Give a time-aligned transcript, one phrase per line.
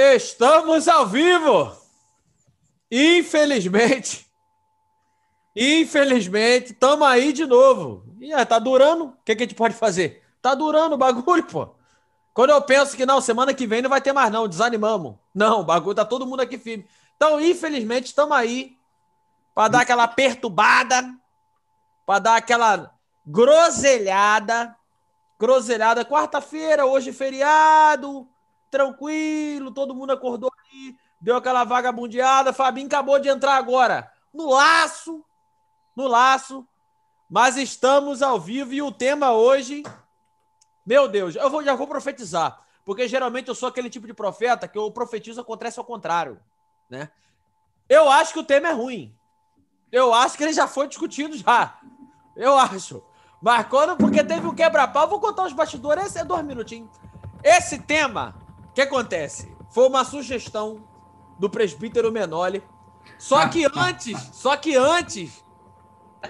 [0.00, 1.76] Estamos ao vivo!
[2.90, 4.26] Infelizmente,
[5.54, 8.02] infelizmente, estamos aí de novo.
[8.18, 9.04] E é, tá durando.
[9.04, 10.24] O que, que a gente pode fazer?
[10.40, 11.68] Tá durando o bagulho, pô.
[12.32, 15.16] Quando eu penso que não, semana que vem não vai ter mais, não, desanimamos.
[15.34, 16.88] Não, o bagulho tá todo mundo aqui firme.
[17.14, 18.78] Então, infelizmente, estamos aí
[19.54, 21.14] para dar aquela perturbada,
[22.06, 22.94] para dar aquela
[23.26, 24.74] groselhada.
[25.38, 28.26] Groselhada, quarta-feira, hoje feriado,
[28.70, 32.52] tranquilo, todo mundo acordou aí, deu aquela vagabundeada.
[32.52, 35.24] Fabinho acabou de entrar agora no laço,
[35.94, 36.66] no laço,
[37.28, 39.82] mas estamos ao vivo e o tema hoje,
[40.86, 44.68] meu Deus, eu vou, já vou profetizar, porque geralmente eu sou aquele tipo de profeta
[44.68, 46.40] que eu profetizo acontece ao contrário,
[46.88, 47.10] né?
[47.88, 49.12] Eu acho que o tema é ruim.
[49.90, 51.80] Eu acho que ele já foi discutido já.
[52.36, 53.02] Eu acho.
[53.42, 56.90] Mas quando, porque teve um quebra-pau, vou contar os bastidores, esse é dois minutinhos.
[57.42, 58.34] Esse tema,
[58.80, 59.54] que acontece?
[59.68, 60.82] Foi uma sugestão
[61.38, 62.62] do presbítero Menoli.
[63.18, 65.44] Só que antes, só que antes,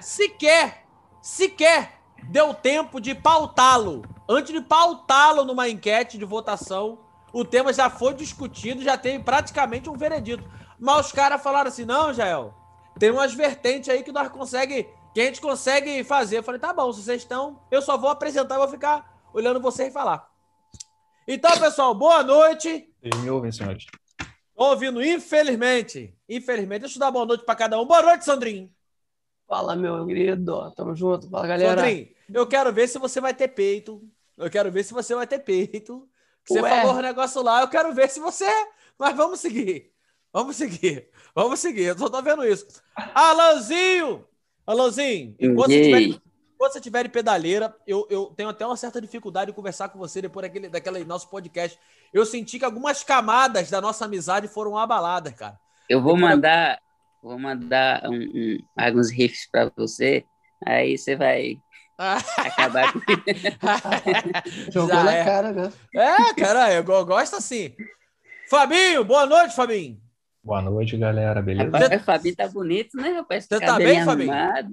[0.00, 0.84] sequer,
[1.20, 4.02] sequer deu tempo de pautá-lo.
[4.28, 6.98] Antes de pautá-lo numa enquete de votação,
[7.32, 10.44] o tema já foi discutido, já teve praticamente um veredito.
[10.78, 12.54] Mas os caras falaram assim: não, Jael,
[12.98, 16.38] tem umas vertentes aí que nós consegue, que a gente consegue fazer.
[16.38, 19.60] Eu falei, tá bom, se vocês estão, eu só vou apresentar e vou ficar olhando
[19.60, 20.29] vocês falar.
[21.32, 22.92] Então, pessoal, boa noite.
[23.00, 23.86] Eles me ouvem, senhores.
[24.52, 26.12] Tô ouvindo, infelizmente.
[26.28, 26.80] Infelizmente.
[26.80, 27.86] Deixa eu dar boa noite para cada um.
[27.86, 28.68] Boa noite, Sandrinho.
[29.46, 30.72] Fala, meu querido.
[30.72, 31.30] Tamo junto.
[31.30, 31.82] Fala, galera.
[31.82, 34.02] Sandrinho, eu quero ver se você vai ter peito.
[34.36, 36.08] Eu quero ver se você vai ter peito.
[36.44, 36.68] Você Ué.
[36.68, 38.50] falou o negócio lá, eu quero ver se você.
[38.98, 39.92] Mas vamos seguir.
[40.32, 41.10] Vamos seguir.
[41.32, 41.84] Vamos seguir.
[41.84, 42.66] Eu só tô vendo isso.
[43.14, 44.26] Alanzinho!
[44.66, 46.20] Alanzinho, enquanto você tiver,
[46.60, 46.66] aí?
[46.66, 49.98] enquanto você tiver em pedaleira, eu, eu tenho até uma certa dificuldade de conversar com
[49.98, 51.78] você depois daquele, daquele nosso podcast.
[52.12, 55.58] Eu senti que algumas camadas da nossa amizade foram abaladas, cara.
[55.88, 56.78] Eu vou Eu quero- mandar,
[57.22, 60.24] vou mandar um- um- alguns riffs para você,
[60.66, 61.56] aí você vai
[61.98, 63.00] acabar com
[64.72, 65.24] Jogou Já na é.
[65.24, 65.72] cara, né?
[65.94, 67.74] É, cara, eu go- gosto assim.
[68.48, 69.98] Fabinho, boa noite, Fabinho.
[70.42, 71.70] Boa noite, galera, beleza?
[71.70, 73.44] Rapaz, o Fabinho tá bonito, né, rapaz?
[73.46, 74.30] Você tá bem, Fabinho?
[74.32, 74.64] né?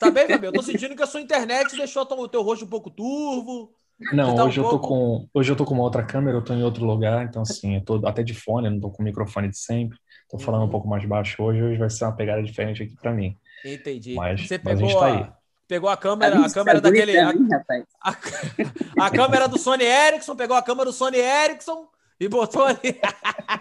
[0.00, 0.48] Tá bem, Fabinho?
[0.48, 3.72] Eu tô sentindo que a sua internet deixou o teu rosto um pouco turvo.
[4.12, 6.38] Não, tá um hoje eu tô pouco- com, hoje eu tô com uma outra câmera,
[6.38, 8.90] eu tô em outro lugar, então assim, eu tô até de fone, eu não tô
[8.90, 9.98] com o microfone de sempre.
[10.30, 10.68] Tô falando Uhum.
[10.68, 13.36] um pouco mais baixo hoje, hoje vai ser uma pegada diferente aqui pra mim.
[13.62, 14.14] Entendi.
[14.14, 15.30] Mas- Você mas a gente pegou, tá a, aí.
[15.68, 17.18] pegou a câmera, Fabinho a câmera tá bonito daquele.
[17.18, 18.16] A, a-
[19.06, 21.86] a câmera do Sony Ericsson, pegou a câmera do Sony Ericsson
[22.18, 22.98] e botou ali.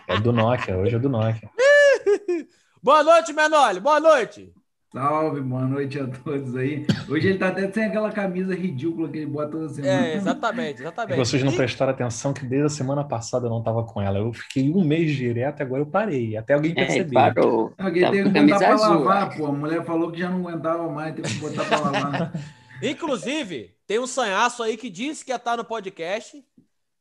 [0.07, 1.49] É do Nokia, hoje é do Nokia.
[2.81, 3.81] Boa noite, Menoli.
[3.81, 4.53] Boa noite.
[4.91, 6.83] Salve, boa noite a todos aí.
[7.07, 10.07] Hoje ele tá até sem aquela camisa ridícula que ele bota toda semana.
[10.07, 11.17] É, exatamente, É exatamente.
[11.17, 14.17] vocês não E- prestaram atenção que desde a semana passada eu não tava com ela.
[14.17, 16.35] Eu fiquei um mês direto, agora eu parei.
[16.35, 17.13] Até alguém É, percebeu.
[17.13, 17.73] parou.
[17.77, 19.45] Alguém Tava teve que botar camisa pra azul, lavar, pô.
[19.45, 22.31] A mulher falou que já não aguentava mais, teve que botar pra lavar.
[22.81, 26.43] Inclusive, tem um sanhaço aí que disse que ia estar no podcast,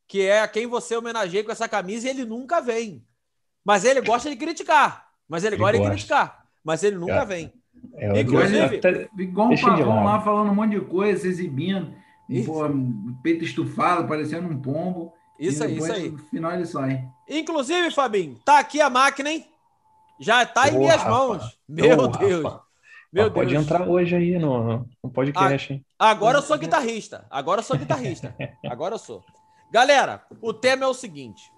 [0.07, 3.03] que é a quem você homenageia com essa camisa e ele nunca vem.
[3.65, 5.07] Mas ele gosta de criticar.
[5.27, 6.43] Mas ele, Ele gosta de criticar.
[6.63, 7.51] Mas ele nunca Cara, vem.
[7.99, 11.93] É, eu- Inclusive- até- Igual um pavão lá falando um monte de coisa, se exibindo.
[12.27, 12.51] Isso.
[12.51, 12.61] Pô,
[13.23, 15.13] peito estufado, parecendo um pombo.
[15.39, 16.09] Isso e aí, isso depois, aí.
[16.11, 17.07] No final ele sai.
[17.27, 19.45] Inclusive, Fabinho, tá aqui a máquina, hein?
[20.19, 21.09] Já tá em minhas Rafa.
[21.09, 21.57] mãos.
[21.67, 22.43] Meu Ô, Deus.
[22.43, 22.61] Rafa,
[23.11, 23.63] Meu pode Deus.
[23.63, 25.85] entrar hoje aí no, no podcast, hein?
[25.97, 27.25] Agora eu sou guitarrista.
[27.31, 28.35] Agora eu sou guitarrista.
[28.69, 29.23] Agora eu sou.
[29.71, 31.51] Galera, o tema é o seguinte: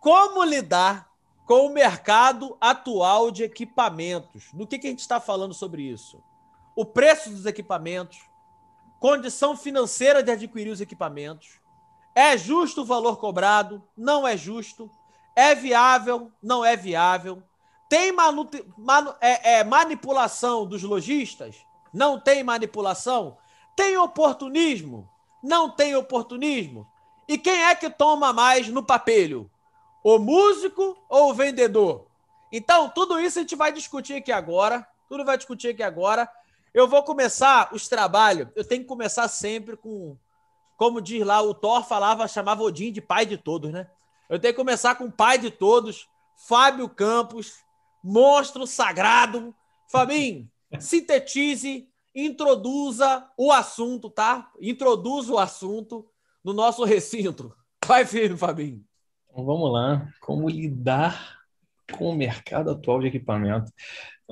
[0.00, 1.08] Como lidar
[1.50, 4.52] com o mercado atual de equipamentos?
[4.52, 6.22] Do que, que a gente está falando sobre isso?
[6.76, 8.20] O preço dos equipamentos,
[9.00, 11.58] condição financeira de adquirir os equipamentos.
[12.14, 13.82] É justo o valor cobrado?
[13.96, 14.88] Não é justo?
[15.34, 16.30] É viável?
[16.40, 17.42] Não é viável?
[17.88, 18.48] Tem manu-
[19.20, 21.56] é- é manipulação dos lojistas?
[21.92, 23.36] Não tem manipulação?
[23.74, 25.10] Tem oportunismo?
[25.42, 26.86] Não tem oportunismo?
[27.26, 29.50] E quem é que toma mais no papelho?
[30.02, 32.06] O músico ou o vendedor?
[32.52, 34.86] Então, tudo isso a gente vai discutir aqui agora.
[35.08, 36.30] Tudo vai discutir aqui agora.
[36.72, 38.48] Eu vou começar os trabalhos.
[38.54, 40.16] Eu tenho que começar sempre com,
[40.76, 43.88] como diz lá, o Thor falava, chamava Odin de pai de todos, né?
[44.28, 47.64] Eu tenho que começar com o pai de todos, Fábio Campos,
[48.02, 49.54] monstro sagrado.
[49.88, 50.48] Fabinho,
[50.78, 54.50] sintetize, introduza o assunto, tá?
[54.60, 56.06] Introduza o assunto
[56.44, 57.54] no nosso recinto.
[57.84, 58.84] Vai firme, Fabinho.
[59.30, 60.08] Então vamos lá.
[60.20, 61.38] Como lidar
[61.92, 63.72] com o mercado atual de equipamento?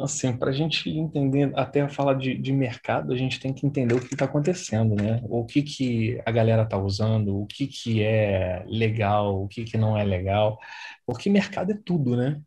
[0.03, 3.95] assim, para a gente entender, até falar de, de mercado, a gente tem que entender
[3.95, 5.21] o que está acontecendo, né?
[5.25, 9.77] O que, que a galera está usando, o que, que é legal, o que, que
[9.77, 10.59] não é legal.
[11.07, 12.41] Porque mercado é tudo, né?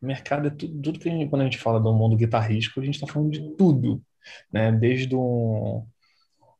[0.00, 2.84] Mercado é tudo, tudo que a gente, quando a gente fala do mundo guitarrístico, a
[2.84, 4.02] gente está falando de tudo,
[4.52, 4.72] né?
[4.72, 5.86] Desde um,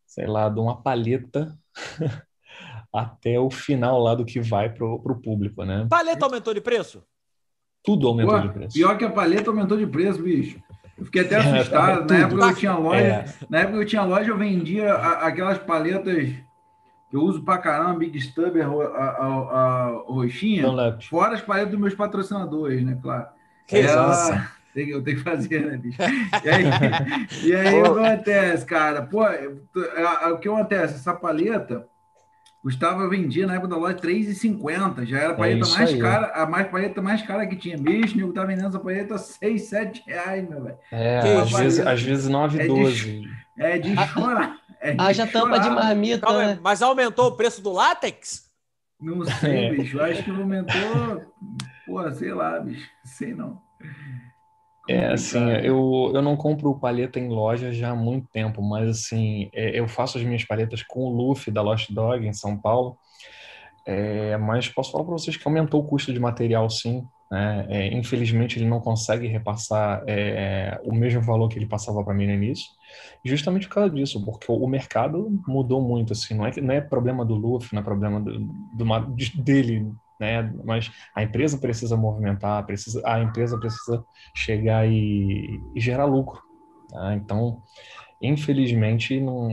[0.07, 1.59] sei lá, de uma palheta
[2.95, 5.87] até o final lá do que vai pro, pro público, né?
[5.91, 7.03] Paleta aumentou de preço?
[7.83, 8.75] Tudo aumentou Pô, de preço.
[8.75, 10.59] Pior que a paleta aumentou de preço, bicho.
[10.97, 12.01] Eu fiquei até É, assustado.
[12.07, 12.13] tudo.
[12.15, 13.25] na época eu tinha loja, É.
[13.51, 16.29] na época eu tinha loja, eu vendia a- aquelas paletas
[17.11, 20.65] que eu uso pra caramba, Big Stubber, a, a, a roxinha,
[21.09, 23.27] fora as paletas dos meus patrocinadores, né, claro.
[23.67, 25.99] Que Ela- tem que- eu tenho que fazer, né, bicho?
[26.01, 26.65] E aí,
[27.45, 29.03] e aí o que acontece, cara?
[29.03, 29.39] Pô, a-
[30.27, 30.95] a- o que acontece?
[30.95, 31.87] Essa paleta
[32.65, 35.05] custava, vendia na época da loja R$3,50.
[35.05, 35.99] Já era a paleta É isso mais aí.
[36.01, 37.77] cara, a mais paleta mais cara que tinha.
[37.79, 40.79] Bicho, nego tá vendendo essa paleta a 6, 7 reais, meu velho.
[40.91, 43.29] É, Que às vezes, às vezes 9, É de 12.
[43.59, 44.57] É de chorar.
[44.81, 46.59] É de Haja tampa de marmita, Calma né?
[46.63, 48.45] mas aumentou o preço do látex?
[49.01, 49.71] Não sei, É.
[49.75, 49.99] bicho.
[49.99, 51.23] Eu acho que aumentou.
[51.87, 52.89] Pô, sei lá, bicho.
[53.05, 53.61] Sei não.
[54.87, 59.49] É, assim, eu, eu não compro paleta em loja já há muito tempo, mas assim,
[59.53, 62.99] é, eu faço as minhas paletas com o Luffy da Lost Dog em São Paulo,
[63.87, 67.67] é, mas posso falar para vocês que aumentou o custo de material sim, né?
[67.71, 72.27] É, infelizmente ele não consegue repassar é, o mesmo valor que ele passava para mim
[72.27, 72.67] no início,
[73.25, 76.81] justamente por causa disso, porque o, o mercado mudou muito, assim, não é, não é
[76.81, 78.39] problema do Luffy, não é problema do,
[78.73, 80.43] do de- dele, né?
[80.65, 86.43] Mas a empresa precisa movimentar, precisa, a empresa precisa chegar e, e gerar lucro.
[86.91, 87.15] tá?
[87.15, 87.63] Então,
[88.21, 89.49] infelizmente, não,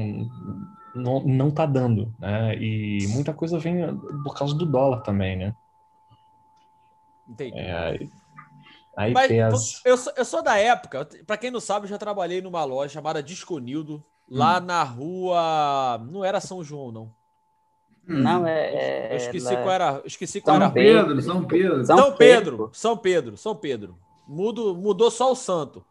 [0.96, 2.56] não, não tá dando, né?
[2.56, 3.78] E muita coisa vem
[4.24, 5.56] por causa do dólar também, né?
[7.28, 7.60] Entendi.
[7.60, 8.00] É,
[8.98, 9.32] aí Mas
[9.86, 12.94] eu sou, eu sou da época, pra quem não sabe, eu já trabalhei numa loja
[12.94, 14.66] chamada Disconildo, lá Hum.
[14.66, 15.98] na rua.
[16.10, 17.14] Não era São João, não.
[18.08, 18.74] Não, é.
[18.74, 19.92] é Eu esqueci lá- qual era.
[19.96, 20.74] eu esqueci qual São era.
[20.74, 21.86] Pedro, São Pedro.
[21.86, 22.70] São São Pedro, Pedro.
[22.74, 23.98] São Pedro, São Pedro.
[24.28, 25.86] Mudo, mudou só o santo.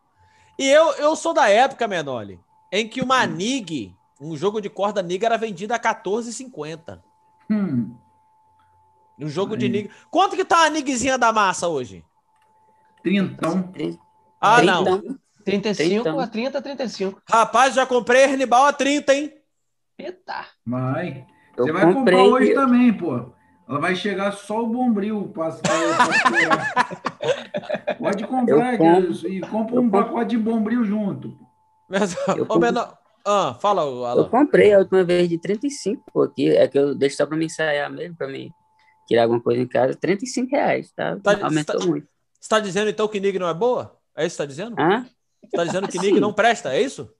[0.59, 2.39] E eu, eu sou da época, Menoli,
[2.73, 7.01] em que uma NIG, um jogo de corda NIG, era vendido a R$14,50.
[7.51, 7.95] Hum,
[9.19, 9.73] Um jogo de Aí.
[9.73, 9.91] NIG.
[10.11, 12.05] Quanto que tá a NIGzinha da massa hoje?
[13.03, 13.73] trintão.
[14.41, 14.85] Ah, não.
[14.85, 16.23] Trinta- 35 Trinta.
[16.23, 17.23] a 30, 35.
[17.29, 19.33] Rapaz, já comprei Hernibal a 30, hein?
[19.99, 20.45] Eita!
[20.67, 21.27] Vai.
[21.61, 23.33] Eu Você vai comprar hoje também, pô.
[23.69, 25.33] Ela vai chegar só o bombril
[27.99, 29.29] Pode comprar Eu compro.
[29.29, 30.05] e compra Eu um compro.
[30.05, 31.37] pacote de bombril junto.
[31.89, 32.97] Mas, Eu ô, compro- menor...
[33.25, 34.29] Ah, fala, Eu Alan.
[34.29, 36.49] comprei a última vez de 35, pô, aqui.
[36.51, 38.51] É que eu deixo só pra me ensaiar mesmo, pra mim
[39.07, 39.95] tirar alguma coisa em casa.
[39.95, 41.17] 35 reais, tá?
[41.23, 42.09] Tá- Aumentou tá- muito.
[42.41, 43.95] Você tá dizendo então que NIG não é boa?
[44.17, 44.75] É isso que você tá dizendo?
[44.81, 45.05] Hã?
[45.45, 45.99] Você tá dizendo que.
[46.01, 47.11] NIG não presta, é isso?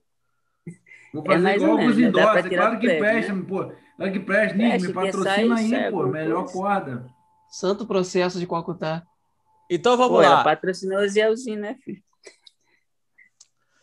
[1.13, 2.21] Vou É fazer mais igual ou com os menos, né?
[2.21, 2.45] Endossos.
[2.45, 3.71] É claro que prédio, presta, pô.
[4.01, 6.07] Claro que presta, Nick, me patrocina sai- aí, sai pô.
[6.07, 6.53] Melhor coisa.
[6.53, 7.05] corda.
[7.49, 9.03] Santo processo de Calcutá.
[9.69, 10.43] Então vamos Pô, lá.
[10.43, 12.01] patrocinou o Zelzinho, né, filho?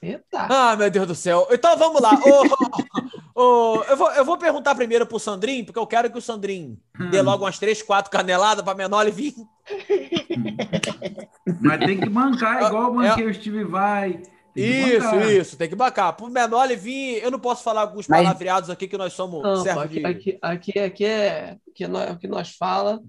[0.02, 0.46] Eita!
[0.50, 1.46] Ah, meu Deus do céu.
[1.50, 2.10] Então vamos lá.
[3.34, 6.22] Ô, ô, eu, vou, eu vou perguntar primeiro pro Sandrinho, porque eu quero que o
[6.22, 6.78] Sandrinho
[7.10, 9.34] dê logo umas três, quatro caneladas pra Menor vir.
[11.60, 14.22] Mas tem que bancar, igual eu É- banquei o Steve Vai.
[14.60, 16.12] Isso, isso, tem que bancar.
[16.14, 19.56] Pro Menor vir, eu não posso falar alguns Mas- palavreados aqui que nós somos Não,
[19.62, 20.06] servos aqui, de.
[20.06, 23.00] aqui, aqui, aqui é que nós, o que nós fala,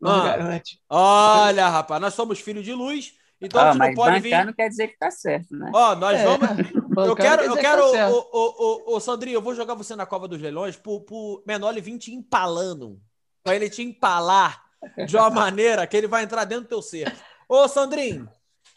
[0.00, 0.22] nos Ah.
[0.36, 0.80] garante.
[0.88, 4.44] Olha, rapaz, nós somos filhos de luz, então a Ah, gente não mas pode vir.
[4.44, 5.70] não quer dizer que tá certo, né?
[5.74, 6.40] Ó, nós É, vamos.
[7.08, 8.28] Eu quero, quer eu que quero, tá certo.
[8.32, 11.96] ô, ô, Sandrinho, eu vou jogar você na cova dos leilões pro, pro Menor vir
[11.98, 13.00] te empalando.
[13.42, 14.62] Pra ele te empalar
[15.06, 17.10] de uma maneira que ele vai entrar dentro do teu ser.
[17.48, 18.28] Ô, Sandrinho,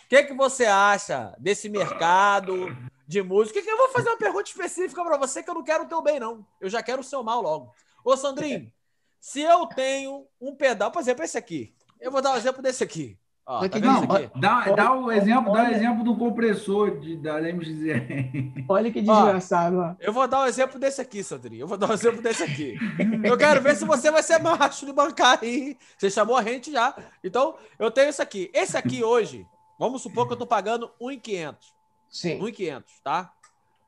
[0.05, 2.75] o que, que você acha desse mercado
[3.07, 3.62] de música?
[3.62, 6.01] Que eu vou fazer uma pergunta específica pra você que eu não quero o teu
[6.01, 6.45] bem, não.
[6.60, 7.72] Eu já quero o seu mal logo.
[8.03, 8.72] Ô, Sandrinho,
[9.19, 11.74] se eu tenho um pedal, por exemplo, esse aqui.
[12.00, 13.17] Eu vou dar um exemplo desse aqui.
[13.45, 14.05] Ó, Olha tá Não,
[14.39, 18.65] dá, dá o exemplo, dá o Olha- exemplo do compressor de, da MXZ.
[18.69, 19.95] Olha que desgraçado, ó.
[20.00, 21.63] Eu vou dar um exemplo desse aqui, Sandrinho.
[21.63, 22.77] Eu vou dar um exemplo desse aqui.
[23.24, 25.77] Eu quero ver se você vai ser macho de bancar aí.
[25.98, 26.95] Você chamou a gente já.
[27.22, 28.50] Então, eu tenho esse aqui.
[28.53, 29.45] Esse aqui hoje,
[29.77, 31.73] vamos supor que eu tô pagando 1,500.
[32.09, 32.39] Sim.
[32.39, 33.33] 1,500, tá?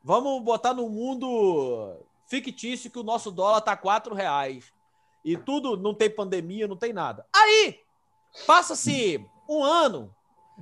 [0.02, 4.72] Vamos botar no mundo fictício que o nosso dólar tá 4 reais.
[5.24, 7.26] E tudo, não tem pandemia, não tem nada.
[7.34, 7.80] Aí,
[8.46, 10.14] passa-se um ano,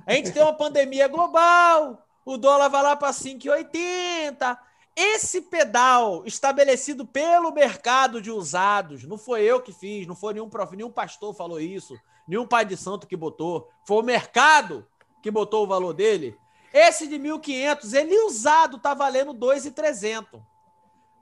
[0.05, 4.57] a gente tem uma pandemia global, o dólar vai lá para 5,80.
[4.95, 10.49] Esse pedal estabelecido pelo mercado de usados, não foi eu que fiz, não foi nenhum
[10.49, 14.87] prof, nenhum pastor falou isso, nenhum pai de santo que botou, foi o mercado
[15.25, 16.37] que botou o valor dele.
[16.71, 20.39] Esse de 1.500, ele usado tá valendo 2.300.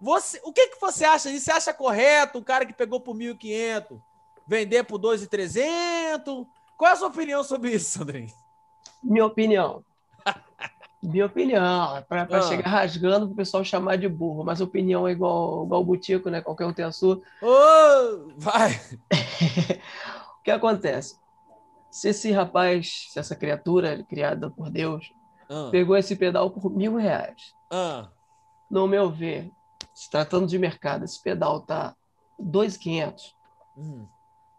[0.02, 1.46] Você, o que, que você acha disso?
[1.46, 3.98] Você acha correto o cara que pegou por 1.500
[4.46, 6.46] vender por 2.300?
[6.76, 8.28] Qual é a sua opinião sobre isso, Sandrinho?
[9.02, 9.86] Minha opinião.
[11.02, 11.96] Minha opinião.
[11.96, 12.42] É para ah.
[12.42, 14.44] chegar rasgando para o pessoal chamar de burro.
[14.44, 16.42] Mas opinião é igual, igual o Butico, né?
[16.42, 17.22] Qualquer um tem a sua.
[17.42, 18.82] Oh, vai!
[20.40, 21.23] o que acontece?
[21.94, 25.14] Se esse rapaz, se essa criatura criada por Deus,
[25.48, 25.70] ah.
[25.70, 28.10] pegou esse pedal por mil reais, ah.
[28.68, 29.52] no meu ver,
[29.94, 31.96] se tratando de mercado, esse pedal tá
[32.40, 33.36] 2,500.
[33.78, 34.08] Hum.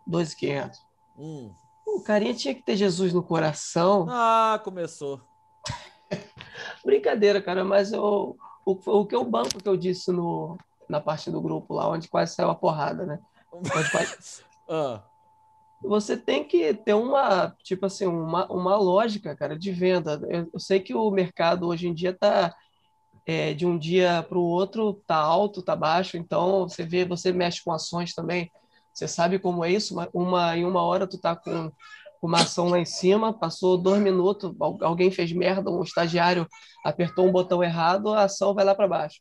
[0.06, 0.80] 2,500.
[1.18, 1.52] Hum.
[1.84, 4.06] O carinha tinha que ter Jesus no coração.
[4.08, 5.20] Ah, começou.
[6.86, 10.56] Brincadeira, cara, mas eu, o, o que eu banco que eu disse no,
[10.88, 13.18] na parte do grupo lá, onde quase saiu a porrada, né?
[13.90, 14.44] Quase...
[14.68, 15.02] ah.
[15.82, 20.20] Você tem que ter uma, tipo assim, uma, uma lógica, cara, de venda.
[20.28, 22.54] Eu, eu sei que o mercado hoje em dia tá
[23.26, 27.32] é, de um dia para o outro, tá alto, tá baixo, então você vê, você
[27.32, 28.50] mexe com ações também.
[28.92, 29.94] Você sabe como é isso?
[29.94, 31.72] Uma, uma em uma hora tu tá com
[32.22, 36.48] uma ação lá em cima, passou dois minutos, alguém fez merda, um estagiário
[36.84, 39.20] apertou um botão errado, a ação vai lá para baixo.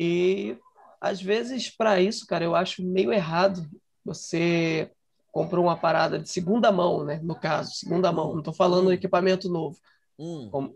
[0.00, 0.56] E
[1.00, 3.68] às vezes para isso, cara, eu acho meio errado
[4.04, 4.90] você
[5.36, 7.20] comprou uma parada de segunda mão, né?
[7.22, 8.32] No caso, segunda mão.
[8.32, 8.92] Não estou falando hum.
[8.92, 9.76] equipamento novo.
[10.18, 10.74] Hum.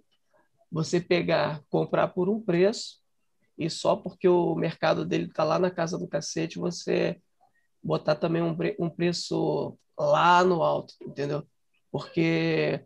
[0.70, 3.00] Você pegar, comprar por um preço
[3.56, 7.18] e só porque o mercado dele está lá na casa do cacete, você
[7.82, 11.42] botar também um, um preço lá no alto, entendeu?
[11.90, 12.84] Porque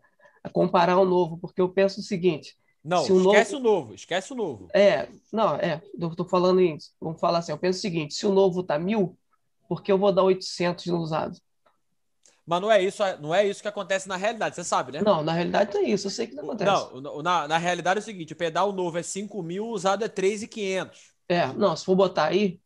[0.52, 2.56] comparar o novo, porque eu penso o seguinte.
[2.84, 3.56] Não, esquece novo...
[3.56, 4.68] o novo, esquece o novo.
[4.72, 6.92] É, não, é, eu tô falando isso.
[7.00, 9.18] Vamos falar assim, eu penso o seguinte, se o novo tá mil,
[9.68, 11.36] por que eu vou dar 800 no usado?
[12.46, 15.02] Mas não é isso, não é isso que acontece na realidade, você sabe, né?
[15.02, 16.70] Não, na realidade é isso, eu sei que não acontece.
[17.00, 20.04] Não, na, na realidade é o seguinte, o pedal novo é 5 mil, o usado
[20.04, 21.14] é 3,500.
[21.28, 22.60] É, não, se for botar aí,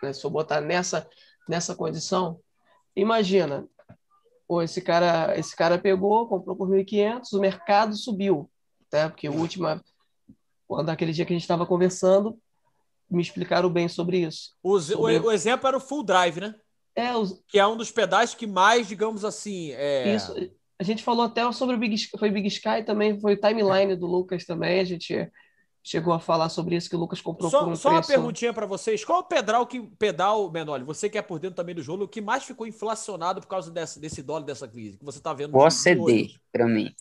[0.00, 1.08] né, se for botar nessa,
[1.48, 2.38] nessa condição,
[2.94, 3.68] imagina,
[4.46, 8.48] Pô, esse cara, esse cara pegou, comprou por 1.500, o mercado subiu,
[8.88, 9.08] tá?
[9.08, 9.66] Porque o último,
[10.68, 12.38] quando aquele dia que a gente estava conversando,
[13.10, 14.54] me explicaram bem sobre isso.
[14.62, 15.18] O, sobre...
[15.18, 16.54] o, o exemplo era o full drive, né?
[16.96, 17.40] É, os...
[17.46, 20.16] que é um dos pedais que mais, digamos assim, é...
[20.16, 20.34] Isso.
[20.78, 23.96] A gente falou até sobre o Big Sky, foi Big Sky também, foi o timeline
[23.96, 25.30] do Lucas também, a gente
[25.86, 28.10] chegou a falar sobre isso que o Lucas comprou só, por um Só preço...
[28.10, 29.04] uma perguntinha para vocês.
[29.04, 32.08] Qual o pedal que pedal, Menoli, você que é por dentro também do jogo, o
[32.08, 35.56] que mais ficou inflacionado por causa desse, desse dólar dessa crise que você está vendo?
[35.56, 36.92] O CD para mim.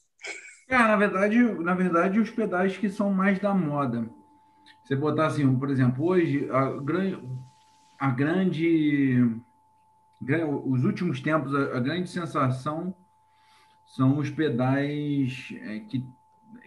[0.68, 4.08] Cara, na verdade, na verdade, os pedais que são mais da moda.
[4.84, 7.20] Você botar assim, por exemplo, hoje a grande,
[8.00, 9.36] a grande,
[10.66, 12.96] os últimos tempos, a, grande sensação
[13.86, 16.06] são os pedais é, que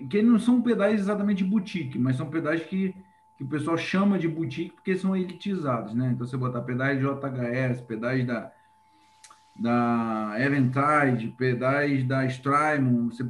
[0.08, 2.94] que não são pedais exatamente boutique, mas são pedais que,
[3.36, 6.10] que o pessoal chama de boutique porque são elitizados, né?
[6.12, 8.52] Então você botar pedais JHS, pedais da
[9.58, 13.24] da Eventide, pedais da Strymon, você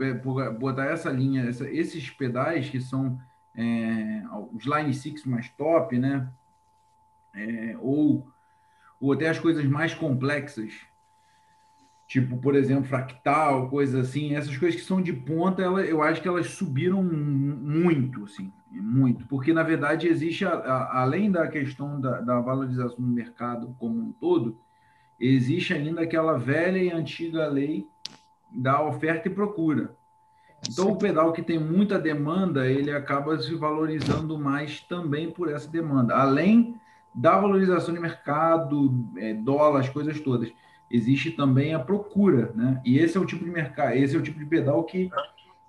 [0.59, 3.19] botar essa linha, essa, esses pedais que são
[3.55, 4.23] é,
[4.53, 6.29] os Line 6 mais top, né?
[7.35, 8.29] É, ou,
[9.01, 10.73] ou até as coisas mais complexas,
[12.07, 16.23] tipo, por exemplo, fractal, coisas assim, essas coisas que são de ponta, ela, eu acho
[16.23, 22.01] que elas subiram muito, assim, muito, porque na verdade existe, a, a, além da questão
[22.01, 24.59] da, da, valorização do mercado como um todo,
[25.21, 27.87] existe ainda aquela velha e antiga lei
[28.51, 29.97] da oferta e procura.
[30.69, 35.71] Então, o pedal que tem muita demanda, ele acaba se valorizando mais também por essa
[35.71, 36.75] demanda, além
[37.19, 40.53] da valorização de mercado, é, dólar, as coisas todas
[40.91, 42.81] existe também a procura, né?
[42.85, 45.11] E esse é o tipo de mercado, esse é o tipo de pedal que,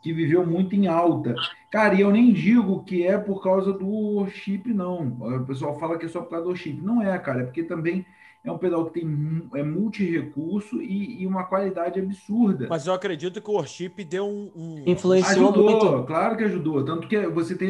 [0.01, 1.35] que viveu muito em alta.
[1.69, 5.07] Cara, e eu nem digo que é por causa do chip, não.
[5.19, 6.81] O pessoal fala que é só por causa do chip.
[6.81, 8.05] Não é, cara, é porque também
[8.43, 12.67] é um pedal que tem é multi-recurso e, e, uma qualidade absurda.
[12.69, 14.51] Mas eu acredito que o chip deu um.
[14.55, 14.83] um...
[14.87, 16.03] Influenciou ajudou, muito.
[16.05, 16.85] Claro que ajudou.
[16.85, 17.69] Tanto que você tem,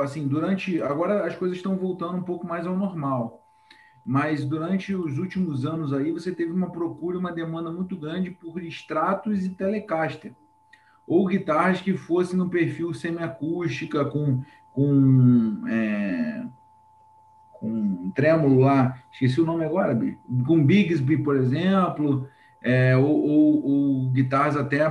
[0.00, 0.82] assim, durante.
[0.82, 3.40] Agora as coisas estão voltando um pouco mais ao normal
[4.04, 8.62] mas durante os últimos anos aí você teve uma procura, uma demanda muito grande por
[8.62, 10.32] extratos e telecaster,
[11.06, 16.46] ou guitarras que fossem no perfil semiacústica com com é,
[17.60, 19.96] com trêmulo lá, esqueci o nome agora,
[20.46, 22.26] com Bigsby, por exemplo,
[22.62, 24.84] é, ou, ou, ou, guitarras até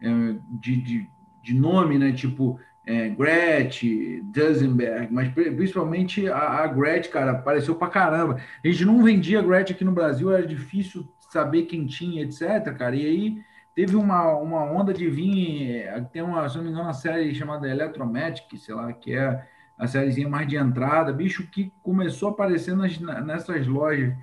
[0.00, 1.10] é, de, de,
[1.42, 3.82] de nome, né, tipo é, Gretsch,
[4.24, 8.36] Duesenberg, mas principalmente a, a cara, apareceu pra caramba.
[8.62, 12.94] A gente não vendia Gretsch aqui no Brasil, era difícil saber quem tinha, etc, cara.
[12.96, 13.42] E aí
[13.74, 15.86] teve uma, uma onda de vir.
[16.12, 19.46] Tem uma, se não me engano, uma série chamada Electromatic, sei lá, que é
[19.80, 24.14] a sériezinha mais de entrada, bicho, que começou a aparecer nas, nessas lojas,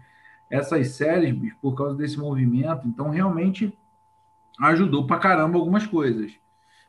[0.51, 2.87] essas séries, bicho, por causa desse movimento.
[2.87, 3.75] Então, realmente
[4.61, 6.31] ajudou pra caramba algumas coisas.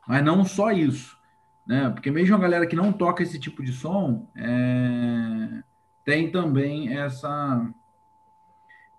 [0.06, 1.18] Mas não só isso,
[1.66, 1.88] né?
[1.88, 5.62] Porque mesmo a galera que não toca esse tipo de som é...
[6.04, 7.66] tem também essa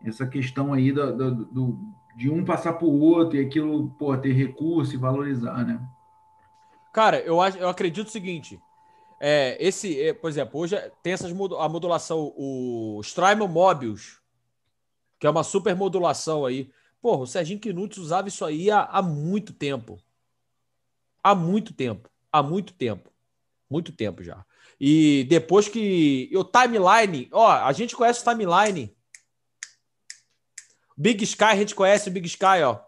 [0.04, 1.80] essa questão aí do, do, do
[2.16, 5.80] de um passar para o outro e aquilo pô, ter recurso e valorizar, né?
[6.92, 8.60] Cara, eu, acho, eu acredito o seguinte.
[9.20, 14.20] É, esse, é, por exemplo, hoje tem essas a modulação, o Strymon Mobius,
[15.20, 16.72] que é uma super modulação aí.
[17.02, 20.02] Porra, o Serginho Knutz usava isso aí há, há muito tempo.
[21.24, 22.10] Há muito tempo.
[22.32, 23.12] Há muito tempo.
[23.70, 24.46] Muito tempo já.
[24.80, 26.32] E depois que.
[26.34, 27.28] O timeline.
[27.32, 28.96] Ó, a gente conhece o timeline.
[30.98, 32.80] Big Sky, a gente conhece o Big Sky, ó.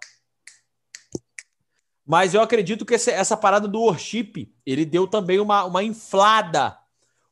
[2.12, 6.78] Mas eu acredito que essa parada do worship, ele deu também uma, uma inflada.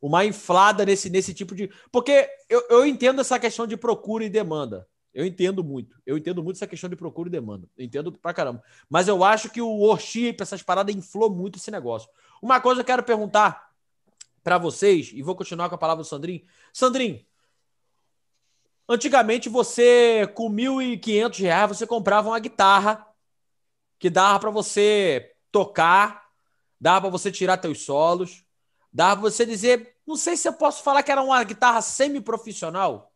[0.01, 1.69] Uma inflada nesse, nesse tipo de.
[1.91, 4.87] Porque eu, eu entendo essa questão de procura e demanda.
[5.13, 6.01] Eu entendo muito.
[6.05, 7.67] Eu entendo muito essa questão de procura e demanda.
[7.77, 8.63] Eu entendo pra caramba.
[8.89, 12.09] Mas eu acho que o worship, essas paradas, inflou muito esse negócio.
[12.41, 13.73] Uma coisa eu quero perguntar
[14.41, 16.41] para vocês, e vou continuar com a palavra do Sandrinho.
[16.71, 17.19] Sandrinho,
[18.87, 20.63] antigamente você, com R$
[21.01, 23.08] 1.500, você comprava uma guitarra
[23.99, 26.29] que dava para você tocar,
[26.79, 28.43] dava para você tirar teus solos,
[28.91, 33.13] dava para você dizer, não sei se eu posso falar que era uma guitarra semi-profissional,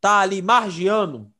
[0.00, 1.30] tá ali margiando,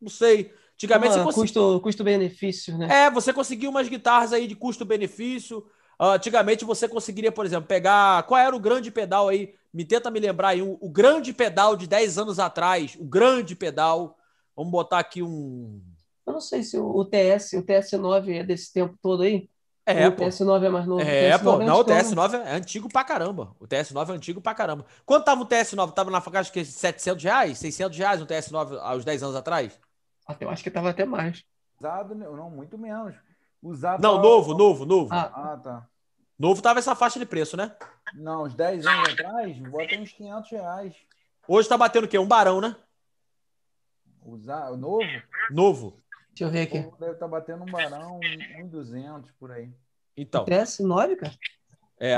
[0.00, 0.54] não sei.
[0.74, 2.88] Antigamente Uma, você custo, custo-benefício, né?
[2.88, 5.58] É, você conseguia umas guitarras aí de custo-benefício.
[6.00, 8.22] Uh, antigamente você conseguiria, por exemplo, pegar.
[8.22, 9.54] Qual era o grande pedal aí?
[9.74, 10.62] Me tenta me lembrar aí.
[10.62, 12.96] O, o grande pedal de 10 anos atrás.
[12.96, 14.16] O grande pedal.
[14.54, 15.82] Vamos botar aqui um.
[16.28, 19.48] Eu não sei se o, o TS, o TS9 é desse tempo todo aí.
[19.86, 21.00] É, o TS9 é mais novo.
[21.00, 21.62] É, o pô.
[21.62, 23.56] É não, o TS9 é antigo pra caramba.
[23.58, 24.84] O TS9 é antigo pra caramba.
[25.06, 25.94] Quanto tava o TS9?
[25.94, 27.58] Tava na faixa de 700 reais?
[27.58, 29.80] 600 reais o TS9 aos 10 anos atrás?
[30.26, 31.42] Até, eu acho que tava até mais.
[31.80, 33.14] Usado, não, muito menos.
[33.62, 35.08] Usado não, novo, novo, novo.
[35.10, 35.52] Ah.
[35.52, 35.86] ah, tá.
[36.38, 37.74] Novo tava essa faixa de preço, né?
[38.12, 40.94] Não, uns 10 anos atrás, bota uns 500 reais.
[41.48, 42.18] Hoje tá batendo o quê?
[42.18, 42.76] Um barão, né?
[44.22, 45.02] Usar, novo?
[45.50, 45.96] Novo.
[46.38, 46.78] Deixa eu ver aqui.
[47.00, 48.20] Deve estar tá batendo um barão,
[48.60, 49.72] um 200 por aí.
[50.16, 50.44] Então.
[50.44, 51.34] TS9, cara?
[51.98, 52.16] É.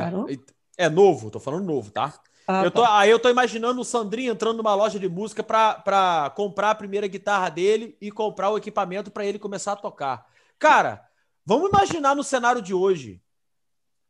[0.77, 2.13] É novo, tô falando novo, tá?
[2.47, 2.99] Ah, eu tô, tá.
[2.99, 7.07] Aí eu tô imaginando o Sandrinho entrando numa loja de música para comprar a primeira
[7.07, 10.27] guitarra dele e comprar o equipamento para ele começar a tocar.
[10.59, 11.03] Cara,
[11.45, 13.23] vamos imaginar no cenário de hoje,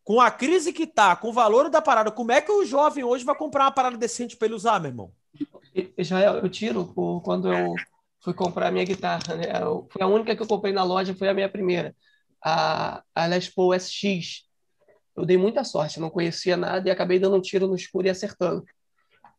[0.03, 3.05] com a crise que tá, com o valor da parada, como é que o jovem
[3.05, 5.13] hoje vai comprar uma parada decente para ele usar, meu irmão?
[5.99, 6.93] Já eu tiro
[7.23, 7.75] quando eu
[8.23, 9.45] fui comprar a minha guitarra, né?
[9.91, 11.95] Foi a única que eu comprei na loja, foi a minha primeira
[12.43, 14.49] a, a Les Paul SX.
[15.17, 18.11] Eu dei muita sorte, não conhecia nada e acabei dando um tiro no escuro e
[18.11, 18.65] acertando.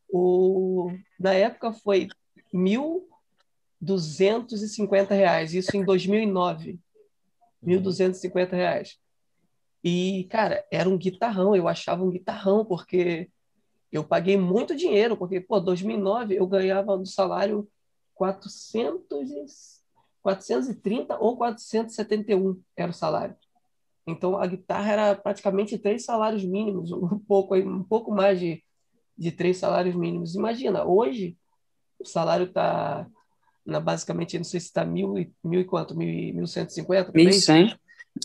[0.09, 2.07] O, na época foi
[2.53, 2.59] R$
[3.83, 6.79] 1.250, isso em 2009.
[7.65, 8.97] R$ 1.250.
[9.83, 13.31] E, cara, era um guitarrão, eu achava um guitarrão, porque
[13.91, 17.67] eu paguei muito dinheiro, porque, pô, 2009 eu ganhava do salário
[18.21, 19.81] 400
[20.21, 23.35] 430 ou 471 era o salário.
[24.05, 28.63] Então a guitarra era praticamente três salários mínimos, um pouco, um pouco mais de,
[29.17, 30.35] de três salários mínimos.
[30.35, 31.35] Imagina, hoje
[31.97, 33.07] o salário está
[33.83, 35.97] basicamente, não sei se está mil, mil e quanto?
[35.97, 37.11] Mil, e cinquenta?
[37.11, 37.75] Mil e cem.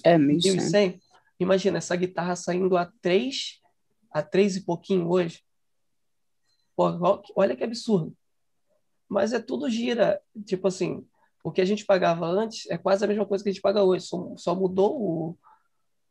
[0.05, 1.01] É, mil e cem.
[1.41, 3.63] Imagina, essa guitarra saindo a três,
[4.11, 5.43] a três e pouquinho hoje.
[6.77, 6.85] Pô,
[7.35, 8.15] olha que absurdo.
[9.09, 10.21] Mas é tudo gira.
[10.45, 11.05] Tipo assim,
[11.45, 13.83] o que a gente pagava antes é quase a mesma coisa que a gente paga
[13.83, 15.37] hoje, só, só mudou o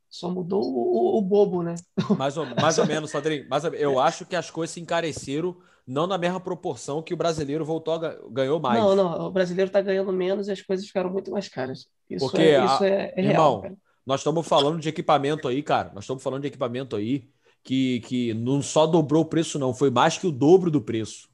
[0.10, 1.76] só mudou o, o, bobo, né?
[2.18, 3.46] Mais ou, mais ou menos, Sandrinho.
[3.50, 7.66] Mas eu acho que as coisas se encareceram não na mesma proporção que o brasileiro
[7.66, 8.82] voltou a, ganhou mais.
[8.82, 11.88] Não, não, o brasileiro está ganhando menos e as coisas ficaram muito mais caras.
[12.10, 15.92] Isso Porque, é, isso é, é irmão, real, nós estamos falando de equipamento aí, cara.
[15.94, 17.28] Nós estamos falando de equipamento aí
[17.64, 21.28] que, que não só dobrou o preço, não, foi mais que o dobro do preço.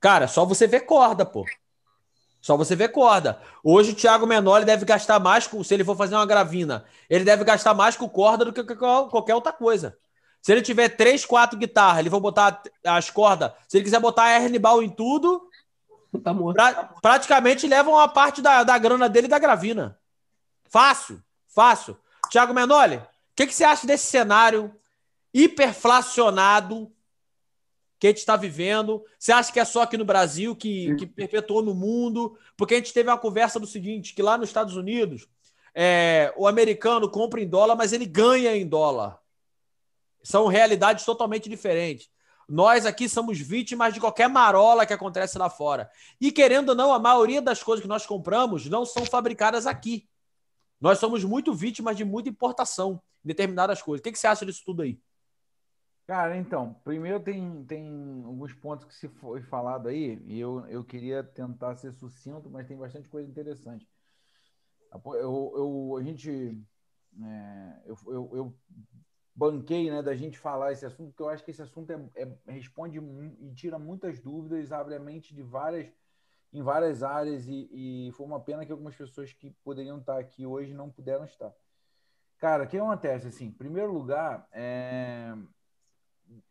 [0.00, 1.44] Cara, só você ver corda, pô.
[2.40, 3.40] Só você vê corda.
[3.62, 7.24] Hoje o Thiago Menor deve gastar mais, com, se ele for fazer uma gravina, ele
[7.24, 9.98] deve gastar mais com corda do que qualquer outra coisa.
[10.40, 13.50] Se ele tiver três, quatro guitarras, ele vai botar as cordas.
[13.66, 15.48] Se ele quiser botar Ernibal em tudo,
[16.22, 19.98] tá pra, praticamente leva uma parte da, da grana dele da gravina.
[20.70, 21.98] Fácil, fácil.
[22.30, 24.72] Thiago Menoli, o que, que você acha desse cenário
[25.34, 26.90] hiperflacionado
[27.98, 29.04] que a gente está vivendo?
[29.18, 32.38] Você acha que é só aqui no Brasil que, que perpetuou no mundo?
[32.56, 35.28] Porque a gente teve uma conversa do seguinte: que lá nos Estados Unidos,
[35.74, 39.18] é, o americano compra em dólar, mas ele ganha em dólar.
[40.22, 42.08] São realidades totalmente diferentes.
[42.48, 45.90] Nós aqui somos vítimas de qualquer marola que acontece lá fora.
[46.20, 50.08] E querendo ou não, a maioria das coisas que nós compramos não são fabricadas aqui.
[50.80, 54.00] Nós somos muito vítimas de muita importação em determinadas coisas.
[54.00, 54.98] O que, que você acha disso tudo aí?
[56.08, 60.82] Cara, então, primeiro tem, tem alguns pontos que se foi falado aí, e eu, eu
[60.82, 63.86] queria tentar ser sucinto, mas tem bastante coisa interessante.
[64.90, 66.30] Eu, eu, a gente.
[67.22, 68.58] É, eu, eu, eu,
[69.34, 72.52] banquei né, da gente falar esse assunto, porque eu acho que esse assunto é, é,
[72.52, 75.92] responde e tira muitas dúvidas, abre a mente de várias,
[76.54, 80.46] em várias áreas, e, e foi uma pena que algumas pessoas que poderiam estar aqui
[80.46, 81.52] hoje não puderam estar.
[82.38, 83.28] Cara, o que acontece?
[83.28, 85.36] Assim, em primeiro lugar, é,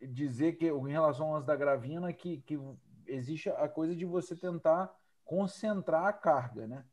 [0.01, 2.59] dizer que em relação ao lance da gravina que, que
[3.05, 6.85] existe a coisa de você tentar concentrar a carga, né?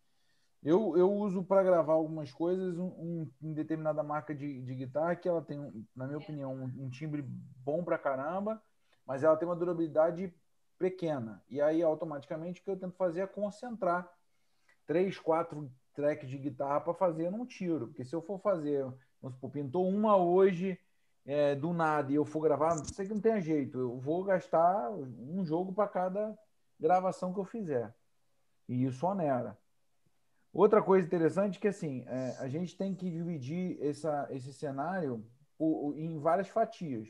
[0.62, 5.28] Eu, eu uso para gravar algumas coisas um, um, determinada marca de, de guitarra que
[5.28, 5.58] ela tem,
[5.94, 8.62] na minha opinião, um, um timbre bom para caramba,
[9.06, 10.32] mas ela tem uma durabilidade
[10.78, 11.42] pequena.
[11.50, 14.10] E aí, automaticamente, o que eu tento fazer é concentrar
[14.86, 17.88] três, quatro tracks de guitarra para fazer num tiro.
[17.88, 18.84] Porque se eu for fazer,
[19.20, 20.78] vamos supor, pintou uma hoje,
[21.26, 24.24] é, do nada e eu for gravar, não sei que não tem jeito, eu vou
[24.24, 26.38] gastar um jogo para cada
[26.78, 27.94] gravação que eu fizer.
[28.68, 29.58] E isso onera.
[30.52, 35.24] Outra coisa interessante é que assim, é, a gente tem que dividir essa, esse cenário
[35.96, 37.08] em várias fatias.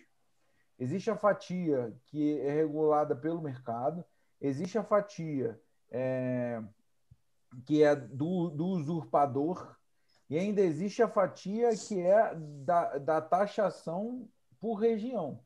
[0.79, 4.05] Existe a fatia que é regulada pelo mercado,
[4.41, 6.63] existe a fatia é,
[7.65, 9.77] que é do, do usurpador,
[10.35, 15.39] e ainda existe a fatia que é da, da taxação por região.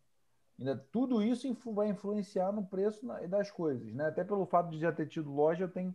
[0.59, 3.92] Ainda, tudo isso vai influenciar no preço das coisas.
[3.92, 4.07] Né?
[4.07, 5.94] Até pelo fato de já ter tido loja, eu tenho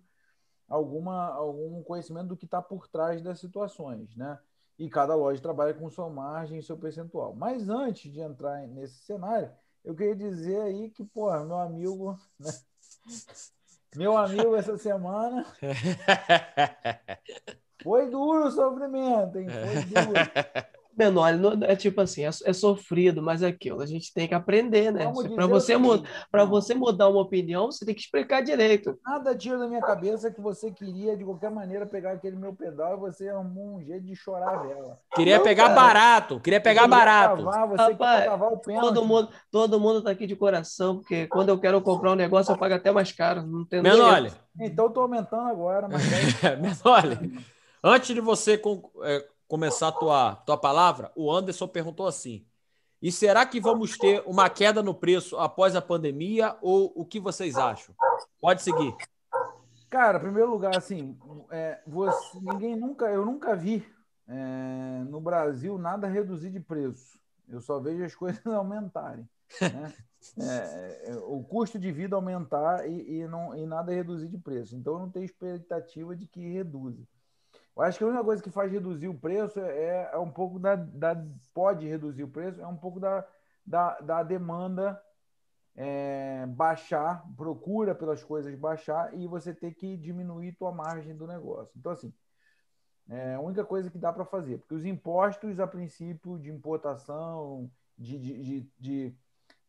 [0.69, 4.15] alguma, algum conhecimento do que está por trás das situações.
[4.15, 4.37] Né?
[4.77, 7.33] E cada loja trabalha com sua margem e seu percentual.
[7.33, 9.51] Mas antes de entrar nesse cenário,
[9.83, 12.15] eu queria dizer aí que, pô, meu amigo.
[12.39, 12.51] Né?
[13.95, 15.47] Meu amigo, essa semana.
[17.83, 19.47] Foi duro o sofrimento, hein?
[19.49, 20.13] Foi duro.
[20.95, 21.31] Menor,
[21.63, 25.11] é tipo assim, é, é, sofrido, mas é aquilo, a gente tem que aprender, né?
[25.35, 25.75] Para você,
[26.45, 28.97] você mudar uma opinião, você tem que explicar direito.
[29.03, 32.95] Nada tira da minha cabeça que você queria, de qualquer maneira, pegar aquele meu pedal
[32.95, 34.99] e você arrumou um jeito de chorar a vela.
[35.15, 35.75] Queria Não, pegar cara.
[35.75, 37.43] barato, queria pegar barato.
[37.43, 41.49] Cavar, você Rapaz, cavar o todo mundo, todo mundo tá aqui de coração, porque quando
[41.49, 43.41] eu quero comprar um negócio, eu pago até mais caro.
[43.41, 44.31] Não tem Menor.
[44.59, 46.03] Então, eu tô aumentando agora, mas...
[46.61, 47.03] Menor.
[47.83, 48.61] Antes de você
[49.03, 52.45] é, começar a tua, tua palavra, o Anderson perguntou assim:
[53.01, 57.19] e será que vamos ter uma queda no preço após a pandemia ou o que
[57.19, 57.93] vocês acham?
[58.39, 58.95] Pode seguir.
[59.89, 61.19] Cara, em primeiro lugar, assim,
[61.51, 63.85] é, você, ninguém nunca, eu nunca vi
[64.29, 67.19] é, no Brasil nada reduzir de preço.
[67.49, 69.27] Eu só vejo as coisas aumentarem.
[69.61, 69.93] Né?
[70.39, 74.77] É, é, o custo de vida aumentar e, e, não, e nada reduzir de preço.
[74.77, 77.03] Então, eu não tenho expectativa de que reduza.
[77.75, 80.59] Eu acho que a única coisa que faz reduzir o preço é, é um pouco
[80.59, 81.15] da, da,
[81.53, 83.25] Pode reduzir o preço, é um pouco da,
[83.65, 85.01] da, da demanda
[85.75, 91.73] é, baixar, procura pelas coisas baixar e você ter que diminuir tua margem do negócio.
[91.75, 92.13] Então, assim,
[93.09, 97.69] é a única coisa que dá para fazer, porque os impostos, a princípio, de importação,
[97.97, 99.15] de, de, de, de,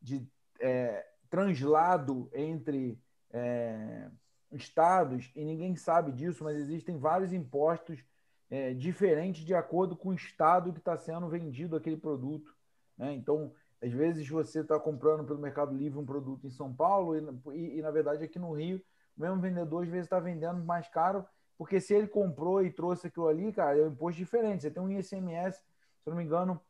[0.01, 0.29] de
[0.61, 2.99] é, translado entre.
[3.33, 4.09] É,
[4.53, 8.05] estados, e ninguém sabe disso, mas existem vários impostos
[8.51, 12.55] é, diferentes de acordo com o estado que está sendo vendido aquele produto.
[12.97, 13.15] Né?
[13.15, 13.53] Então,
[13.83, 17.79] às vezes você está comprando pelo Mercado Livre um produto em São Paulo e, e,
[17.79, 18.81] e, na verdade aqui no Rio,
[19.17, 21.25] o mesmo vendedor às vezes está vendendo mais caro,
[21.59, 24.63] porque se ele comprou e trouxe aquilo ali, cara, é um imposto diferente.
[24.63, 26.61] Você tem um ICMS, se não me engano,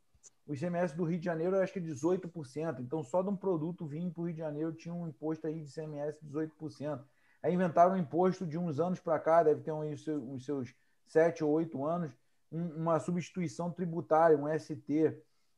[0.46, 2.80] o ICMS do Rio de Janeiro eu acho que é 18%.
[2.80, 5.60] Então, só de um produto vir para o Rio de Janeiro tinha um imposto aí
[5.60, 7.02] de ICMS de 18%.
[7.44, 11.50] Aí inventaram um imposto de uns anos para cá, deve ter uns seus sete ou
[11.50, 12.10] oito anos,
[12.50, 15.14] uma substituição tributária, um ST.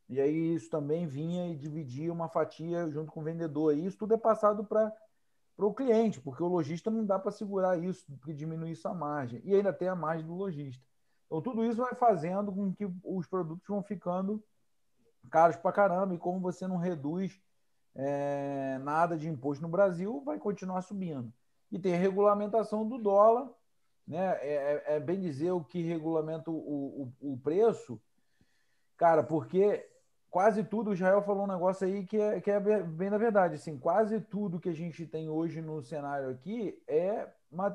[0.08, 3.72] E aí isso também vinha e dividia uma fatia junto com o vendedor.
[3.72, 4.92] E isso tudo é passado para
[5.56, 9.40] o cliente, porque o lojista não dá para segurar isso, porque diminui essa margem.
[9.44, 10.84] E ainda tem a margem do lojista.
[11.26, 14.42] Então, tudo isso vai fazendo com que os produtos vão ficando
[15.30, 16.16] caros para caramba.
[16.16, 17.40] E como você não reduz
[17.94, 21.32] é, nada de imposto no Brasil, vai continuar subindo
[21.70, 23.50] e tem a regulamentação do dólar,
[24.06, 24.38] né?
[24.40, 28.00] É, é, é bem dizer o que regulamenta o, o, o, preço,
[28.96, 29.84] cara, porque
[30.30, 33.54] quase tudo, o Israel falou um negócio aí que é, que é bem na verdade,
[33.54, 37.28] assim, quase tudo que a gente tem hoje no cenário aqui é,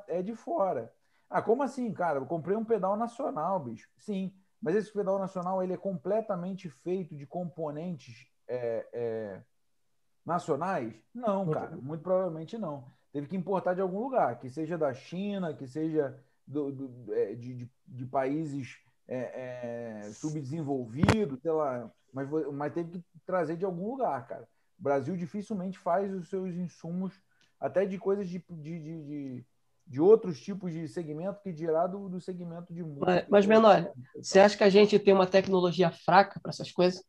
[0.08, 0.94] é de fora.
[1.30, 2.20] Ah, como assim, cara?
[2.20, 3.90] Eu comprei um pedal nacional, bicho.
[3.98, 9.42] Sim, mas esse pedal nacional ele é completamente feito de componentes é, é,
[10.26, 10.94] nacionais?
[11.14, 12.86] Não, cara, muito provavelmente não.
[13.12, 17.36] Teve que importar de algum lugar, que seja da China, que seja do, do, é,
[17.36, 23.66] de, de, de, países é, é, subdesenvolvidos, sei lá, mas, mas teve que trazer de
[23.66, 24.48] algum lugar, cara.
[24.80, 27.14] O Brasil dificilmente faz os seus insumos,
[27.60, 29.46] até de coisas de, de, de,
[29.86, 33.06] de outros tipos de segmento que dirá do, do segmento de música.
[33.06, 37.04] Mas, mas Menor, você acha que a gente tem uma tecnologia fraca para essas coisas?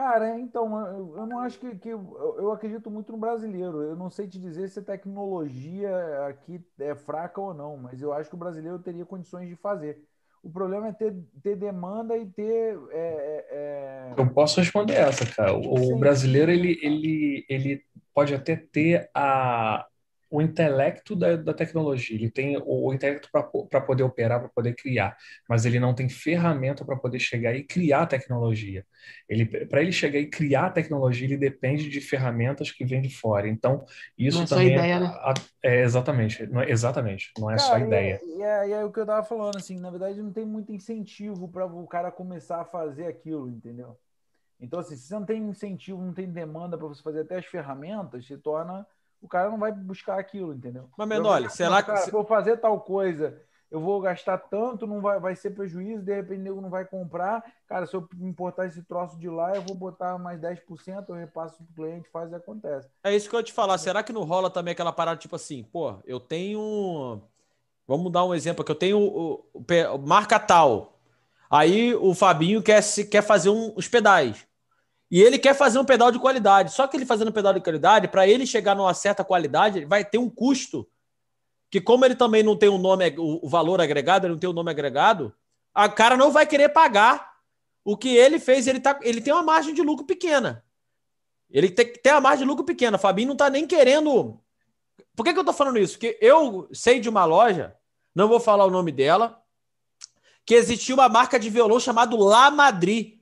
[0.00, 3.82] Cara, então, eu, eu não acho que, que eu, eu, acredito muito no brasileiro.
[3.82, 5.90] Eu não sei te dizer se a tecnologia
[6.26, 10.02] aqui é fraca ou não, mas eu acho que o brasileiro teria condições de fazer.
[10.42, 12.78] O problema é ter, ter demanda e ter.
[12.90, 14.14] É, é...
[14.14, 15.52] é eu posso responder essa, cara.
[15.52, 17.84] O, o brasileiro ele, ele, ele
[18.14, 19.86] pode até ter a,
[20.30, 24.74] o intelecto da, da tecnologia, ele tem o, o intelecto para poder operar, para poder
[24.76, 25.16] criar,
[25.48, 28.86] mas ele não tem ferramenta para poder chegar e criar tecnologia.
[29.28, 33.10] Ele, para ele chegar e criar a tecnologia, ele depende de ferramentas que vêm de
[33.10, 33.48] fora.
[33.48, 33.84] Então,
[34.16, 35.34] isso não é também ideia, é, né?
[35.64, 38.20] é, exatamente, não é, exatamente, não é cara, só ideia.
[38.24, 40.70] E é, e é, o que eu estava falando, assim, na verdade não tem muito
[40.70, 43.98] incentivo para o cara começar a fazer aquilo, entendeu?
[44.60, 47.46] Então, assim, se você não tem incentivo, não tem demanda para você fazer até as
[47.46, 48.86] ferramentas, se torna
[49.20, 50.88] o cara não vai buscar aquilo, entendeu?
[50.96, 51.96] Mas, Menoli, será que.
[51.98, 56.14] Se eu fazer tal coisa, eu vou gastar tanto, não vai, vai ser prejuízo, de
[56.14, 57.44] repente o não vai comprar.
[57.68, 61.56] Cara, se eu importar esse troço de lá, eu vou botar mais 10%, eu repasso
[61.56, 62.88] para o cliente, faz e acontece.
[63.04, 63.78] É isso que eu ia te falar.
[63.78, 67.22] Será que não rola também aquela parada tipo assim, pô, eu tenho.
[67.86, 68.72] Vamos dar um exemplo aqui.
[68.72, 69.44] Eu tenho
[70.04, 70.98] marca tal.
[71.48, 72.80] Aí o Fabinho quer,
[73.10, 74.46] quer fazer um, os pedais.
[75.10, 76.72] E ele quer fazer um pedal de qualidade.
[76.72, 80.04] Só que ele fazendo um pedal de qualidade, para ele chegar numa certa qualidade, vai
[80.04, 80.88] ter um custo.
[81.68, 84.52] Que, como ele também não tem um nome, o valor agregado, ele não tem o
[84.52, 85.32] um nome agregado,
[85.74, 87.32] a cara não vai querer pagar
[87.84, 88.66] o que ele fez.
[88.66, 90.64] Ele, tá, ele tem uma margem de lucro pequena.
[91.50, 92.98] Ele tem, tem uma margem de lucro pequena.
[92.98, 94.40] Fabinho não está nem querendo.
[95.16, 95.94] Por que, que eu estou falando isso?
[95.94, 97.76] Porque eu sei de uma loja,
[98.14, 99.42] não vou falar o nome dela,
[100.44, 103.19] que existia uma marca de violão chamado La Madrid.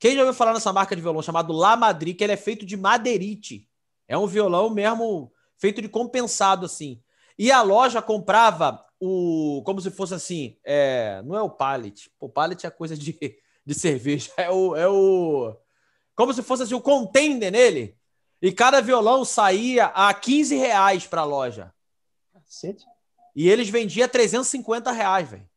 [0.00, 2.64] Quem já ouviu falar nessa marca de violão chamado La Madrid, que ele é feito
[2.64, 3.68] de madeirite.
[4.08, 7.02] É um violão mesmo feito de compensado, assim.
[7.38, 9.62] E a loja comprava o.
[9.62, 10.56] Como se fosse assim.
[10.64, 12.10] É, não é o pallet.
[12.18, 13.14] O pallet é coisa de,
[13.64, 14.32] de cerveja.
[14.38, 15.54] É o, é o.
[16.16, 17.94] Como se fosse assim, o contender nele.
[18.40, 21.74] E cada violão saía a 15 reais para a loja.
[22.32, 22.86] Cacete.
[23.36, 25.48] E eles vendiam 350 reais, velho.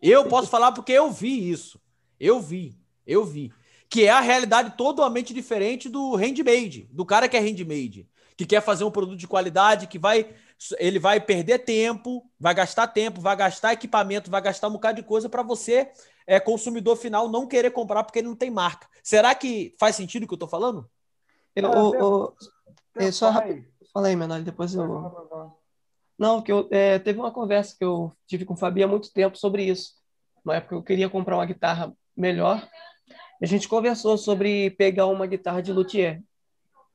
[0.00, 1.78] Eu posso falar porque eu vi isso.
[2.18, 2.76] Eu vi,
[3.06, 3.52] eu vi.
[3.88, 8.60] Que é a realidade totalmente diferente do handmade, do cara que é handmade, que quer
[8.60, 10.34] fazer um produto de qualidade, que vai
[10.78, 15.06] ele vai perder tempo, vai gastar tempo, vai gastar equipamento, vai gastar um bocado de
[15.06, 15.90] coisa para você,
[16.26, 18.88] é, consumidor final, não querer comprar porque ele não tem marca.
[19.02, 20.88] Será que faz sentido o que eu estou falando?
[21.54, 22.34] Eu, o, o,
[22.96, 23.64] é, só rápido.
[23.92, 25.56] Fala aí, Menor, depois eu.
[26.18, 29.12] Não, que eu é, teve uma conversa que eu tive com o Fabi há muito
[29.12, 29.94] tempo sobre isso.
[30.44, 32.66] Na época eu queria comprar uma guitarra melhor.
[33.42, 36.22] A gente conversou sobre pegar uma guitarra de luthier,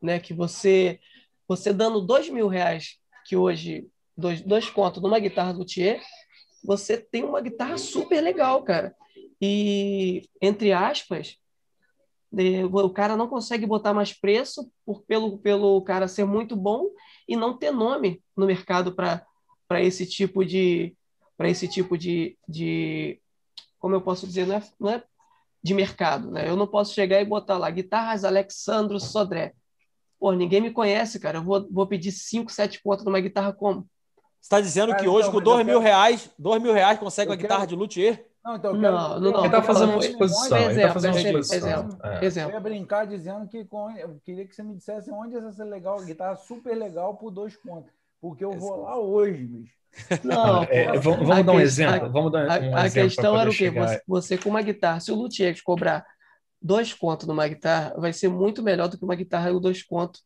[0.02, 0.20] né?
[0.20, 1.00] Que você,
[1.48, 6.02] você dando dois mil reais, que hoje dois, dois contos numa guitarra luthier,
[6.64, 8.96] você tem uma guitarra super legal, cara.
[9.40, 11.38] E entre aspas,
[12.32, 16.90] o cara não consegue botar mais preço por, pelo, pelo cara ser muito bom
[17.28, 20.96] e não ter nome no mercado para esse tipo de
[21.38, 23.20] para esse tipo de, de
[23.80, 25.04] como eu posso dizer não é, não é
[25.64, 26.50] de mercado, né?
[26.50, 29.54] Eu não posso chegar e botar lá guitarras Alexandro Sodré.
[30.20, 31.40] Pô, ninguém me conhece, cara.
[31.40, 33.88] Eu vou, vou pedir 5, 7 pontos numa guitarra como?
[34.40, 35.80] Você está dizendo cara, que hoje, então, com 2 mil quero...
[35.80, 37.48] reais, 2 mil reais consegue uma quero...
[37.48, 38.26] guitarra de luthier?
[38.44, 40.58] Não, então, não, não, não, Ele está fazendo uma exposição.
[40.58, 41.58] Ele está fazendo uma exposição.
[41.58, 42.26] Exemplo, é.
[42.26, 42.52] exemplo.
[42.52, 43.92] Eu ia brincar dizendo que com...
[43.92, 47.92] eu queria que você me dissesse onde essa legal, guitarra super legal por dois pontos.
[48.20, 49.81] Porque eu vou lá hoje, bicho.
[50.24, 52.06] Não, é, vamos, vamos dar um exemplo.
[52.06, 53.70] A, vamos dar um a, a questão era o quê?
[53.70, 56.06] Você, você, com uma guitarra, se o luthier te cobrar
[56.62, 60.24] dois contos numa guitarra, vai ser muito melhor do que uma guitarra e dois contos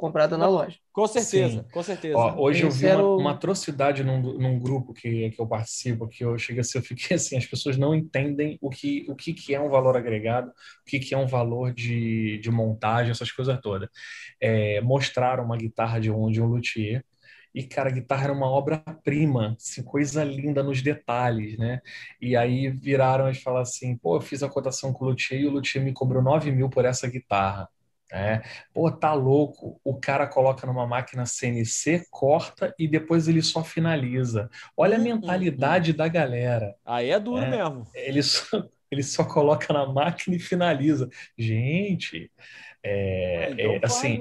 [0.00, 0.78] comprada na loja.
[0.92, 1.64] Com certeza, Sim.
[1.70, 2.16] com certeza.
[2.16, 6.24] Ó, hoje eu vi uma, uma, atrocidade num, num grupo que, que eu participo, que
[6.24, 9.54] eu cheguei assim, eu fiquei assim, as pessoas não entendem o que, o que, que
[9.54, 10.54] é um valor agregado, o
[10.86, 13.90] que, que é um valor de, de montagem, essas coisas todas.
[14.40, 17.04] É, mostraram uma guitarra de um, de um luthier,
[17.54, 21.80] E, cara, a guitarra era uma obra-prima, assim, coisa linda nos detalhes, né?
[22.20, 25.46] E aí viraram e falaram assim, pô, eu fiz a cotação com o Luthier e
[25.46, 27.68] o Luthier me cobrou 9 mil por essa guitarra.
[28.12, 28.42] É,
[28.74, 29.80] pô, tá louco.
[29.84, 34.50] O cara coloca numa máquina CNC, corta e depois ele só finaliza.
[34.76, 36.74] Olha a hum, hum, mentalidade da galera.
[36.84, 37.86] Aí é duro é, mesmo.
[37.94, 41.08] Ele só, ele só coloca na máquina e finaliza.
[41.38, 42.30] Gente,
[42.82, 44.20] é, é assim.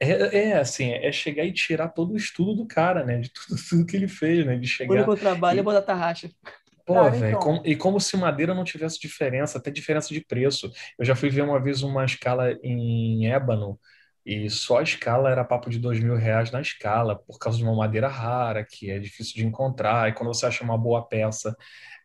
[0.00, 3.18] É, é, assim, é chegar e tirar todo o estudo do cara, né?
[3.18, 4.56] De tudo, tudo que ele fez, né?
[4.56, 4.92] De chegar.
[4.92, 5.60] O único trabalho e...
[5.60, 6.30] é botar tarraxa.
[6.84, 7.62] Pô, velho, então...
[7.64, 10.70] e como se madeira não tivesse diferença, até diferença de preço.
[10.96, 13.78] Eu já fui ver uma vez uma escala em ébano,
[14.24, 17.64] e só a escala era papo de dois mil reais na escala, por causa de
[17.64, 21.56] uma madeira rara, que é difícil de encontrar, e quando você acha uma boa peça,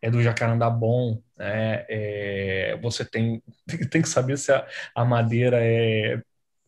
[0.02, 1.86] é do jacarandá bom, né?
[1.90, 3.42] É, você tem,
[3.92, 6.22] tem que saber se a, a madeira é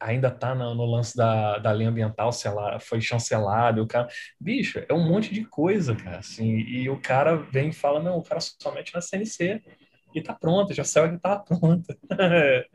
[0.03, 4.07] ainda tá no, no, lance da, da lei ambiental, se ela foi chancelada, o cara...
[4.39, 8.17] Bicho, é um monte de coisa, cara, assim, e o cara vem e fala, não,
[8.17, 9.61] o cara somente na CNC,
[10.13, 11.97] e tá pronto, já saiu a guitarra pronta.
[12.19, 12.67] é,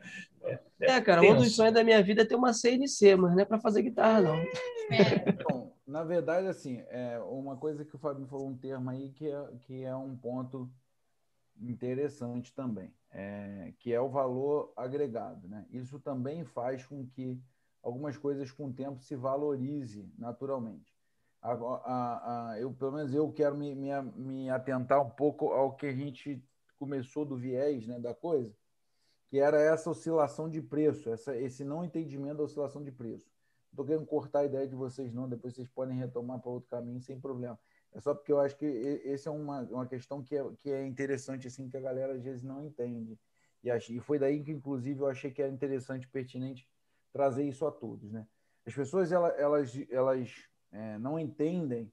[0.43, 1.33] é, é, cara, tenso.
[1.33, 3.83] um dos sonhos da minha vida é ter uma CNC, mas não é para fazer
[3.83, 4.35] guitarra, não.
[5.49, 9.29] Bom, na verdade, assim, é uma coisa que o Fábio falou um termo aí que
[9.29, 10.69] é, que é um ponto
[11.61, 15.47] interessante também é, que é o valor agregado.
[15.47, 15.65] Né?
[15.71, 17.41] Isso também faz com que
[17.81, 20.93] algumas coisas com o tempo se valorize naturalmente.
[21.41, 25.73] A, a, a, eu, pelo menos eu quero me, me, me, atentar um pouco ao
[25.73, 26.43] que a gente
[26.77, 28.53] começou do viés né, da coisa,
[29.29, 33.31] que era essa oscilação de preço, essa, esse não entendimento da oscilação de preço.
[33.69, 36.99] Estou querendo cortar a ideia de vocês, não, depois vocês podem retomar para outro caminho
[37.01, 37.57] sem problema.
[37.93, 40.85] É só porque eu acho que essa é uma, uma questão que é, que é
[40.85, 43.19] interessante, assim, que a galera às vezes não entende.
[43.63, 46.67] E, achei, e foi daí que, inclusive, eu achei que era interessante, pertinente,
[47.11, 48.27] trazer isso a todos, né?
[48.65, 50.29] As pessoas, elas, elas, elas
[50.71, 51.91] é, não entendem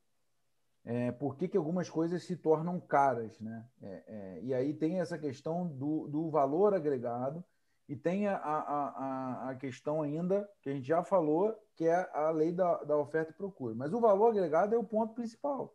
[0.85, 3.67] é, por que, que algumas coisas se tornam caras, né?
[3.83, 7.43] É, é e aí tem essa questão do, do valor agregado
[7.89, 12.09] e tem a, a, a, a, questão ainda, que a gente já falou, que é
[12.13, 13.75] a lei da, da oferta e procura.
[13.75, 15.75] Mas o valor agregado é o ponto principal.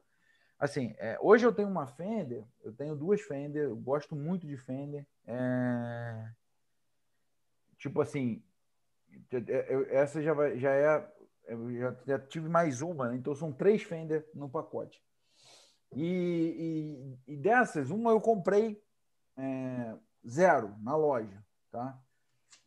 [0.61, 4.55] Assim, é, hoje eu tenho uma Fender, eu tenho duas Fender, eu gosto muito de
[4.55, 5.07] Fender.
[5.25, 6.29] É,
[7.79, 8.43] tipo assim,
[9.89, 11.11] essa já, já é.
[11.45, 13.15] Eu já, já tive mais uma, né?
[13.15, 15.03] então são três Fender no pacote.
[15.95, 18.79] E, e, e dessas, uma eu comprei
[19.35, 19.95] é,
[20.29, 21.99] zero na loja, tá?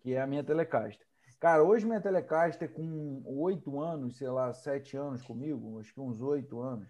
[0.00, 1.07] Que é a minha Telecaster.
[1.38, 6.20] Cara, hoje minha Telecaster com oito anos, sei lá, sete anos comigo, acho que uns
[6.20, 6.88] oito anos,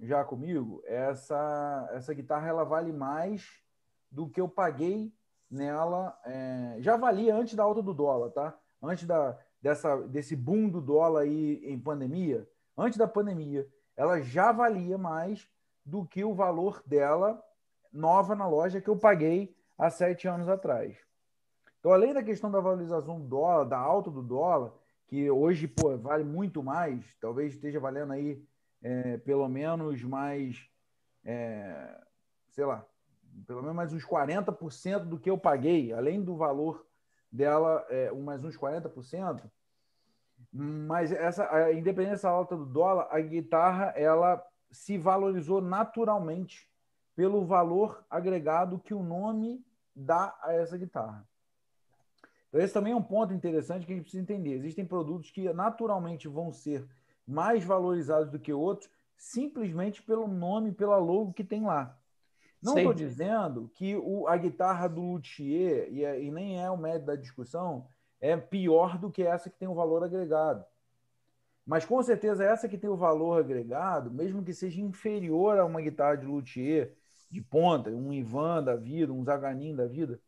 [0.00, 3.62] já comigo, essa, essa guitarra ela vale mais
[4.10, 5.12] do que eu paguei
[5.50, 6.18] nela.
[6.24, 8.58] É, já valia antes da alta do dólar, tá?
[8.82, 14.52] Antes da, dessa, desse boom do dólar aí em pandemia, antes da pandemia, ela já
[14.52, 15.48] valia mais
[15.84, 17.42] do que o valor dela
[17.92, 20.96] nova na loja que eu paguei há sete anos atrás.
[21.80, 24.72] Então, além da questão da valorização do dólar, da alta do dólar,
[25.06, 28.44] que hoje pô, vale muito mais, talvez esteja valendo aí
[28.86, 30.64] é, pelo menos mais,
[31.24, 32.00] é,
[32.50, 32.86] sei lá,
[33.44, 36.86] pelo menos mais uns 40% do que eu paguei, além do valor
[37.30, 39.42] dela, é, mais uns 40%.
[40.52, 46.70] Mas essa, a independência alta do dólar, a guitarra ela se valorizou naturalmente
[47.16, 51.26] pelo valor agregado que o nome dá a essa guitarra.
[52.48, 54.52] Então, esse também é um ponto interessante que a gente precisa entender.
[54.52, 56.86] Existem produtos que naturalmente vão ser
[57.26, 61.98] mais valorizados do que outros, simplesmente pelo nome, pela logo que tem lá.
[62.62, 66.76] Não estou dizendo que o, a guitarra do luthier, e, é, e nem é o
[66.76, 67.86] médio da discussão,
[68.20, 70.64] é pior do que essa que tem o valor agregado.
[71.66, 75.80] Mas com certeza essa que tem o valor agregado, mesmo que seja inferior a uma
[75.80, 76.94] guitarra de luthier
[77.30, 80.20] de ponta, um Ivan da vida, um Zaganin da vida,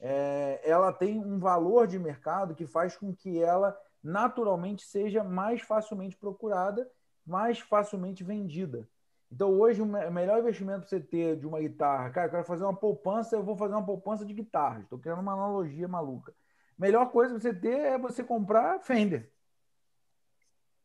[0.00, 5.60] é, ela tem um valor de mercado que faz com que ela naturalmente seja mais
[5.60, 6.90] facilmente procurada,
[7.24, 8.88] mais facilmente vendida.
[9.30, 12.64] Então, hoje, o melhor investimento para você ter de uma guitarra, cara, eu quero fazer
[12.64, 14.82] uma poupança, eu vou fazer uma poupança de guitarras.
[14.82, 16.34] Estou criando uma analogia maluca.
[16.78, 19.30] Melhor coisa para você ter é você comprar Fender.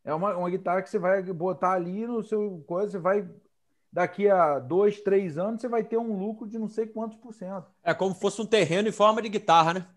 [0.06, 3.30] É uma, uma guitarra que você vai botar ali no seu coisa, você vai
[3.92, 7.34] daqui a dois, três anos, você vai ter um lucro de não sei quantos por
[7.34, 7.70] cento.
[7.84, 9.88] É como se fosse um terreno em forma de guitarra, né?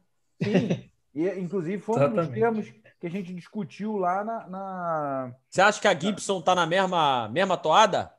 [0.42, 0.90] Sim.
[1.14, 4.46] E, inclusive, foi um dos termos que a gente discutiu lá na.
[4.46, 5.34] na...
[5.48, 8.12] Você acha que a Gibson está na mesma, mesma toada?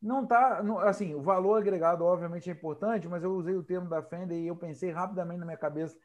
[0.00, 0.62] Não está.
[0.84, 4.46] Assim, o valor agregado, obviamente, é importante, mas eu usei o termo da Fender e
[4.46, 5.96] eu pensei rapidamente na minha cabeça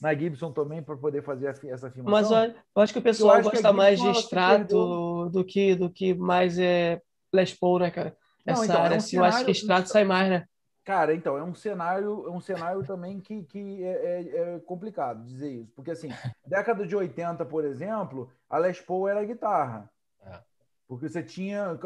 [0.00, 2.04] na Gibson também para poder fazer essa afirmação.
[2.04, 6.14] Mas eu, eu acho que o pessoal gosta mais de extrato do que, do que
[6.14, 7.00] mais é
[7.32, 8.16] Les Paul, né, cara?
[8.44, 10.46] Essa então, área, é um assim, cenário, eu acho que extrato sai mais, né?
[10.86, 15.24] Cara, então, é um cenário, é um cenário também que, que é, é, é, complicado
[15.24, 15.72] dizer isso.
[15.74, 16.10] Porque, assim,
[16.46, 19.90] década de 80, por exemplo, a Les Paul era guitarra.
[20.22, 20.38] É.
[20.86, 21.76] Porque você tinha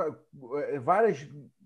[0.69, 1.17] é, várias.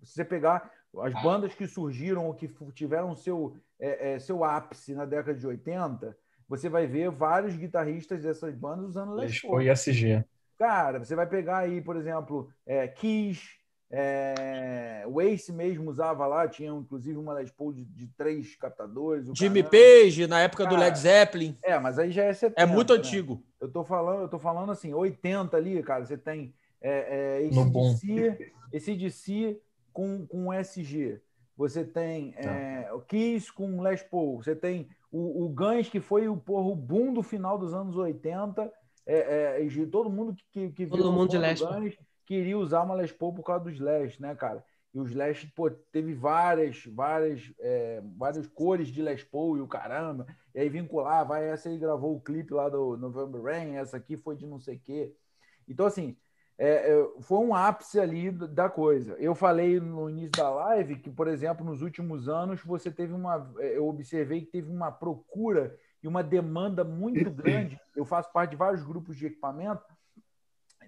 [0.04, 0.70] Se você pegar
[1.02, 5.44] as bandas que surgiram ou que tiveram seu, é, é, seu ápice na década de
[5.44, 6.16] 80,
[6.48, 9.56] você vai ver vários guitarristas dessas bandas usando Les Paul.
[9.58, 10.24] Les Paul e SG.
[10.56, 12.48] Cara, você vai pegar aí, por exemplo,
[12.94, 13.58] Kiss,
[13.96, 19.30] é, o Ace mesmo usava lá, tinha inclusive uma Les Paul de, de três captadores.
[19.32, 21.56] Jimmy Page, na época cara, do Led Zeppelin.
[21.62, 22.60] É, mas aí já é 70.
[22.60, 22.98] É muito né?
[22.98, 23.40] antigo.
[23.60, 27.70] Eu tô falando, eu tô falando assim, 80 ali, cara, você tem é, é, esse,
[27.70, 29.60] DC, esse DC
[29.92, 31.20] com, com SG.
[31.56, 34.42] Você tem é, o Kiss com Les Paul.
[34.42, 37.94] Você tem o, o Guns, que foi o, porra, o boom do final dos anos
[37.94, 38.72] 80.
[39.06, 41.92] É, é, todo mundo que, que viu todo mundo de Les Paul
[42.26, 44.64] queria usar uma Les Paul por causa do Slash, né, cara?
[44.92, 49.66] E o Slash, pô, teve várias, várias, é, várias cores de Les Paul e o
[49.66, 50.26] caramba.
[50.54, 54.16] E aí vincular, vai, essa aí gravou o clipe lá do November Rain, essa aqui
[54.16, 55.12] foi de não sei o quê.
[55.66, 56.16] Então, assim,
[56.56, 59.14] é, é, foi um ápice ali da coisa.
[59.14, 63.52] Eu falei no início da live que, por exemplo, nos últimos anos você teve uma.
[63.58, 67.80] É, eu observei que teve uma procura e uma demanda muito grande.
[67.96, 69.82] Eu faço parte de vários grupos de equipamento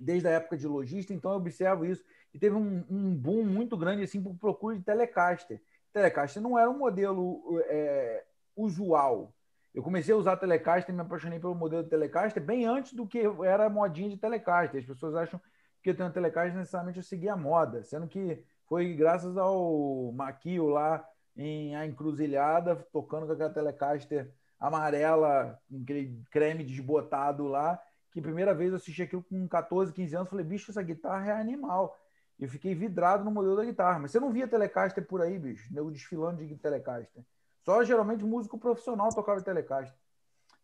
[0.00, 2.04] desde a época de lojista, então eu observo isso.
[2.32, 5.60] E teve um, um boom muito grande assim por procura de Telecaster.
[5.92, 8.24] Telecaster não era um modelo é,
[8.54, 9.32] usual.
[9.74, 13.06] Eu comecei a usar Telecaster e me apaixonei pelo modelo de Telecaster bem antes do
[13.06, 14.80] que era modinha de Telecaster.
[14.80, 15.40] As pessoas acham
[15.82, 20.68] que eu tenho Telecaster necessariamente eu segui a moda, sendo que foi graças ao Maquio
[20.68, 27.80] lá em A Encruzilhada, tocando com aquela Telecaster amarela, aquele creme desbotado lá,
[28.16, 31.32] que primeira vez eu assisti aquilo com 14, 15 anos, falei, bicho, essa guitarra é
[31.32, 32.00] animal.
[32.38, 33.98] E eu fiquei vidrado no modelo da guitarra.
[33.98, 37.22] Mas você não via Telecaster por aí, bicho, nego desfilando de Telecaster.
[37.62, 39.94] Só geralmente músico profissional tocava Telecaster.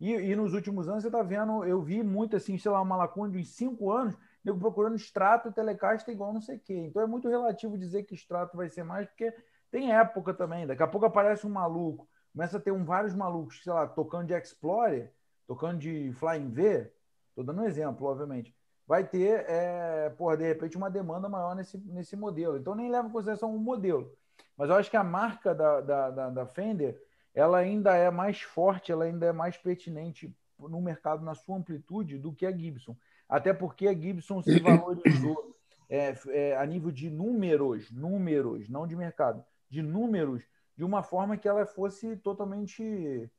[0.00, 2.96] E, e nos últimos anos você tá vendo, eu vi muito assim, sei lá, uma
[2.96, 6.86] lacuna de uns 5 anos, nego procurando extrato Telecaster igual não sei o quê.
[6.88, 9.30] Então é muito relativo dizer que extrato vai ser mais, porque
[9.70, 10.66] tem época também.
[10.66, 14.28] Daqui a pouco aparece um maluco, começa a ter um, vários malucos, sei lá, tocando
[14.28, 15.12] de Explorer,
[15.46, 16.90] tocando de Flying V,
[17.32, 18.54] Estou dando um exemplo, obviamente.
[18.86, 22.58] Vai ter, é, por de repente, uma demanda maior nesse, nesse modelo.
[22.58, 24.12] Então, nem leva em consideração o modelo.
[24.56, 27.00] Mas eu acho que a marca da, da, da, da Fender
[27.34, 32.18] ela ainda é mais forte, ela ainda é mais pertinente no mercado, na sua amplitude,
[32.18, 32.96] do que a Gibson.
[33.28, 35.56] Até porque a Gibson se valorizou
[35.88, 40.42] é, é, a nível de números, números, não de mercado, de números,
[40.76, 43.30] de uma forma que ela fosse totalmente.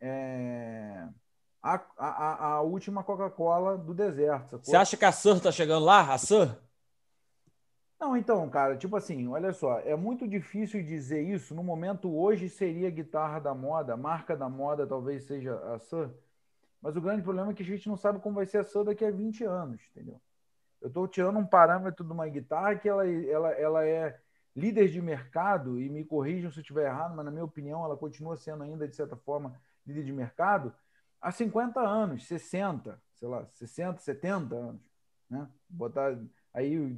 [0.00, 1.06] É,
[1.64, 4.50] a, a, a última Coca-Cola do deserto.
[4.50, 4.64] Sacou?
[4.64, 6.12] Você acha que a Sur tá chegando lá?
[6.12, 6.54] A Sur?
[7.98, 11.54] Não, então, cara, tipo assim, olha só, é muito difícil dizer isso.
[11.54, 15.78] No momento, hoje seria a guitarra da moda, a marca da moda talvez seja a
[15.78, 16.10] Sur.
[16.82, 18.84] Mas o grande problema é que a gente não sabe como vai ser a Sur
[18.84, 20.20] daqui a 20 anos, entendeu?
[20.82, 24.20] Eu estou tirando um parâmetro de uma guitarra que ela, ela, ela é
[24.54, 27.96] líder de mercado, e me corrijam se eu estiver errado, mas na minha opinião ela
[27.96, 30.74] continua sendo ainda, de certa forma, líder de mercado,
[31.24, 34.82] há 50 anos, 60, sei lá, 60, 70 anos.
[35.30, 35.48] Né?
[35.68, 36.16] Botar
[36.52, 36.94] aí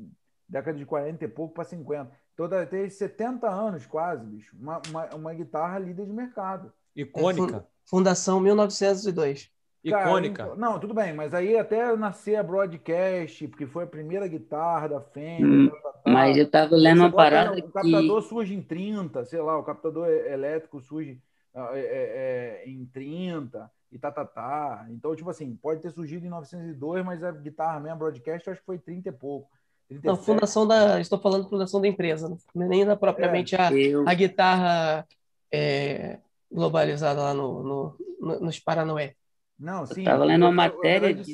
[0.48, 2.10] década de 40 e pouco para 50.
[2.34, 4.54] Então deve ter 70 anos quase, bicho.
[4.60, 6.72] Uma, uma, uma guitarra líder de mercado.
[6.94, 7.58] Icônica.
[7.58, 9.50] É, fundação 1902.
[9.84, 10.44] Icônica.
[10.44, 14.88] Cara, não, tudo bem, mas aí até nascer a Broadcast, porque foi a primeira guitarra
[14.88, 15.46] da Fender.
[15.46, 16.10] Hum, tá, tá, tá.
[16.10, 17.56] Mas eu tava lendo uma parada.
[17.56, 21.22] O captador surge em 30, sei lá, o captador elétrico surge
[21.56, 24.86] é, é, é, em 30 e tá, tá, tá.
[24.90, 28.60] Então, tipo assim, pode ter surgido em 902, mas a guitarra mesmo, broadcast, eu acho
[28.60, 29.50] que foi 30 e pouco.
[29.88, 30.06] 37.
[30.06, 31.00] Não, fundação da.
[31.00, 34.06] Estou falando fundação da empresa, não é nem da propriamente é, a, eu...
[34.06, 35.06] a guitarra
[35.50, 36.18] é,
[36.52, 39.14] globalizada lá no, no, no, nos Paranoé.
[39.58, 40.00] Não, sim.
[40.00, 41.32] Estava lendo uma matéria de.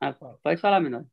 [0.00, 1.04] Ah, pode falar, menor.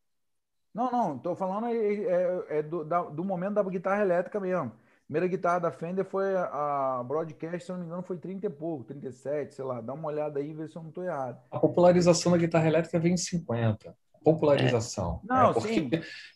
[0.73, 4.71] Não, não, estou falando é, é, é do, da, do momento da guitarra elétrica mesmo
[5.11, 8.85] primeira guitarra da Fender foi a Broadcast, se não me engano, foi 30 e pouco,
[8.85, 9.81] 37, sei lá.
[9.81, 11.37] Dá uma olhada aí e vê se eu não estou errado.
[11.51, 13.93] A popularização da guitarra elétrica vem em 50.
[14.23, 15.19] Popularização.
[15.25, 15.27] É.
[15.27, 15.89] Não, é, porque, sim.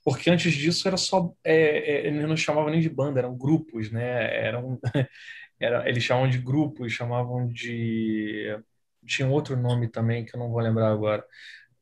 [0.04, 1.32] Porque antes disso era só.
[1.42, 4.46] É, é, não chamavam nem de banda, eram grupos, né?
[4.46, 4.78] Eram,
[5.58, 8.60] era, eles chamavam de grupos, chamavam de.
[9.06, 11.24] Tinha outro nome também que eu não vou lembrar agora.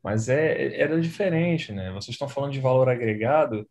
[0.04, 1.89] Mas é, era diferente, né?
[1.89, 3.68] Vocês estão falando de valor agregado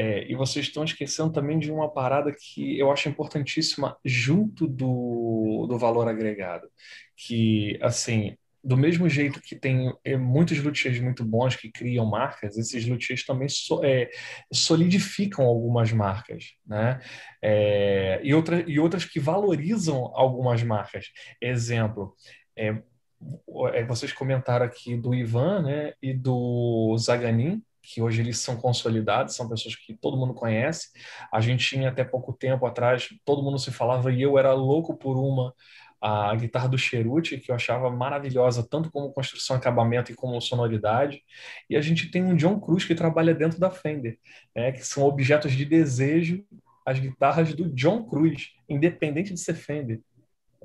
[0.00, 5.66] É, e vocês estão esquecendo também de uma parada que eu acho importantíssima junto do,
[5.68, 6.68] do valor agregado,
[7.16, 12.56] que, assim, do mesmo jeito que tem é, muitos luthiers muito bons que criam marcas,
[12.56, 14.08] esses luthiers também so, é,
[14.52, 17.00] solidificam algumas marcas, né?
[17.42, 21.06] É, e, outra, e outras que valorizam algumas marcas.
[21.42, 22.14] Exemplo,
[22.56, 22.80] é,
[23.74, 29.34] é, vocês comentaram aqui do Ivan né, e do Zaganin, que hoje eles são consolidados,
[29.34, 30.90] são pessoas que todo mundo conhece.
[31.32, 34.94] A gente tinha até pouco tempo atrás, todo mundo se falava e eu era louco
[34.94, 35.54] por uma,
[36.00, 41.22] a guitarra do Cheruti, que eu achava maravilhosa, tanto como construção, acabamento e como sonoridade.
[41.68, 44.18] E a gente tem um John Cruz que trabalha dentro da Fender,
[44.54, 46.44] né, que são objetos de desejo,
[46.84, 50.00] as guitarras do John Cruz, independente de ser Fender.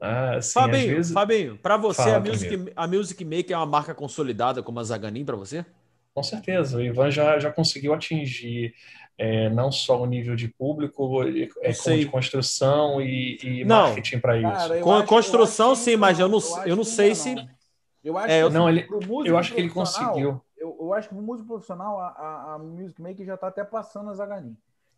[0.02, 1.14] Ah, assim, Fabinho, vezes...
[1.14, 5.24] Fabinho, para você a Music, a Music Maker é uma marca consolidada como a Zaganin
[5.24, 5.66] para você?
[6.14, 8.74] Com certeza, o Ivan já, já conseguiu atingir
[9.18, 11.24] é, não só o nível de público,
[11.62, 14.52] é, como de construção e, e marketing para isso.
[14.52, 17.36] Cara, Com a construção, sim, mas eu não, eu, eu não sei se.
[18.04, 18.88] Eu acho, é, que, não, ele,
[19.26, 20.42] eu acho que ele conseguiu.
[20.58, 23.64] Eu, eu acho que no músico profissional, a, a, a Music Maker já está até
[23.64, 24.56] passando a Zaganin.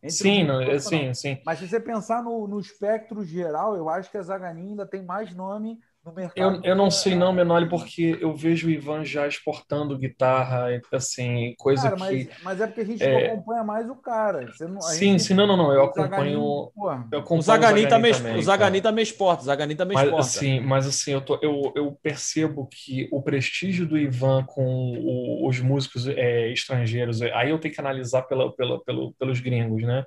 [0.07, 1.39] Sim, não, sim, sim.
[1.45, 5.03] Mas se você pensar no, no espectro geral, eu acho que a Zaganin ainda tem
[5.03, 6.55] mais nome no mercado.
[6.57, 11.55] Eu, eu não sei não, Menoli, porque eu vejo o Ivan já exportando guitarra, assim,
[11.57, 12.43] coisa cara, mas, que...
[12.43, 13.31] Mas é porque a gente é...
[13.31, 14.45] acompanha mais o cara.
[14.61, 15.23] Não, sim, gente...
[15.23, 16.71] sim, não, não, não, eu acompanho...
[17.11, 20.25] eu acompanho o Zaganin, também, o Zaganin também exporta, o Zaganin também mas, exporta.
[20.25, 25.47] Assim, mas assim, eu, tô, eu, eu percebo que o prestígio do Ivan com o,
[25.47, 30.05] os músicos é, estrangeiros, aí eu tenho que analisar pela, pela, pelo, pelos gringos, né?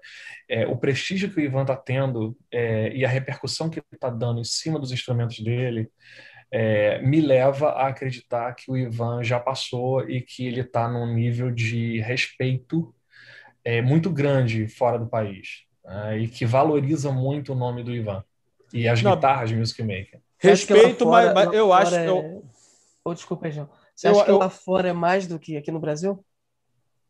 [0.49, 4.09] É, o prestígio que o Ivan tá tendo é, e a repercussão que ele tá
[4.09, 5.88] dando em cima dos instrumentos dele,
[6.51, 11.13] é, me leva a acreditar que o Ivan já passou e que ele está num
[11.13, 12.95] nível de respeito
[13.65, 18.25] é, muito grande fora do país né, e que valoriza muito o nome do Ivan
[18.73, 20.21] e as Não, guitarras Music Maker.
[20.39, 21.95] Respeito, fora, mas, mas eu acho.
[21.95, 22.09] É...
[22.09, 22.45] Eu...
[23.05, 23.69] Oh, desculpa, João.
[23.95, 24.39] Você eu, acha que eu...
[24.39, 26.25] lá fora é mais do que aqui no Brasil?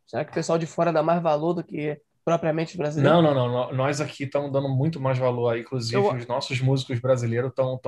[0.07, 3.21] Será que o pessoal de fora dá mais valor do que propriamente brasileiro?
[3.21, 3.73] Não, não, não.
[3.75, 5.59] Nós aqui estamos dando muito mais valor.
[5.59, 6.15] Inclusive, eu...
[6.15, 7.79] os nossos músicos brasileiros estão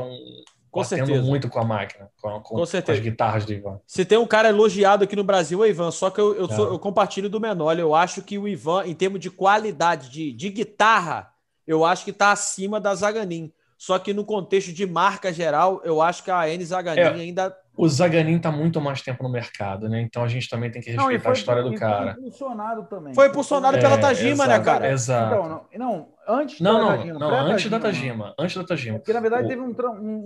[0.71, 1.23] com certeza.
[1.23, 2.99] muito com a máquina, com, com, com, certeza.
[2.99, 3.81] com as guitarras do Ivan.
[3.87, 5.91] Se tem um cara elogiado aqui no Brasil, é o Ivan.
[5.91, 6.73] Só que eu, eu, sou, é.
[6.73, 7.79] eu compartilho do Menor.
[7.79, 11.33] Eu acho que o Ivan, em termos de qualidade de, de guitarra,
[11.67, 13.53] eu acho que está acima da Zaganin.
[13.77, 17.23] Só que no contexto de marca geral, eu acho que a N Zaganin é.
[17.23, 20.03] ainda o Zaganin está muito mais tempo no mercado, né?
[20.03, 22.13] Então a gente também tem que respeitar não, foi, a história do cara.
[22.13, 23.15] Foi impulsionado também.
[23.15, 24.93] Foi impulsionado é, pela Tajima, né, cara?
[24.93, 25.35] Exato.
[25.35, 27.19] Então, não, não, antes não, da não, Tajima.
[27.19, 28.35] Não, antes da Tajima.
[28.39, 28.99] Antes da Tajima.
[28.99, 29.49] Porque, na verdade, o...
[29.49, 29.75] teve um,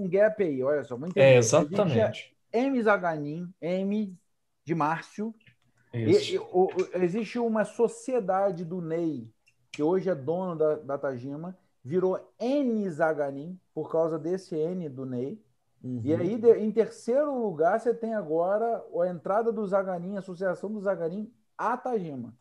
[0.02, 0.98] um, gap aí, olha só.
[0.98, 2.34] Muito é, exatamente.
[2.52, 4.18] M Zaganin, M
[4.64, 5.32] de Márcio.
[5.92, 6.32] Isso.
[6.32, 9.30] E, e, o, existe uma sociedade do Ney,
[9.70, 15.06] que hoje é dono da, da Tajima, virou N Zaganin, por causa desse N do
[15.06, 15.38] Ney.
[15.84, 16.00] Uhum.
[16.02, 20.80] E aí, em terceiro lugar, você tem agora a entrada do Zaganin, a associação do
[20.80, 22.34] Zaganin à Tajima.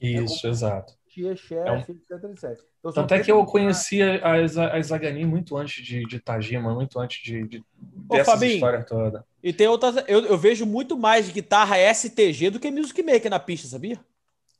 [0.00, 0.94] Isso, é exato.
[1.06, 1.78] Tia, chefe, é um...
[1.78, 2.64] etc, etc.
[2.80, 7.22] Então, Tanto é que eu conhecia a, Zaganin muito antes de, de Tajima, muito antes
[7.22, 7.64] de, de
[8.10, 9.24] dessa história toda.
[9.42, 9.96] E tem outras.
[10.08, 13.98] Eu, eu, vejo muito mais guitarra STG do que Music Maker na pista, sabia?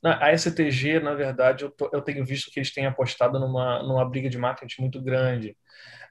[0.01, 4.09] a STG, na verdade, eu, tô, eu tenho visto que eles têm apostado numa, numa
[4.09, 5.57] briga de marketing muito grande.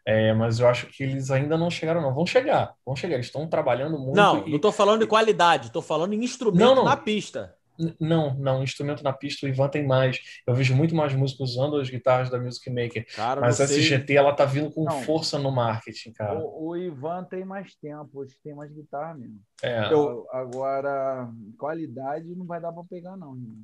[0.08, 2.14] É, mas eu acho que eles ainda não chegaram, não.
[2.14, 3.16] Vão chegar, vão chegar.
[3.16, 4.16] Eles estão trabalhando muito.
[4.16, 4.48] Não, e...
[4.48, 6.84] não estou falando de qualidade, estou falando em instrumento não, não.
[6.86, 7.54] na pista.
[8.00, 10.18] Não, não, instrumento na pista o Ivan tem mais.
[10.46, 13.06] Eu vejo muito mais músicos usando as guitarras da Music Maker.
[13.14, 16.38] Cara, mas a SGT ela tá vindo com não, força no marketing, cara.
[16.38, 19.38] O, o, Ivan tem mais tempo, hoje tem mais guitarra mesmo.
[19.62, 19.92] É.
[19.92, 23.36] Eu, agora, qualidade não vai dar para pegar, não.
[23.36, 23.58] Irmão.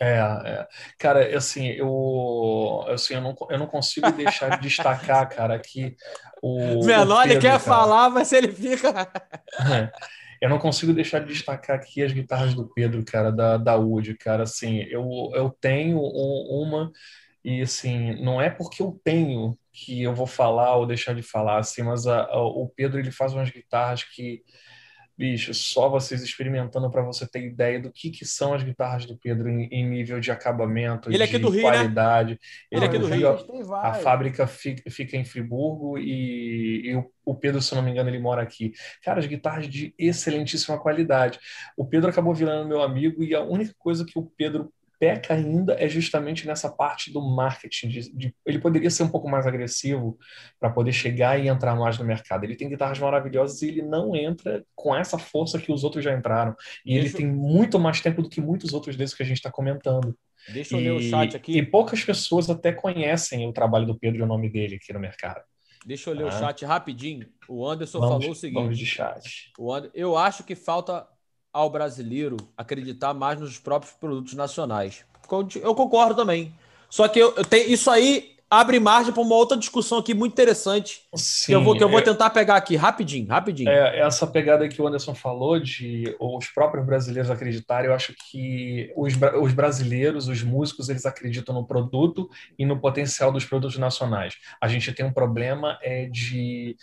[0.00, 0.68] É, é.
[0.98, 5.94] Cara, assim, eu, assim, eu, não, eu não consigo deixar de destacar, cara, que
[6.42, 6.82] o.
[7.24, 9.06] Ele quer cara, falar, mas ele fica.
[9.60, 9.92] É,
[10.40, 14.14] eu não consigo deixar de destacar aqui as guitarras do Pedro, cara, da, da Wood,
[14.14, 14.44] cara.
[14.44, 16.90] Assim, eu, eu tenho um, uma,
[17.44, 21.58] e assim, não é porque eu tenho que eu vou falar ou deixar de falar,
[21.58, 24.42] assim, mas a, a, o Pedro ele faz umas guitarras que
[25.20, 29.18] bicho, só vocês experimentando para você ter ideia do que, que são as guitarras do
[29.18, 32.32] Pedro em, em nível de acabamento, Ele é de do Rio, qualidade.
[32.32, 32.38] Né?
[32.72, 33.28] Ele é aqui do Rio.
[33.74, 37.90] A, a fábrica fica, fica, em Friburgo e, e o, o, Pedro, se não me
[37.90, 38.72] engano, ele mora aqui.
[39.04, 41.38] Cara, as guitarras de excelentíssima qualidade.
[41.76, 45.72] O Pedro acabou virando meu amigo e a única coisa que o Pedro peca ainda
[45.72, 47.88] é justamente nessa parte do marketing.
[47.88, 50.18] De, de, ele poderia ser um pouco mais agressivo
[50.60, 52.44] para poder chegar e entrar mais no mercado.
[52.44, 56.14] Ele tem guitarras maravilhosas e ele não entra com essa força que os outros já
[56.14, 56.54] entraram.
[56.84, 57.08] E Deixa...
[57.08, 60.14] ele tem muito mais tempo do que muitos outros desses que a gente está comentando.
[60.52, 61.56] Deixa eu e, ler o chat aqui.
[61.56, 65.00] E poucas pessoas até conhecem o trabalho do Pedro e o nome dele aqui no
[65.00, 65.40] mercado.
[65.86, 66.28] Deixa eu ler ah.
[66.28, 67.26] o chat rapidinho.
[67.48, 69.50] O Anderson vamos, falou o seguinte: vamos de chat.
[69.58, 69.90] And...
[69.94, 71.08] Eu acho que falta
[71.52, 75.04] ao brasileiro acreditar mais nos próprios produtos nacionais.
[75.62, 76.52] Eu concordo também.
[76.88, 80.32] Só que eu, eu tenho, isso aí abre margem para uma outra discussão aqui muito
[80.32, 81.02] interessante.
[81.14, 83.70] Sim, que eu vou, que eu vou é, tentar pegar aqui rapidinho, rapidinho.
[83.70, 88.92] É, essa pegada que o Anderson falou de os próprios brasileiros acreditarem, eu acho que
[88.96, 92.28] os, os brasileiros, os músicos, eles acreditam no produto
[92.58, 94.34] e no potencial dos produtos nacionais.
[94.60, 96.76] A gente tem um problema é, de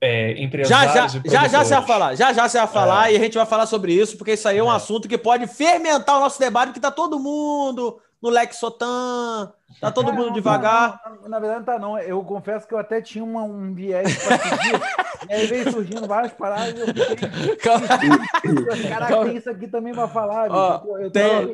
[0.00, 3.12] é, empresários já, já, já, já você vai falar, já já você vai falar é.
[3.12, 4.74] e a gente vai falar sobre isso, porque isso aí é um é.
[4.74, 9.50] assunto que pode fermentar o nosso debate, que está todo mundo no Lexotan,
[9.80, 11.00] tá todo mundo devagar.
[11.06, 11.98] Não, não, na verdade, tá não.
[11.98, 14.80] Eu confesso que eu até tinha uma, um viés para seguir,
[15.30, 17.56] e aí veio surgindo várias paradas e eu fiquei.
[18.90, 20.50] Caraca, tem isso aqui também para falar.
[20.50, 21.46] Ó, eu tem...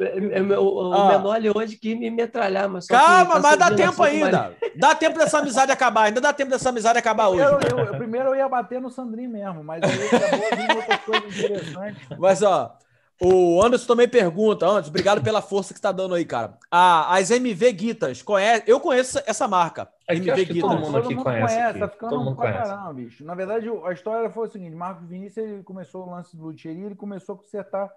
[0.57, 2.89] o, o, o Menoli hoje quis me metralhar, mas.
[2.89, 4.53] Calma, tá mas dá tempo ainda.
[4.75, 7.43] Dá tempo dessa amizade acabar, ainda dá tempo dessa amizade acabar hoje.
[7.43, 11.39] Eu, eu, primeiro eu ia bater no Sandrinho mesmo, mas aí acabou vindo outras coisas
[11.39, 12.03] interessantes.
[12.19, 12.77] Mas, ó.
[13.21, 16.59] O Anderson também pergunta, Anderson, obrigado pela força que está dando aí, cara.
[16.71, 19.89] Ah, as MV Guitas, conhece, eu conheço essa marca.
[20.07, 20.71] É MV Guitas.
[20.71, 21.55] Todo mundo aqui todo mundo conhece.
[21.55, 22.71] conhece tá ficando todo mundo conhece.
[22.71, 23.25] Caramba, bicho.
[23.25, 26.85] Na verdade, a história foi o seguinte: Marcos Vinícius ele começou o lance do luthieria,
[26.85, 27.91] ele começou a consertar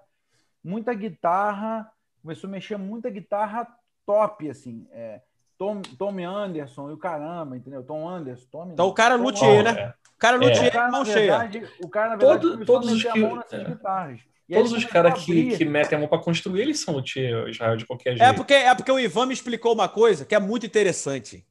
[0.63, 1.91] muita guitarra,
[2.21, 3.67] começou a mexer muita guitarra
[4.05, 4.87] top, assim.
[4.91, 5.21] É,
[5.57, 7.83] Tom, Tommy Anderson e o caramba, entendeu?
[7.83, 8.47] Tom Anderson.
[8.49, 9.93] Tommy, então o cara é luthier, né?
[10.15, 10.89] O cara é luthier, é.
[10.89, 11.49] mão cheia.
[11.83, 13.09] O cara, na verdade, Todo, todos os que...
[13.51, 13.63] É.
[13.65, 14.21] guitarras.
[14.49, 17.77] E Todos os caras que, que metem a mão para construir, eles são luthier, Israel,
[17.77, 18.29] de qualquer é jeito.
[18.29, 21.45] É porque, é porque o Ivan me explicou uma coisa que é muito interessante.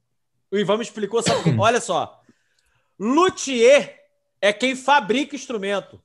[0.51, 1.49] O Ivan me explicou, sabe?
[1.57, 2.21] Olha só.
[2.99, 3.97] Luthier
[4.41, 6.01] é quem fabrica instrumento.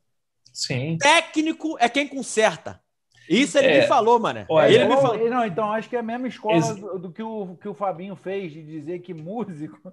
[0.52, 0.96] Sim.
[0.98, 2.80] Técnico é quem conserta.
[3.28, 3.80] Isso ele é.
[3.80, 4.44] me falou, mano.
[4.48, 5.30] Olha, ele me falou.
[5.30, 8.14] Não, então acho que é a mesma escola Ex do, que, o, que o Fabinho
[8.16, 9.92] fez de dizer que músico.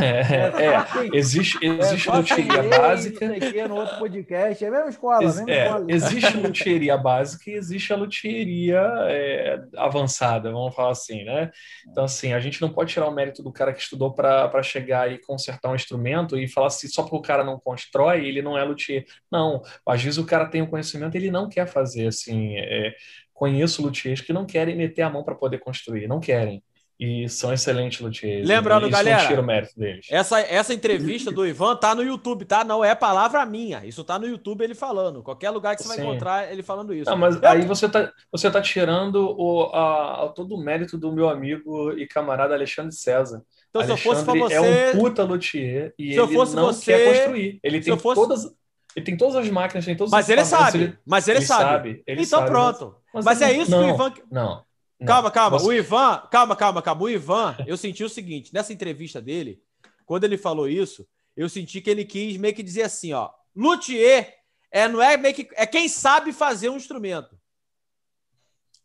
[0.00, 3.26] É, é, é existe, existe é, luthieria básica.
[3.26, 5.22] Aqui, no outro podcast, é a mesma escola.
[5.22, 5.84] Ex mesma é, escola.
[5.88, 11.50] Existe luthieria básica e existe a luthieria é, avançada, vamos falar assim, né?
[11.88, 15.10] Então, assim, a gente não pode tirar o mérito do cara que estudou para chegar
[15.12, 18.56] e consertar um instrumento e falar assim, só porque o cara não constrói, ele não
[18.56, 19.04] é luthier.
[19.30, 22.94] Não, às vezes o cara tem o um conhecimento, ele não quer fazer assim é,
[23.34, 26.62] conheço luthiers que não querem meter a mão para poder construir, não querem.
[27.00, 28.46] E são excelentes luthiers.
[28.46, 30.06] Lembrando, galera, tira o mérito deles.
[30.10, 32.62] Essa, essa entrevista do Ivan tá no YouTube, tá?
[32.62, 33.86] Não é palavra minha.
[33.86, 35.22] Isso tá no YouTube ele falando.
[35.22, 35.96] Qualquer lugar que você Sim.
[35.96, 37.10] vai encontrar ele falando isso.
[37.10, 37.48] Não, mas Eu...
[37.48, 41.90] aí você tá, você tá tirando o, a, a, todo o mérito do meu amigo
[41.92, 43.42] e camarada Alexandre César.
[43.70, 44.54] Então, Alexandre se eu fosse pra você.
[44.54, 46.84] É um puta luthier e se ele não você...
[46.84, 47.60] quer construir.
[47.62, 48.20] Ele tem fosse...
[48.20, 48.54] todas
[48.96, 51.46] ele tem todas as máquinas, tem todos mas os ele sabe, ele, mas ele, ele
[51.46, 51.64] sabe.
[51.64, 52.02] sabe.
[52.06, 52.96] Ele então sabe, pronto.
[53.14, 54.14] Mas, mas é isso não, que o Ivan.
[54.30, 54.64] Não.
[54.98, 55.58] não calma, calma.
[55.58, 55.66] Você...
[55.66, 57.02] O Ivan, calma, calma, calma.
[57.02, 59.62] O Ivan, eu senti o seguinte: nessa entrevista dele,
[60.04, 64.34] quando ele falou isso, eu senti que ele quis meio que dizer assim: ó, luthier
[64.70, 65.48] é, não é meio que.
[65.54, 67.39] É quem sabe fazer um instrumento.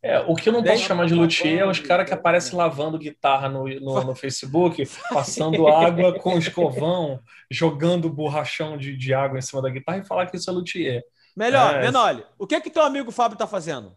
[0.06, 2.96] É, o que eu não posso chamar de luthier é os caras que aparecem lavando
[2.96, 7.18] guitarra no, no, no Facebook, passando água com escovão,
[7.50, 11.02] jogando borrachão de, de água em cima da guitarra e falar que isso é luthier.
[11.36, 13.96] Melhor, é, Menoli, o que que teu amigo Fábio tá fazendo?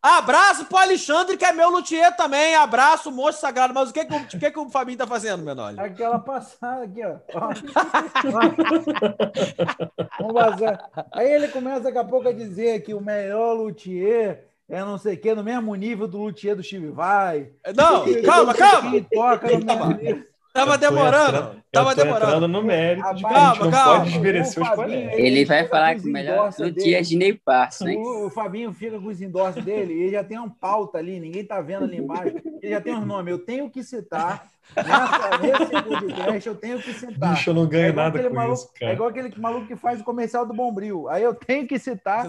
[0.00, 2.54] Abraço pro Alexandre, que é meu luthier também.
[2.54, 3.74] Abraço, moço sagrado.
[3.74, 5.78] Mas o que que, o, que, que o Fabinho tá fazendo, Menoli?
[5.78, 7.18] Aquela passada aqui, ó.
[10.18, 10.90] Vamos vazar.
[11.12, 15.14] Aí ele começa daqui a pouco a dizer que o melhor luthier é não sei
[15.14, 17.52] o que, no mesmo nível do luthier do Steve Vai.
[17.74, 19.06] Não, calma, calma.
[19.12, 19.64] Toca no
[19.96, 20.24] mesmo
[20.56, 21.36] Tava demorando.
[21.36, 22.48] Entrando, tava demorando.
[22.48, 23.98] no mérito de calma, não calma.
[23.98, 25.18] pode desmerecer os colegas.
[25.18, 27.98] Ele vai falar que o melhor luthier é de Ney Passo, hein?
[27.98, 31.20] O, o, Fabinho fica com os endossos dele e ele já tem uma pauta ali,
[31.20, 32.36] ninguém tá vendo ali embaixo.
[32.62, 33.30] Ele já tem os nomes.
[33.30, 37.34] Eu tenho que citar Nessa, nesse podcast eu tenho que citar.
[37.34, 38.92] Bicho, eu não ganho é nada com maluco, isso, cara.
[38.92, 41.08] É igual aquele maluco que faz o comercial do Bombril.
[41.08, 42.26] Aí eu tenho que citar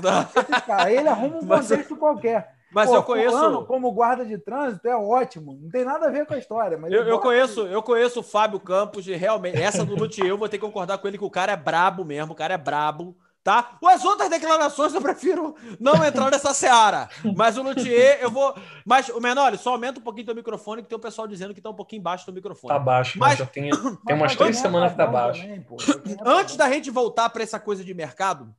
[0.68, 2.57] Aí ele arruma um contexto qualquer.
[2.72, 3.66] Mas Pô, eu conheço.
[3.66, 5.58] como guarda de trânsito é ótimo.
[5.62, 6.78] Não tem nada a ver com a história.
[6.78, 9.58] Mas eu, eu conheço, eu conheço o Fábio Campos e realmente.
[9.58, 12.04] Essa do Luthier, eu vou ter que concordar com ele que o cara é brabo
[12.04, 13.16] mesmo, o cara é brabo.
[13.48, 13.78] Tá?
[13.82, 17.08] As outras declarações eu prefiro não entrar nessa seara.
[17.34, 18.54] Mas o Luthier, eu vou.
[18.86, 21.62] Mas, o menor, só aumenta um pouquinho teu microfone, que tem o pessoal dizendo que
[21.62, 22.74] tá um pouquinho baixo do microfone.
[22.74, 23.70] Tá baixo, mas, mas já tem,
[24.06, 25.42] tem umas três semanas que tá baixo.
[25.42, 28.54] Também, Antes da gente voltar para essa coisa de mercado,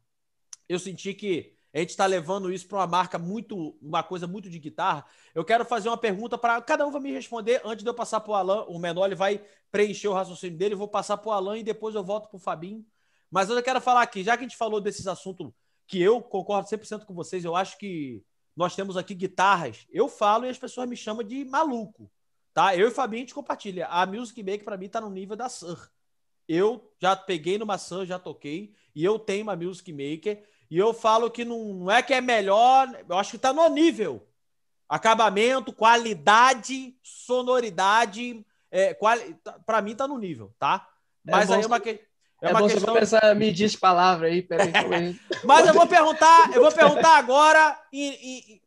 [0.67, 4.49] eu senti que a gente está levando isso para uma marca muito, uma coisa muito
[4.49, 5.05] de guitarra.
[5.35, 8.21] Eu quero fazer uma pergunta para cada um vai me responder antes de eu passar
[8.21, 8.65] para o Alan.
[8.69, 10.75] O menor vai preencher o raciocínio dele.
[10.75, 12.85] Vou passar para o Alan e depois eu volto para o Fabinho.
[13.31, 15.53] Mas eu quero falar aqui, já que a gente falou desses assuntos
[15.87, 18.25] que eu concordo 100% com vocês, eu acho que
[18.57, 19.87] nós temos aqui guitarras.
[19.91, 22.11] Eu falo e as pessoas me chamam de maluco.
[22.55, 22.75] Tá?
[22.75, 23.87] Eu e o Fabinho a gente compartilha.
[23.87, 25.91] A Music Maker para mim tá no nível da Sur.
[26.49, 30.93] Eu já peguei numa Sun, já toquei, e eu tenho uma Music Maker, e eu
[30.93, 34.27] falo que não, não é que é melhor, eu acho que tá no nível.
[34.89, 39.37] Acabamento, qualidade, sonoridade, é, quali...
[39.67, 40.89] para mim tá no nível, tá?
[41.27, 41.91] É Mas bom aí é uma, que...
[41.91, 42.01] É,
[42.43, 42.81] é uma bom questão.
[42.81, 44.73] você começar a medir as palavras aí, peraí.
[44.75, 45.21] aí.
[45.45, 48.13] Mas eu vou perguntar, eu vou perguntar agora em-
[48.55, 48.63] em-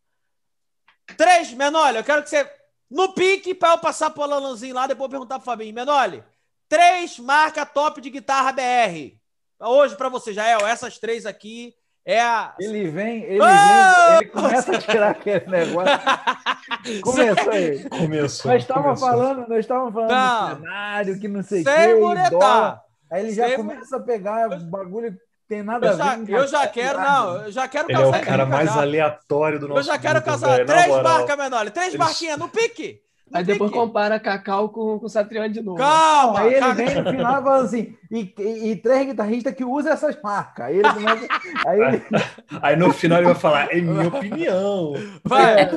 [1.16, 2.50] três, Menoli, eu quero que você
[2.90, 5.74] no pique para eu passar pro Alanzinho lá, depois perguntar pro Fabinho.
[5.74, 6.24] Menoli,
[6.68, 9.18] três marca top de guitarra BR.
[9.60, 11.74] Hoje para você, Jael, essas três aqui
[12.06, 14.08] é a Ele vem, ele Ah!
[14.10, 15.94] vem, ele começa a tirar aquele negócio.
[17.02, 17.90] Começou aí.
[17.90, 18.52] Começou.
[18.52, 20.50] Nós estávamos falando, nós estávamos falando Não.
[20.56, 22.16] do cenário, que não sei o sem quê, e dólar.
[22.16, 22.82] muretar.
[23.12, 25.18] Aí ele já Sem começa a pegar bagulho que
[25.50, 26.26] tem nada Eu a ver.
[26.26, 28.22] já, eu já quero, não, eu já quero Ele é casar.
[28.22, 28.82] o cara mais já.
[28.82, 30.66] aleatório do nosso Eu já quero casar.
[30.66, 31.72] Três marcas, Menoli.
[31.72, 33.02] Três Eles- marquinhas no pique.
[33.34, 35.78] Aí depois compara Cacau com, com o Satriani de novo.
[35.78, 36.40] Calma.
[36.42, 36.76] Aí ele calma.
[36.76, 40.66] vem no final e fala assim, e, e, e três guitarristas que usam essas marcas.
[40.66, 41.28] Aí ele começa.
[41.66, 42.04] Aí ele,
[42.62, 44.94] Aí no final ele vai falar, é minha opinião.
[45.24, 45.62] Vai.
[45.62, 45.70] É.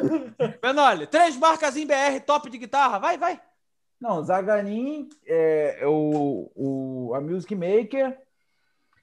[0.62, 2.98] Menoli, três marcas em BR top de guitarra.
[2.98, 3.40] Vai, vai.
[4.00, 8.18] Não, Zaganin, é, é o, o, a Music Maker.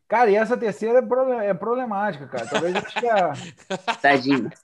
[0.07, 2.45] Cara, e essa terceira é, é problemática, cara.
[2.45, 3.33] Talvez eu acho que a,
[4.01, 4.51] Tadinho.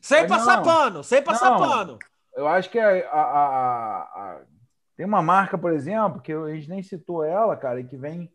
[0.00, 0.62] Sem Mas passar não.
[0.62, 1.58] pano, sem passar Não.
[1.58, 1.98] pano.
[2.36, 4.40] Eu acho que a, a- a- a-
[4.96, 8.30] tem uma marca, por exemplo, que a gente nem citou ela, cara, e que vem,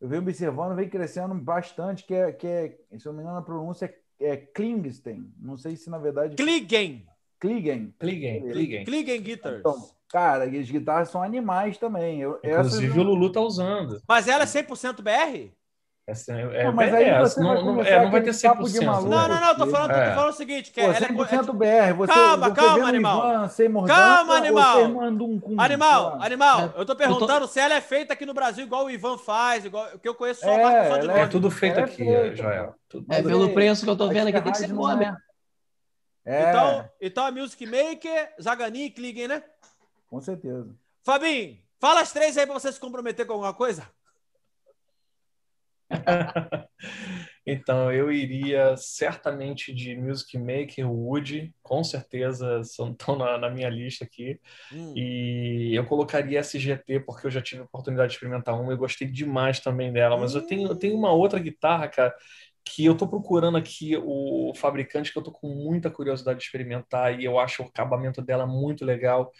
[0.00, 3.38] eu venho observando, vem crescendo bastante, que é, que é se eu não me engano,
[3.38, 3.86] a pronúncia
[4.20, 5.32] é, é Klingstein.
[5.38, 6.36] Não sei se na verdade.
[6.36, 7.06] Kligen.
[7.38, 7.94] Kligen.
[8.02, 8.84] Liguem, liguem.
[8.84, 9.60] Kligen Guitars.
[9.60, 12.20] Então, cara, as guitarras são animais também.
[12.20, 14.00] Eu, essas Inclusive não- o Lulu tá usando.
[14.06, 15.50] Mas ela é 100% BR?
[16.06, 18.22] Essa é, Não, mas é, aí é, você não, vai não, começar é, não vai
[18.22, 18.84] ter aquele papo de 100%.
[18.84, 19.08] maluco.
[19.10, 19.72] Não, não, não, tô aqui.
[19.72, 20.08] falando, É.
[20.08, 21.92] tô falando o seguinte, que Pô, ela é, 100% BR.
[21.96, 23.18] Você, Calma, você calma, animal.
[23.30, 24.88] Ivan, sem mordança, Calma, animal.
[24.88, 26.24] mandum-cum, Animal, lá.
[26.26, 29.64] animal, eu tô perguntando se ela é feita aqui no Brasil igual o Ivan faz,
[29.64, 31.96] igual que eu conheço só a É, marca só de É tudo feito É aqui,
[31.96, 32.74] feito, Joel.
[32.88, 35.16] Tudo- É, pelo preço que eu tô vendo aqui, tem que ser boa não mesmo.
[36.24, 39.42] É, Então, então a Music Maker, Zaganin e Kligen, né?
[40.08, 40.68] com certeza.
[41.04, 43.84] Fabinho, fala as três aí pra você se comprometer com alguma coisa.
[47.46, 54.04] Então, eu iria certamente de Music Maker, Wood, com certeza estão na, na minha lista
[54.04, 54.38] aqui.
[54.72, 54.92] Hum.
[54.94, 59.08] E eu colocaria SGT, porque eu já tive a oportunidade de experimentar uma e gostei
[59.08, 60.16] demais também dela.
[60.18, 62.14] Mas eu tenho, eu tenho uma outra guitarra, cara,
[62.64, 67.18] que eu tô procurando aqui o fabricante, que eu tô com muita curiosidade de experimentar
[67.18, 69.30] e eu acho o acabamento dela muito legal.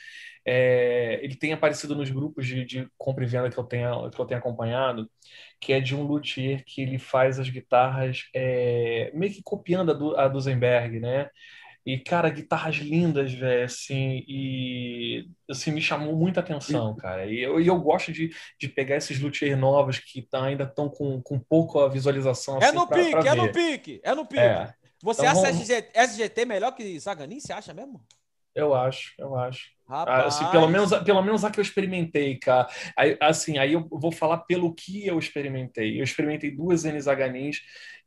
[0.45, 4.21] É, ele tem aparecido nos grupos de, de compra e venda que eu tenho, que
[4.21, 5.11] eu tenho acompanhado,
[5.61, 9.95] que é de um luthier que ele faz as guitarras é, meio que copiando a,
[9.95, 10.29] do, a
[11.01, 11.29] né?
[11.85, 17.27] E, cara, guitarras lindas, velho, assim, e assim, me chamou muita atenção, cara.
[17.27, 20.89] E eu, e eu gosto de, de pegar esses luthiers novos que tá, ainda estão
[20.91, 24.27] com, com pouca visualização, É assim, no pra- pique, pra é no pique, é no
[24.27, 24.41] pique.
[24.41, 27.41] É, Você Então acha vamos- SGT, SGT melhor que Zaganin?
[27.41, 28.05] Você acha mesmo?
[28.55, 29.71] eu acho, eu acho.
[29.91, 30.27] Rapaz.
[30.27, 32.69] assim, pelo menos, pelo menos a que eu experimentei, cara.
[32.97, 35.99] Aí, assim, aí eu vou falar pelo que eu experimentei.
[35.99, 37.59] Eu experimentei duas N-Zaganins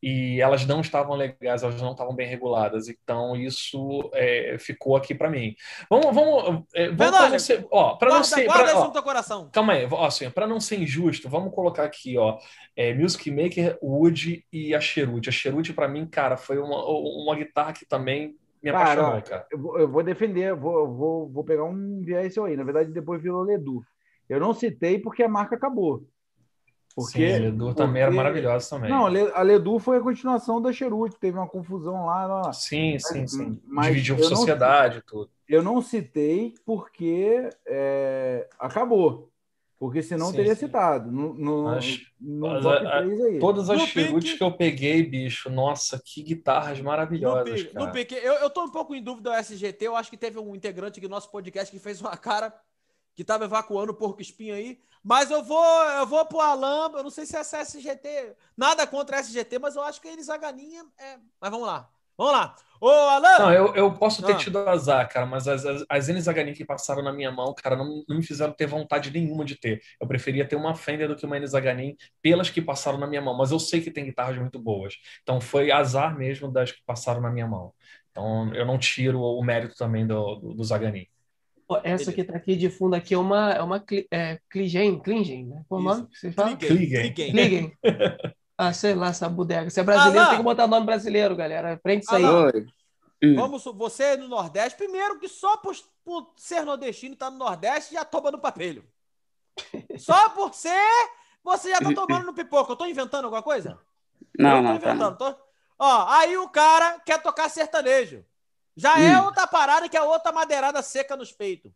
[0.01, 2.89] e elas não estavam legais, elas não estavam bem reguladas.
[2.89, 5.55] Então, isso é, ficou aqui para mim.
[5.89, 7.31] Vamos, vamos, é, vamos Verdade.
[7.31, 9.49] não ser, ó, para não ser, guarda pra- ó, teu coração.
[9.51, 12.38] Calma aí, ó, assim, para não ser injusto, vamos colocar aqui, ó,
[12.75, 15.29] é, Music Maker, Wood e a Cherute.
[15.29, 19.22] A Cherute, para mim, cara, foi uma, uma guitarra que também me Cara, apaixonou, ó,
[19.22, 19.47] cara.
[19.51, 22.55] Eu vou, eu vou defender, vou, vou, vou pegar um viés seu aí.
[22.55, 23.84] Na verdade, depois virou Ledu.
[24.30, 26.03] Eu não citei porque a marca acabou.
[26.95, 28.89] Porque, Sim, a Ledu também era porque- maravilhosa também.
[28.89, 32.53] Não, a Le- a Ledu foi a continuação da Cherute, teve uma confusão lá.
[32.53, 33.59] Sim, sim, sim.
[33.66, 35.30] mas Dividiu não- sociedade e tudo.
[35.49, 39.30] Eu não citei porque é, acabou.
[39.80, 40.65] Porque senão Sim, teria sim.
[40.65, 41.11] citado.
[41.11, 43.39] No, no, Mas- no top a- a- 3 aí.
[43.39, 47.91] Todas as No pique- que eu peguei, bicho, nossa, que guitarras No maravilhosas, no cara.
[47.91, 48.15] pique.
[48.15, 49.86] Eu, eu tô um pouco em dúvida do SGT.
[49.88, 52.53] Eu acho que teve um integrante do nosso podcast que fez uma cara
[53.15, 54.80] que tava evacuando o porco espinho aí.
[55.03, 55.63] Mas eu vou,
[55.99, 56.89] eu vou pro Alan.
[56.95, 58.36] Eu não sei se essa SGT.
[58.55, 60.86] Nada contra a SGT, mas eu acho que eles a galinha.
[60.97, 61.17] É...
[61.41, 61.89] Mas vamos lá.
[62.18, 62.55] Vamos lá.
[62.82, 63.39] Ô, Alan!
[63.39, 64.38] Não, eu, eu posso ter Ah.
[64.38, 68.03] tido azar, cara, mas as, as, as N-Zaganin que passaram na minha mão, cara, não,
[68.09, 69.82] não me fizeram ter vontade nenhuma de ter.
[70.01, 73.38] Eu preferia ter uma Fender do que uma N-Zaganin pelas que passaram na minha mão,
[73.38, 74.95] mas eu sei que tem guitarras muito boas.
[75.22, 77.72] Então foi azar mesmo das que passaram na minha mão.
[78.11, 81.07] Então eu não tiro o mérito também do, do, do Zaganin.
[81.86, 85.64] Essa que tá aqui de fundo aqui é uma, é uma é, Klingen, Klingen, né?
[85.70, 85.95] Qual o Isso.
[85.97, 86.57] nome que vocês falam?
[86.57, 87.14] Kligen.
[87.14, 87.32] Kligen.
[87.32, 87.32] Kligen.
[87.32, 87.78] Klingen.
[88.57, 89.69] Ah, sei lá, essa bodega.
[89.69, 90.29] Se é brasileiro, Alan!
[90.29, 91.73] tem que botar nome brasileiro, galera.
[91.73, 92.23] Aprende isso aí.
[92.23, 92.51] Alan!
[92.53, 92.67] Oi.
[93.23, 93.35] Hum.
[93.35, 95.73] Vamos, você no Nordeste, primeiro que só por,
[96.03, 98.83] por ser nordestino e estar tá no Nordeste já toma no papelho.
[99.99, 101.11] Só por ser,
[101.43, 102.71] você já tá tomando no pipoca.
[102.71, 103.79] Eu tô inventando alguma coisa?
[104.37, 104.79] Não, não.
[104.79, 105.17] Tá inventando.
[105.17, 105.35] Tô...
[105.77, 108.25] Ó, aí o cara quer tocar sertanejo.
[108.75, 109.19] Já é hum.
[109.19, 111.71] é outra parada que é outra madeirada seca nos peitos.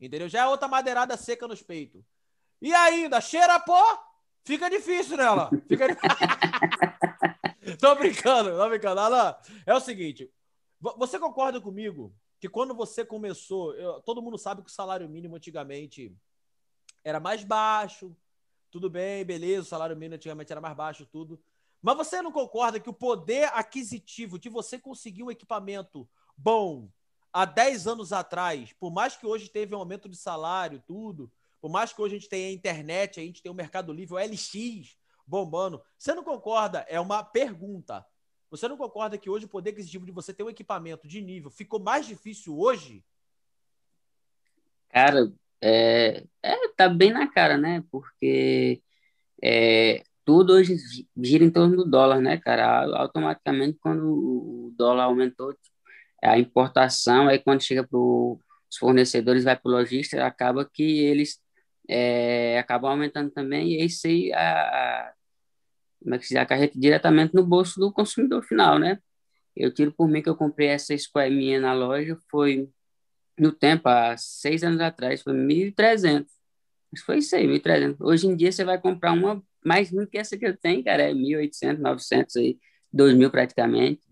[0.00, 0.28] Entendeu?
[0.28, 2.02] Já é outra madeirada seca nos peitos.
[2.60, 4.04] E ainda, cheira pó,
[4.44, 5.50] fica difícil nela.
[5.68, 5.86] Fica
[7.78, 9.00] tô brincando, tô brincando.
[9.00, 9.36] Alan,
[9.66, 10.30] é o seguinte,
[10.80, 15.36] você concorda comigo que quando você começou, eu, todo mundo sabe que o salário mínimo
[15.36, 16.12] antigamente
[17.04, 18.16] era mais baixo,
[18.70, 21.40] tudo bem, beleza, o salário mínimo antigamente era mais baixo, tudo.
[21.80, 26.88] Mas você não concorda que o poder aquisitivo de você conseguir um equipamento bom
[27.32, 31.30] há 10 anos atrás, por mais que hoje teve um aumento de salário, tudo,
[31.62, 34.14] por mais que hoje a gente tenha a internet, a gente tenha o Mercado Livre,
[34.14, 36.84] o LX bombando, você não concorda?
[36.88, 38.04] É uma pergunta.
[38.50, 41.50] Você não concorda que hoje o poder aquisitivo de você ter um equipamento de nível
[41.50, 43.04] ficou mais difícil hoje?
[44.90, 47.84] Cara, é, é tá bem na cara, né?
[47.92, 48.82] Porque
[49.40, 50.76] é, tudo hoje
[51.16, 52.84] gira em torno do dólar, né, cara?
[52.98, 55.56] Automaticamente, quando o dólar aumentou,
[56.20, 61.40] a importação, aí quando chega para os fornecedores, vai para o lojista, acaba que eles
[61.88, 65.12] é, acabam aumentando também, e isso aí a, a
[66.02, 68.98] como é que se acarreta diretamente no bolso do consumidor final, né?
[69.56, 72.68] Eu tiro por mim que eu comprei essa Square minha na loja, foi
[73.38, 76.26] no tempo, há seis anos atrás, foi 1.300.
[76.90, 77.96] Mas foi isso aí, 1.300.
[78.00, 81.04] Hoje em dia você vai comprar uma mais ruim que essa que eu tenho, cara,
[81.04, 82.58] é 1.800, 900 aí,
[82.92, 84.02] 2.000 praticamente.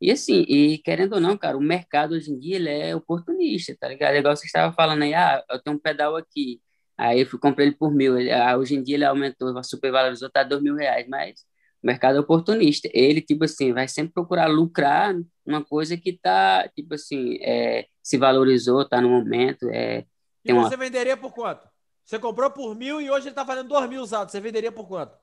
[0.00, 3.76] E assim, e querendo ou não, cara, o mercado hoje em dia ele é oportunista,
[3.78, 4.14] tá ligado?
[4.14, 6.60] É igual você estava falando aí, ah, eu tenho um pedal aqui,
[7.00, 8.18] Aí eu fui comprei ele por mil.
[8.18, 11.40] Ele, ah, hoje em dia ele aumentou, supervalorizou, tá dois mil reais, mas
[11.82, 12.90] o mercado é oportunista.
[12.92, 15.14] Ele, tipo assim, vai sempre procurar lucrar
[15.46, 19.66] uma coisa que tá, tipo assim, é, se valorizou, tá no momento.
[19.70, 20.04] É,
[20.44, 21.66] e você venderia por quanto?
[22.04, 24.30] Você comprou por mil e hoje ele tá fazendo dois mil usados.
[24.30, 25.16] Você venderia por quanto?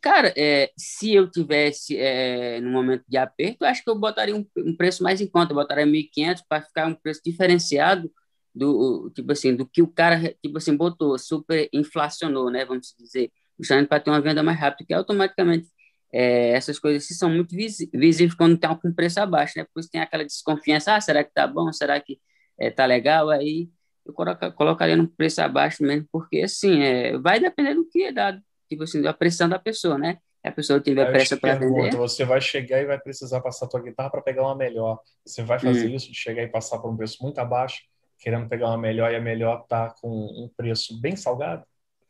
[0.00, 4.34] Cara, é, se eu tivesse é, no momento de aperto, eu acho que eu botaria
[4.34, 5.52] um, um preço mais em conta.
[5.52, 8.10] Eu botaria 1.500 para ficar um preço diferenciado
[8.54, 13.30] do tipo assim do que o cara tipo assim botou super inflacionou né vamos dizer
[13.58, 15.68] justamente para ter uma venda mais rápida que automaticamente
[16.12, 19.90] é, essas coisas assim, são muito visíveis quando tem algum preço abaixo né por isso
[19.90, 22.20] tem aquela desconfiança ah será que tá bom será que
[22.58, 23.70] é, tá legal aí
[24.04, 28.12] eu coloca, colocaria no preço abaixo mesmo porque assim é, vai depender do que é
[28.12, 28.38] da
[28.68, 31.94] tipo assim da pressão da pessoa né a pessoa tiver pressa para vender.
[31.94, 34.98] Você vai chegar e vai precisar passar a tua guitarra para pegar uma melhor.
[35.24, 35.94] Você vai fazer hum.
[35.94, 37.80] isso de chegar e passar por um preço muito abaixo
[38.22, 41.64] querendo pegar uma melhor e a melhor tá com um preço bem salgado?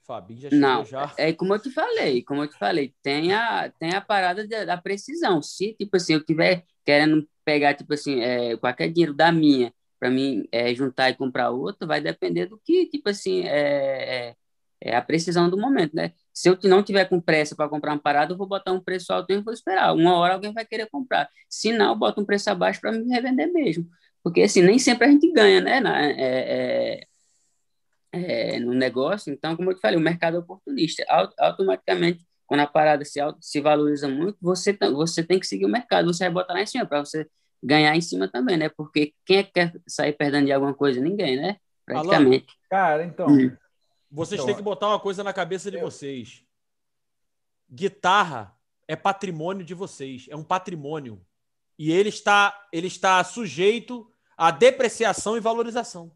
[0.06, 1.12] Fabinho já Não, já.
[1.16, 4.64] É como eu te falei, como eu te falei, tem a, tem a parada de,
[4.66, 5.40] da precisão.
[5.40, 10.10] Se, tipo assim, eu tiver querendo pegar, tipo assim, é, qualquer dinheiro da minha para
[10.10, 14.36] mim é, juntar e comprar outro, vai depender do que, tipo assim, é, é,
[14.80, 16.12] é a precisão do momento, né?
[16.34, 19.12] Se eu não tiver com pressa para comprar uma parada, eu vou botar um preço
[19.12, 19.94] alto e vou esperar.
[19.94, 21.28] Uma hora alguém vai querer comprar.
[21.48, 23.88] Se não, eu boto um preço abaixo para me revender mesmo.
[24.22, 25.80] Porque, assim, nem sempre a gente ganha, né?
[25.80, 27.00] Na, é,
[28.12, 29.32] é, é, no negócio.
[29.32, 31.04] Então, como eu te falei, o mercado é oportunista.
[31.38, 36.12] Automaticamente, quando a parada se, se valoriza muito, você, você tem que seguir o mercado.
[36.12, 37.26] Você vai botar lá em cima para você
[37.62, 38.68] ganhar em cima também, né?
[38.68, 41.00] Porque quem é que quer sair perdendo de alguma coisa?
[41.00, 41.56] Ninguém, né?
[41.84, 42.46] Praticamente.
[42.46, 42.68] Alô?
[42.70, 43.26] Cara, então...
[43.28, 43.56] Hum.
[44.10, 45.82] Vocês então, têm que botar uma coisa na cabeça de eu...
[45.82, 46.44] vocês.
[47.70, 48.54] Guitarra
[48.86, 50.26] é patrimônio de vocês.
[50.28, 51.24] É um patrimônio.
[51.78, 56.10] E ele está, ele está sujeito a depreciação e valorização.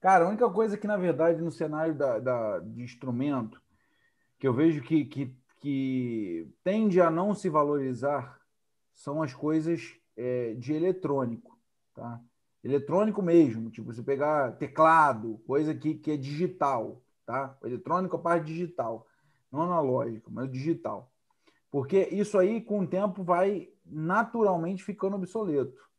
[0.00, 3.60] Cara, a única coisa que, na verdade, no cenário da, da de instrumento,
[4.38, 8.40] que eu vejo que, que, que tende a não se valorizar
[8.92, 11.56] são as coisas é, de eletrônico,
[11.94, 12.20] tá?
[12.64, 17.56] Eletrônico mesmo, tipo, você pegar teclado, coisa que, que é digital, tá?
[17.60, 19.06] O eletrônico é a parte digital,
[19.50, 21.12] não analógico, mas digital.
[21.70, 25.91] Porque isso aí, com o tempo, vai naturalmente ficando obsoleto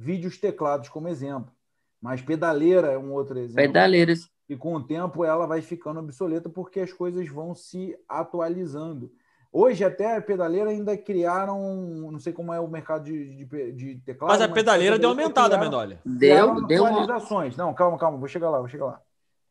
[0.00, 1.52] vídeos teclados como exemplo.
[2.00, 3.62] Mas pedaleira é um outro exemplo.
[3.62, 4.30] Pedaleiras.
[4.48, 9.12] E com o tempo ela vai ficando obsoleta porque as coisas vão se atualizando.
[9.52, 13.96] Hoje até a pedaleira ainda criaram, não sei como é o mercado de, de, de
[13.96, 14.30] teclado.
[14.30, 16.00] Mas a pedaleira deu aumentada, Menolha.
[16.04, 17.54] Deu, deu atualizações.
[17.54, 17.66] Uma...
[17.66, 19.02] Não, calma, calma, vou chegar lá, vou chegar lá.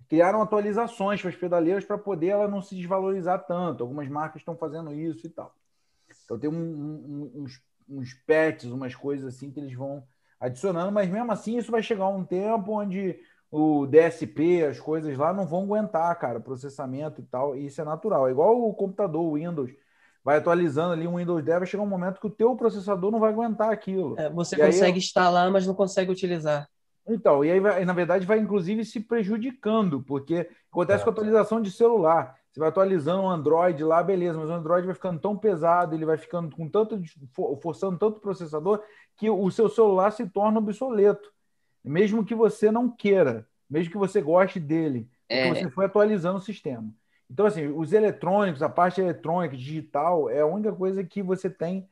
[0.07, 3.83] Criaram atualizações para as pedaleiras para poder ela não se desvalorizar tanto.
[3.83, 5.53] Algumas marcas estão fazendo isso e tal.
[6.25, 10.03] Então tem um, um, uns, uns patches, umas coisas assim que eles vão
[10.39, 13.19] adicionando, mas mesmo assim isso vai chegar um tempo onde
[13.51, 17.83] o DSP, as coisas lá não vão aguentar, cara, processamento e tal, e isso é
[17.83, 18.27] natural.
[18.27, 19.71] É igual o computador, o Windows.
[20.23, 23.19] vai atualizando ali um Windows 10, vai chegar um momento que o teu processador não
[23.21, 24.15] vai aguentar aquilo.
[24.19, 26.67] É, você E aí consegue eu- instalar, mas não consegue utilizar.
[27.07, 31.03] Então, e aí, vai- na verdade, vai inclusive se prejudicando, porque acontece É.
[31.05, 32.35] com a atualização de celular.
[32.51, 36.05] Você vai atualizando o Android lá, beleza, mas o Android vai ficando tão pesado, ele
[36.05, 36.99] vai ficando com tanto,
[37.31, 38.81] for- forçando tanto o processador,
[39.15, 41.31] que o seu celular se torna obsoleto.
[41.83, 45.53] Mesmo que você não queira, mesmo que você goste dele, É.
[45.53, 46.91] você foi atualizando o sistema.
[47.29, 51.87] Então, assim, os eletrônicos, a parte eletrônica, digital, é a única coisa que você tem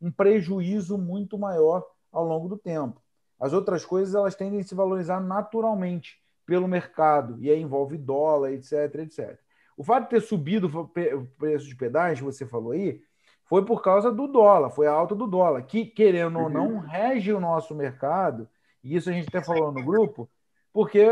[0.00, 3.00] um prejuízo muito maior ao longo do tempo.
[3.40, 8.52] As outras coisas, elas tendem a se valorizar naturalmente pelo mercado, e aí envolve dólar,
[8.52, 9.38] etc, etc.
[9.76, 13.00] O fato de ter subido o pre- o preço de pedais, que você falou aí,
[13.44, 17.32] foi por causa do dólar, foi a alta do dólar, que, querendo ou não, rege
[17.32, 18.48] o nosso mercado,
[18.82, 20.28] e isso a gente até falou no grupo,
[20.72, 21.04] porque,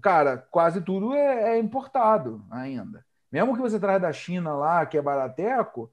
[0.00, 3.04] cara, quase tudo é, é importado ainda.
[3.32, 5.90] Mesmo que você traz da China lá, que é barateco,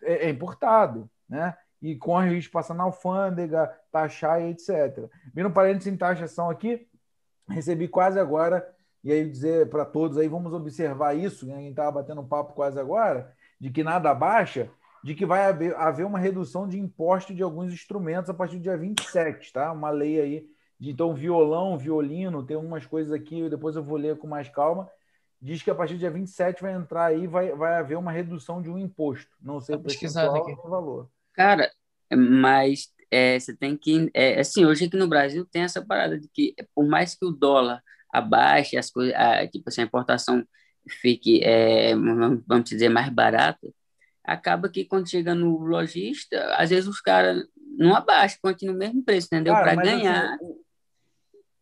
[0.00, 1.56] é, é importado, né?
[1.82, 5.10] E corre o risco de passar na alfândega, taxar e etc.
[5.34, 6.86] Vendo um parênteses em taxação aqui,
[7.48, 8.66] recebi quase agora,
[9.04, 11.54] e aí dizer para todos aí, vamos observar isso, né?
[11.54, 14.70] a gente estava batendo um papo quase agora, de que nada baixa,
[15.04, 18.62] de que vai haver, haver uma redução de imposto de alguns instrumentos a partir do
[18.62, 19.70] dia 27, tá?
[19.70, 20.48] Uma lei aí
[20.80, 24.88] de então violão, violino, tem umas coisas aqui, depois eu vou ler com mais calma.
[25.40, 28.62] Diz que a partir do dia 27 vai entrar aí, vai, vai haver uma redução
[28.62, 29.30] de um imposto.
[29.40, 30.66] Não sei o Tá pesquisado percentual aqui.
[30.66, 31.10] o valor.
[31.34, 31.70] Cara,
[32.10, 34.10] mas é, você tem que.
[34.14, 37.30] É, assim, hoje aqui no Brasil tem essa parada de que, por mais que o
[37.30, 37.82] dólar
[38.14, 40.44] abaixe, as coisas, a, tipo assim, a importação
[40.88, 41.94] fique, é,
[42.46, 43.66] vamos dizer, mais barata,
[44.24, 47.44] acaba que quando chega no lojista, às vezes os caras
[47.76, 49.54] não abaixam, continuam no mesmo preço, entendeu?
[49.54, 50.34] Para mas, ganhar.
[50.34, 50.54] assim,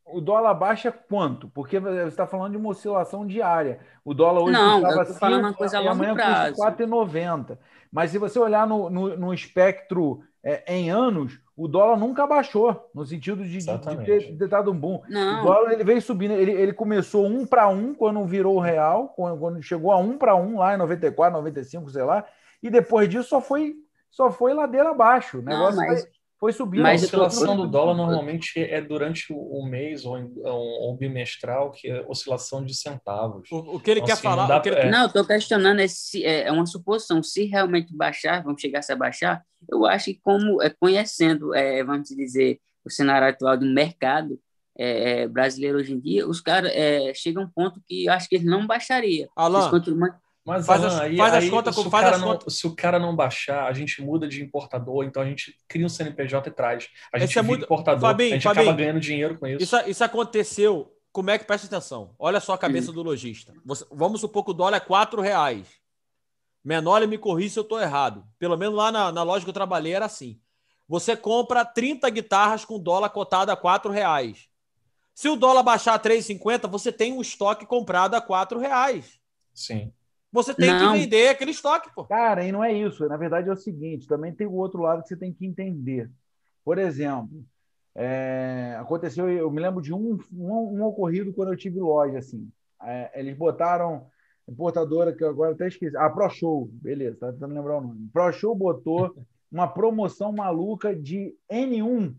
[0.06, 1.48] o, dólar baixa quanto?
[1.48, 3.80] Porque você está falando de uma oscilação diária.
[4.04, 6.14] O dólar hoje Não, custava eu tô falando uma cinco, coisa a e longo amanhã
[6.14, 6.54] prazo.
[6.54, 7.58] custa 4,90.
[7.90, 12.90] Mas se você olhar no, no, no espectro é, em anos, o dólar nunca baixou,
[12.94, 14.96] no sentido de, de- ter, de ter dado um boom.
[14.96, 18.60] O Não, dólar ele veio subindo, ele, ele começou um para um quando virou o
[18.60, 22.24] real, quando, quando chegou a um para um lá em 94, 95, sei lá,
[22.62, 23.76] e depois disso só foi
[24.10, 25.38] só foi ladeira abaixo.
[25.38, 26.06] O Não, negócio mas-
[26.42, 26.80] foi, subindo.
[26.80, 31.70] A Mas tô- oscilação do dólar normalmente é durante o mês ou, ou- ou bimestral,
[31.70, 33.48] que é oscilação de centavos.
[33.52, 34.42] O, o que ele Então, quer assim, falar.
[34.42, 34.90] não dá ele- É.
[34.90, 37.22] Não, eu estou questionando esse, é, é uma suposição.
[37.22, 39.40] Se realmente baixar, vamos chegar a baixar,
[39.70, 44.36] eu acho que como é, conhecendo, é, vamos dizer, o cenário atual do mercado
[44.76, 48.12] é, é, brasileiro hoje em dia, os caras é, chegam a um ponto que eu
[48.12, 49.28] acho que eles não baixaria.
[49.36, 50.14] Alan, Eles continuam-
[50.44, 52.20] Mas Faz Alan, as- aí, faz as aí, contas se, com- o faz cara as
[52.22, 55.56] não, contas- se o cara não baixar, a gente muda de importador, então a gente
[55.68, 56.88] cria um CNPJ e traz.
[57.12, 59.62] A gente é muito- importador, Fabinho, a gente Fabinho, acaba ganhando dinheiro com isso.
[59.62, 60.92] Isso, isso aconteceu.
[61.12, 62.14] Como é que presta atenção?
[62.18, 63.52] Olha só a cabeça do lojista.
[63.92, 65.66] Vamos supor que o dólar é 4 reais.
[66.64, 68.24] Menor, me corrija se eu estou errado.
[68.38, 70.40] Pelo menos lá na, na loja que eu trabalhei era assim.
[70.88, 74.48] Você compra 30 guitarras com dólar cotado a 4 reais.
[75.14, 79.18] Se o dólar baixar a 3,50, você tem um estoque comprado a 4 reais.
[79.54, 79.92] Sim.
[80.32, 80.94] Você tem Não.
[80.94, 82.04] que vender aquele estoque, pô.
[82.04, 83.06] Cara, e não é isso.
[83.06, 86.10] Na verdade é o seguinte, também tem o outro lado que você tem que entender.
[86.64, 87.44] Por exemplo,
[87.94, 92.48] é, aconteceu, eu me lembro de um, um, um ocorrido quando eu tive loja, assim.
[92.82, 94.06] É, eles botaram,
[94.48, 98.08] importadora, que eu agora até esqueci, a ProShow, beleza, tá tentando lembrar o nome.
[98.12, 99.14] ProShow botou
[99.52, 102.14] uma promoção maluca de N1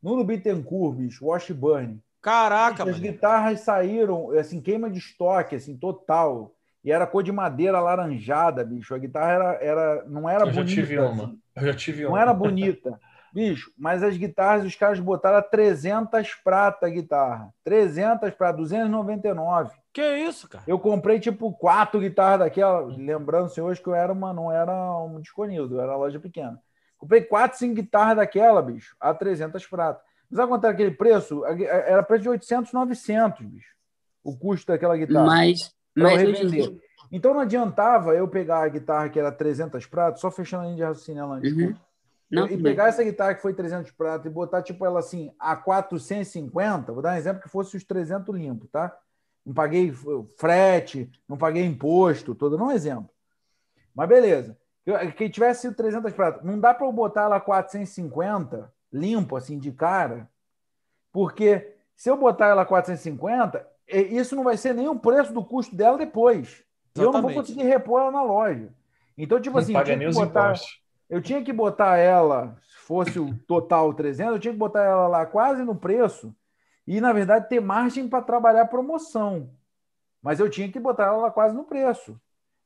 [0.00, 2.00] no Bittencourt, bicho, Washburn.
[2.22, 3.02] Caraca, As mano.
[3.02, 6.54] guitarras saíram, assim, queima de estoque, assim, total.
[6.82, 8.94] E era cor de madeira alaranjada, bicho.
[8.94, 10.74] A guitarra era, era não era Eu já bonita.
[10.80, 11.24] tive uma.
[11.24, 11.38] assim.
[11.56, 12.20] Eu já tive Não uma.
[12.20, 13.00] era bonita.
[13.32, 17.54] Bicho, mas as guitarras, os caras botaram a 300 prata a guitarra.
[17.62, 19.70] 300 prata, 299.
[19.92, 20.64] Que isso, cara?
[20.66, 22.80] Eu comprei, tipo, quatro guitarras daquela.
[22.80, 26.60] Lembrando, senhores, que eu era uma, não era um eu era uma loja pequena.
[26.98, 30.00] Comprei quatro, cinco guitarras daquela, bicho, a 300 prata.
[30.28, 31.44] Mas sabe quanto era aquele preço?
[31.46, 33.74] Era preço de 800, 900, bicho.
[34.24, 35.24] O custo daquela guitarra.
[35.26, 36.80] Mas, mas hoje em revender.
[37.12, 40.76] Então não adiantava eu pegar a guitarra que era 300 pratos, só fechando a linha
[40.76, 41.74] de raciocínio lá, Uhum.
[42.30, 45.56] Não, e pegar essa guitarra que foi 300 pratos e botar tipo ela assim a
[45.56, 48.96] 450, vou dar um exemplo que fosse os 300 limpo, tá?
[49.44, 49.92] Não paguei
[50.38, 53.10] frete, não paguei imposto, todo, não é um exemplo.
[53.92, 54.56] Mas beleza.
[54.86, 59.58] Eu- Que tivesse sido 300 pratos, não dá para eu botar ela 450 limpo assim
[59.58, 60.28] de cara,
[61.12, 65.44] porque se eu botar ela 450, eh, isso não vai ser nem o preço do
[65.44, 66.64] custo dela depois.
[66.96, 67.34] E eu não vou Exatamente.
[67.34, 68.72] conseguir repor ela na loja.
[69.16, 70.80] Então, tipo Não assim, eu paga tinha nem que os botar, impostos.
[71.08, 75.06] eu tinha que botar ela, se fosse o total 300, eu tinha que botar ela
[75.08, 76.34] lá quase no preço
[76.86, 79.50] e, na verdade, ter margem para trabalhar promoção.
[80.22, 82.20] Mas eu tinha que botar ela lá quase no preço.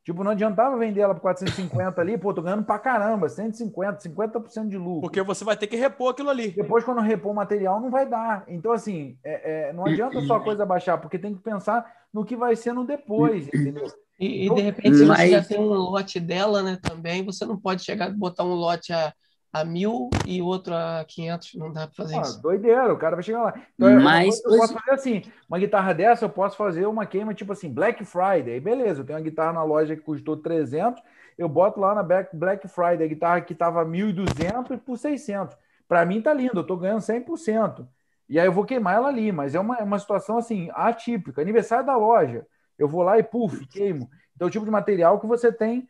[0.04, 4.68] Tipo, não adiantava vender ela por 450 ali, pô, tô ganhando pra caramba, 150, 50%
[4.68, 5.00] de lucro.
[5.00, 6.50] Porque você vai ter que repor aquilo ali.
[6.50, 8.44] Depois, quando repor o material, não vai dar.
[8.46, 12.22] Então, assim, é, é, não adianta só a coisa baixar, porque tem que pensar no
[12.22, 13.86] que vai ser no depois, entendeu?
[14.20, 17.56] E, e de repente, se você já tem um lote dela, né, também, você não
[17.56, 19.12] pode chegar e botar um lote a,
[19.54, 22.42] a mil e outro a 500, não dá para fazer Ah, isso.
[22.42, 23.54] doideira, o cara vai chegar lá.
[23.74, 27.32] Então, eu- Mas eu, posso fazer assim, uma guitarra dessa, eu posso fazer uma queima
[27.34, 31.02] tipo assim, Black Friday, beleza, eu tenho uma guitarra na loja que custou 300,
[31.38, 35.56] eu boto lá na Black Black Friday, a guitarra que tava 1.200 por 600.
[35.88, 37.88] Para mim tá lindo, eu tô ganhando 100%.
[38.28, 41.42] E aí eu vou queimar ela ali, mas é uma, uma situação assim, atípica.
[41.42, 42.46] Aniversário da loja,
[42.78, 44.08] eu vou lá e puf, queimo.
[44.34, 45.88] Então, é o tipo de material que você tem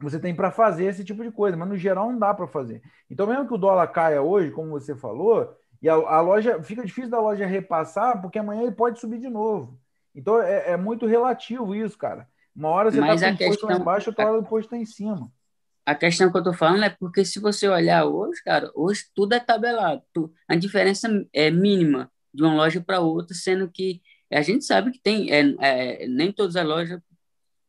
[0.00, 2.82] você tem para fazer esse tipo de coisa, mas no geral não dá para fazer.
[3.10, 6.84] Então, mesmo que o dólar caia hoje, como você falou, e a, a loja fica
[6.84, 9.78] difícil da loja repassar, porque amanhã ele pode subir de novo.
[10.14, 12.28] Então, é, é muito relativo isso, cara.
[12.54, 14.86] Uma hora você está com o imposto lá embaixo, outra hora o imposto está em
[14.86, 15.30] cima.
[15.84, 19.34] A questão que eu tô falando é porque se você olhar hoje, cara, hoje tudo
[19.34, 20.02] é tabelado.
[20.12, 24.90] Tu- a diferença é mínima de uma loja para outra, sendo que a gente sabe
[24.90, 25.54] que tem, é,
[26.02, 27.00] é, nem todas as lojas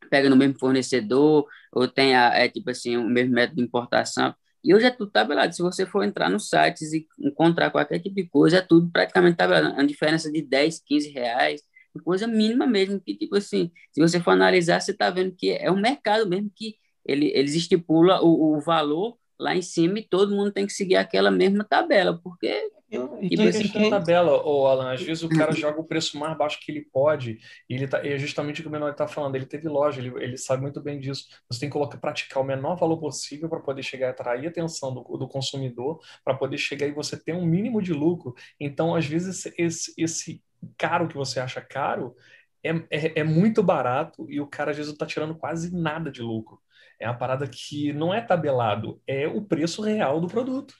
[0.09, 4.33] pegam no mesmo fornecedor, ou tem a, é, tipo assim, o mesmo método de importação.
[4.63, 5.55] E hoje é tudo tabelado.
[5.55, 9.37] Se você for entrar nos sites e encontrar qualquer tipo de coisa, é tudo praticamente
[9.37, 9.73] tabelado.
[9.73, 11.61] Uma diferença de 10, 15 reais,
[12.03, 15.71] coisa mínima mesmo, que tipo assim, se você for analisar, você está vendo que é
[15.71, 20.35] um mercado mesmo que ele, eles estipulam o, o valor lá em cima e todo
[20.35, 23.91] mundo tem que seguir aquela mesma tabela, porque E e Não quem- existe e quem-
[23.91, 24.93] na tabela, ô Alan.
[24.93, 27.37] Às vezes o cara joga o preço mais baixo que ele pode,
[27.69, 29.35] e ele tá, é justamente o que o menor está falando.
[29.35, 31.25] Ele teve loja, ele, ele sabe muito bem disso.
[31.49, 34.49] Você tem que colocar, praticar o menor valor possível para poder chegar a atrair a
[34.49, 38.33] atenção do, do consumidor, para poder chegar e você ter um mínimo de lucro.
[38.57, 40.43] Então, às vezes, esse, esse, esse
[40.77, 42.15] caro que você acha caro
[42.63, 46.09] é, é, é muito barato e o cara, às vezes, não está tirando quase nada
[46.09, 46.57] de lucro.
[46.99, 50.73] É uma parada que não é tabelado, é o preço real do produto.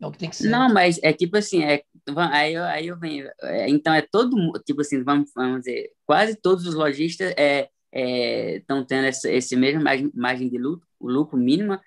[0.00, 0.48] É o que tem que ser.
[0.48, 1.82] Não, mas é tipo assim, é,
[2.30, 3.28] aí, eu, aí eu venho.
[3.42, 7.68] é, então é todo mundo, tipo assim, vamos, vamos dizer, quase todos os lojistas é
[8.56, 11.80] estão tendo essa, esse mesmo margem, margem de lucro, o lucro mínima,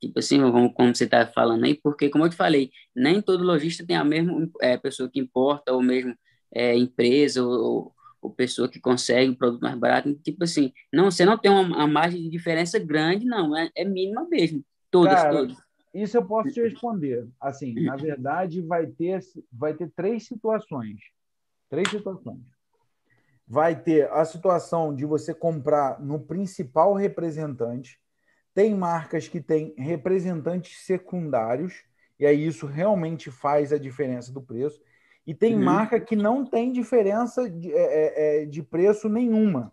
[0.00, 3.44] tipo assim, como, como você está falando aí, porque, como eu te falei, nem todo
[3.44, 6.16] lojista tem a mesma é, pessoa que importa, ou mesmo
[6.52, 10.14] é, empresa, ou, ou pessoa que consegue um produto mais barato.
[10.14, 13.84] Tipo assim, não, você não tem uma, uma margem de diferença grande, não, é, é
[13.84, 14.64] mínima mesmo.
[14.90, 15.56] Todas, Cara, todas.
[15.92, 17.28] Isso eu posso te responder.
[17.40, 19.20] Assim, na verdade, vai ter,
[19.52, 21.00] vai ter três situações.
[21.68, 22.40] Três situações.
[23.46, 27.98] Vai ter a situação de você comprar no principal representante.
[28.54, 31.82] Tem marcas que têm representantes secundários,
[32.20, 34.80] e aí isso realmente faz a diferença do preço.
[35.26, 35.64] E tem Uhum.
[35.64, 39.72] marca que não tem diferença de, é, é, é, de preço nenhuma.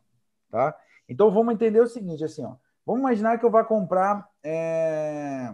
[0.51, 0.75] Tá?
[1.07, 4.29] Então vamos entender o seguinte: assim, ó, vamos imaginar que eu vá comprar.
[4.43, 5.53] é,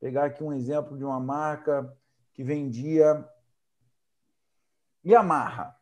[0.00, 1.92] pegar aqui um exemplo de uma marca
[2.32, 3.28] que vendia
[5.04, 5.74] Yamaha.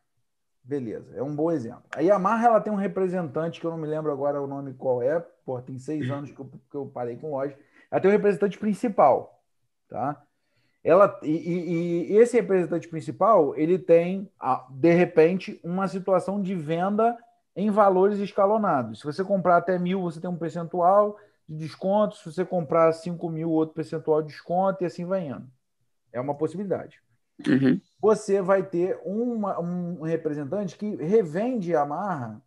[0.62, 1.84] Beleza, é um bom exemplo.
[1.94, 5.00] A Yamaha ela tem um representante que eu não me lembro agora o nome qual
[5.00, 7.56] é, pô, tem seis anos que eu, que eu parei com loja.
[7.90, 9.44] Ela tem um representante principal,
[9.88, 10.25] tá?
[10.86, 14.30] Ela, e, e- e esse representante principal, ele tem,
[14.70, 17.18] de repente, uma situação de venda
[17.56, 19.00] em valores escalonados.
[19.00, 21.18] Se você comprar até mil, você tem um percentual
[21.48, 22.14] de desconto.
[22.16, 25.44] Se você comprar 5 mil, outro percentual de desconto, e assim vai indo.
[26.12, 27.00] É uma possibilidade.
[27.44, 27.80] Uhum.
[28.00, 32.40] Você vai ter uma- um representante que revende Yamaha,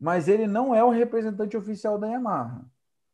[0.00, 2.64] mas ele não é o representante oficial da Yamaha.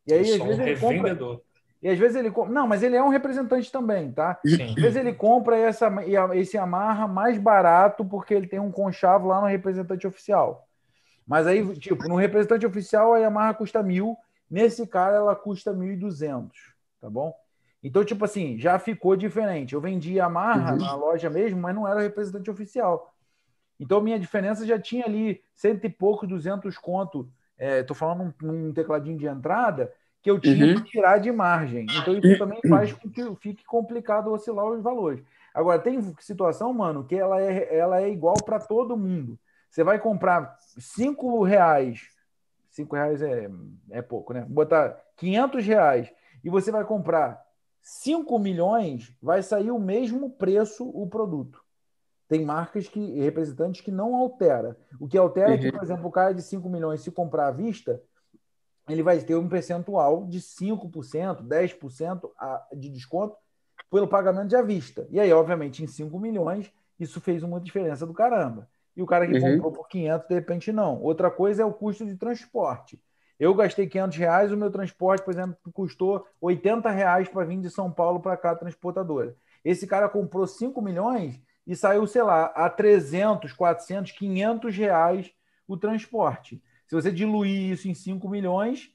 [0.07, 1.41] E aí, É às só um vezes, ele compra.
[1.83, 2.53] E às vezes ele compra.
[2.53, 4.39] Não, mas ele é um representante também, tá?
[4.45, 4.71] Sim.
[4.71, 5.91] Às vezes ele compra essa,
[6.35, 10.69] esse Yamaha mais barato porque ele tem um conchavo lá no representante oficial.
[11.27, 14.17] Mas aí, tipo, no representante oficial a Yamaha custa mil,
[14.51, 16.51] nesse cara ela custa 1.200,
[17.01, 17.35] tá bom?
[17.83, 19.75] Então, tipo assim, já ficou diferente.
[19.75, 20.79] Eu vendi Yamaha Uhum.
[20.79, 23.15] na loja mesmo, mas não era o representante oficial.
[23.79, 27.27] Então, minha diferença já tinha ali cento e pouco, 200 conto.
[27.57, 29.91] É, tô falando num, num tecladinho de entrada
[30.23, 30.83] que eu tinha Uhum.
[30.83, 31.87] que tirar de margem.
[32.01, 35.23] Então, isso também faz com que fique complicado oscilar os valores.
[35.55, 39.39] Agora, tem situação, mano, que ela é, ela é igual para todo mundo.
[39.71, 42.09] Você vai comprar cinco reais,
[42.71, 43.49] cinco reais é,
[43.91, 44.45] é pouco, né?
[44.49, 46.13] Botar 500 reais
[46.45, 47.41] e você vai comprar
[47.83, 51.63] 5 milhões, vai sair o mesmo preço o produto.
[52.29, 54.77] Tem marcas que representantes que não altera.
[55.01, 55.73] O que altera é que, Uhum.
[55.73, 58.01] por exemplo, o cara de 5 milhões, se comprar à vista,
[58.93, 63.37] ele vai ter um percentual de 5%, 10% a- de desconto
[63.91, 65.07] pelo pagamento de à vista.
[65.11, 68.69] E aí, obviamente, em 5 milhões, isso fez uma diferença do caramba.
[68.97, 69.41] E o cara que Uhum.
[69.57, 71.01] comprou por 500, de repente, não.
[71.03, 73.01] Outra coisa é o custo de transporte.
[73.39, 77.71] Eu gastei 500 reais, o meu transporte, por exemplo, custou 80 reais para vir de
[77.71, 79.35] São Paulo para cá, transportadora.
[79.65, 85.31] Esse cara comprou 5 milhões e saiu, sei lá, a 300, 400, 500 reais
[85.67, 86.63] o transporte.
[86.91, 88.91] Se você diluir isso em 5 milhões,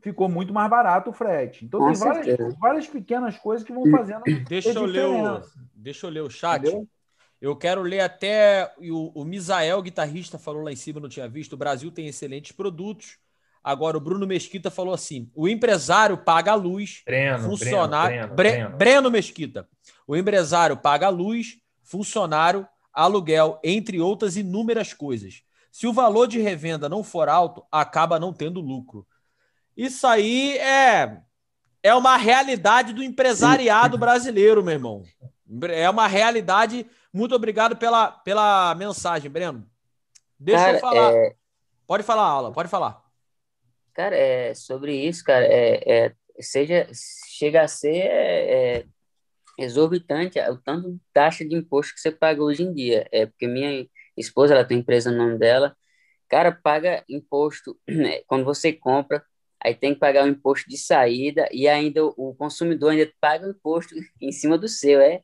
[0.00, 1.64] ficou muito mais barato o frete.
[1.64, 4.24] Então Com tem várias, várias pequenas coisas que vão fazendo.
[4.48, 5.40] Deixa eu, ler o,
[5.72, 6.62] deixa eu ler o chat.
[6.62, 6.88] entendeu?
[7.40, 8.74] Eu quero ler até.
[8.78, 11.52] O, o Misael, guitarrista, falou lá em cima, não tinha visto.
[11.52, 13.18] O Brasil tem excelentes produtos.
[13.62, 18.16] Agora, o Bruno Mesquita falou assim: o empresário paga a luz, Breno, funcionário.
[18.16, 18.78] Breno, Bre- Breno, Breno.
[18.78, 19.68] Breno Mesquita.
[20.08, 25.44] O empresário paga a luz, funcionário, aluguel, entre outras inúmeras coisas.
[25.76, 29.06] Se o valor de revenda não for alto, acaba não tendo lucro.
[29.76, 31.20] Isso aí é,
[31.82, 35.02] é uma realidade do empresariado brasileiro, meu irmão.
[35.68, 36.86] É uma realidade.
[37.12, 39.68] Muito obrigado pela, pela mensagem, Breno.
[40.40, 41.12] Deixa Cara, eu falar.
[41.12, 41.36] é,
[41.86, 43.04] Pode falar, aula, pode falar.
[43.92, 46.88] Cara, é, sobre isso, cara, é, é, seja,
[47.28, 48.84] chega a ser é, é,
[49.58, 53.06] exorbitante o tanto de taxa de imposto que você paga hoje em dia.
[53.12, 53.86] É porque minha
[54.16, 55.76] esposa, ela tem empresa no nome dela,
[56.28, 59.24] cara, paga imposto né, quando você compra,
[59.62, 63.50] aí tem que pagar o imposto de saída e ainda o, consumidor ainda paga o
[63.50, 65.22] imposto em cima do seu, é?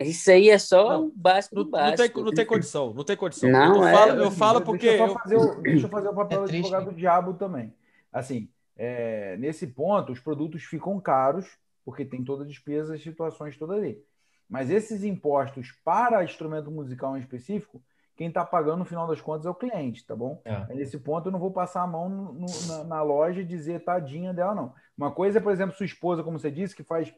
[0.00, 2.22] Isso aí é só Não, o básico Não, do não tem, básico.
[2.22, 3.50] não tem condição, não tem condição.
[3.50, 4.86] Não, eu, é, falo, eu falo deixa porque.
[4.86, 7.34] eu, só eu- fazer o, deixa eu fazer o papel É triste, advogado do diabo
[7.34, 7.74] também.
[8.12, 11.46] Assim, é, nesse ponto, os produtos ficam caros,
[11.84, 14.00] porque tem toda a despesa e situações todas ali.
[14.48, 17.82] Mas esses impostos para instrumento musical em específico,
[18.18, 20.42] quem está pagando no final das contas é o cliente, tá bom?
[20.44, 20.74] É.
[20.74, 23.84] Nesse ponto, eu não vou passar a mão no- no- na, na loja e dizer
[23.84, 24.74] tadinha dela, não.
[24.96, 27.14] Uma coisa é, por exemplo, sua esposa, como você disse, que faz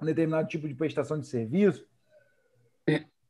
[0.00, 1.86] um determinado tipo de prestação de serviço,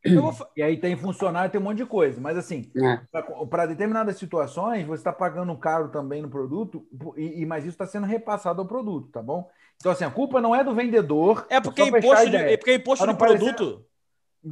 [0.03, 2.21] eu vou e aí tem funcionário, tem um monte de coisa.
[2.21, 3.01] Mas assim, É.
[3.49, 6.85] para determinadas situações, você está pagando caro também no produto,
[7.17, 9.49] e, e- mas isso está sendo repassado ao produto, tá bom?
[9.77, 11.47] Então, assim, a culpa não é do vendedor.
[11.49, 13.87] É porque fechar imposto, a de, é porque imposto de parecer- produto.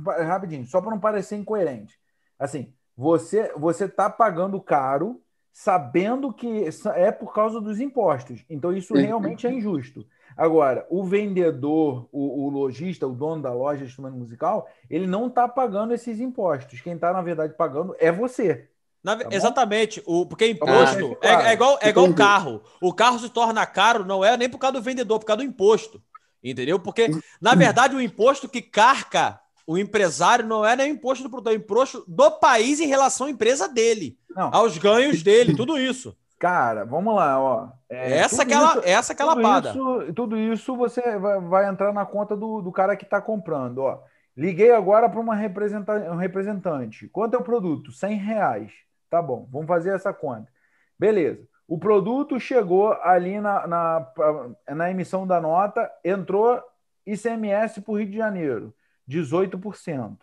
[0.04, 1.98] Pa- Rapidinho, só para não parecer incoerente.
[2.38, 5.20] Assim, você você está pagando caro,
[5.52, 8.44] sabendo que é por causa dos impostos.
[8.50, 10.06] Então, isso realmente é injusto.
[10.36, 15.28] Agora, o vendedor, o, o lojista, o dono da loja de instrumento musical, ele não
[15.28, 16.80] está pagando esses impostos.
[16.80, 18.68] Quem está, na verdade, pagando é você.
[19.02, 20.02] Na- Tá exatamente.
[20.06, 22.62] O, porque Então, imposto vamos é, deixar é igual, é igual carro.
[22.80, 25.48] O carro se torna caro, não é nem por causa do vendedor, por causa do
[25.48, 26.02] imposto.
[26.42, 26.78] Entendeu?
[26.78, 31.30] Porque, na verdade, o imposto que carca o empresário não é nem o imposto do
[31.30, 35.56] produtor, é o imposto do país em relação à empresa dele, Não, aos ganhos dele,
[35.56, 36.16] tudo isso.
[36.38, 37.68] cara, vamos lá, ó.
[37.88, 39.70] É, essa aquela, isso- essa pada.
[39.70, 43.78] Isso, tudo isso você vai, vai entrar na conta do, do cara que está comprando.
[43.78, 44.00] Ó.
[44.36, 47.08] Liguei agora para uma representa- um representante.
[47.08, 47.92] Quanto é o produto?
[47.92, 48.72] 100 reais.
[49.08, 50.48] Tá bom, vamos fazer essa conta.
[50.98, 51.46] Beleza.
[51.66, 54.06] O produto chegou ali na, na,
[54.74, 56.60] na emissão da nota, entrou
[57.06, 58.74] ICMS para o Rio de Janeiro,
[59.08, 60.16] 18%.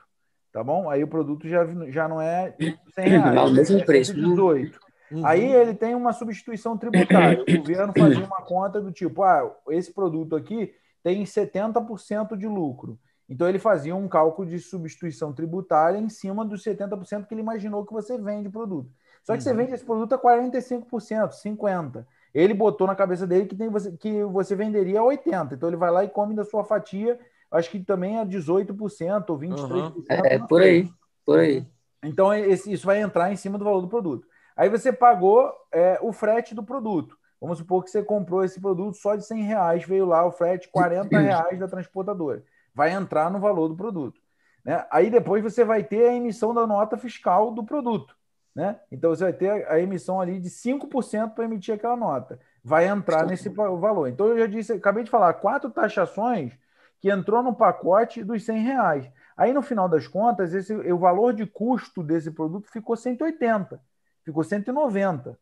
[0.52, 0.90] Tá bom?
[0.90, 2.53] Aí o produto já, já não é
[2.94, 3.36] 100 reais.
[3.36, 4.20] É o mesmo é preço, né?
[4.22, 4.80] 118.
[5.12, 5.26] Uhum.
[5.26, 7.41] Aí ele tem uma substituição tributária.
[7.41, 12.99] O governo fazia uma conta do tipo: ah, esse produto aqui tem 70% de lucro.
[13.30, 17.86] Então ele fazia um cálculo de substituição tributária em cima dos 70% que ele imaginou
[17.86, 18.91] que você vende o produto.
[19.24, 19.58] Só que você Uhum.
[19.58, 22.06] vende esse produto a 45%, 50%.
[22.34, 25.53] Ele botou na cabeça dele que, tem você, que você venderia a 80%.
[25.53, 27.18] Então ele vai lá e come da sua fatia,
[27.52, 30.06] acho que também é 18% ou 23%.
[30.10, 30.69] É, não por sei.
[30.82, 30.90] aí,
[31.26, 31.68] por aí.
[32.03, 34.28] Então, esse- isso vai entrar em cima do valor do produto.
[34.56, 37.18] Aí você pagou é, o frete do produto.
[37.40, 40.69] Vamos supor que você comprou esse produto só de 100 reais, veio lá o frete
[40.69, 42.44] 40 reais da transportadora.
[42.73, 44.22] Vai entrar no valor do produto.
[44.64, 44.86] Né?
[44.91, 48.15] Aí depois você vai ter a emissão da nota fiscal do produto.
[48.53, 48.80] Né?
[48.91, 52.40] Então você vai ter a emissão ali de 5% para emitir aquela nota.
[52.64, 54.07] Vai entrar nesse valor.
[54.07, 56.53] Então eu já disse, acabei de falar, quatro taxações
[57.02, 59.11] que entrou no pacote dos 100 reais.
[59.36, 63.82] Aí no final das contas, esse, o valor de custo desse produto ficou 180,
[64.23, 65.38] ficou 190.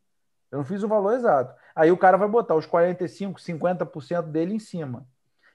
[0.50, 1.54] Eu não fiz o valor exato.
[1.76, 5.06] Aí o cara vai botar os 45, 50% dele em cima.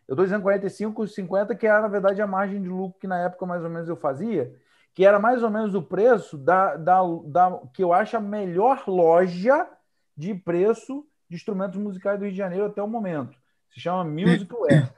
[0.08, 3.20] Eu estou dizendo 45, 50, que era, na verdade, a margem de lucro que na
[3.20, 4.56] época mais ou menos eu fazia,
[4.94, 8.84] que era mais ou menos o preço da, da, da que eu acho a melhor
[8.88, 9.68] loja
[10.16, 13.36] de preço de instrumentos musicais do Rio de Janeiro até o momento.
[13.74, 14.94] Se chama Musicware.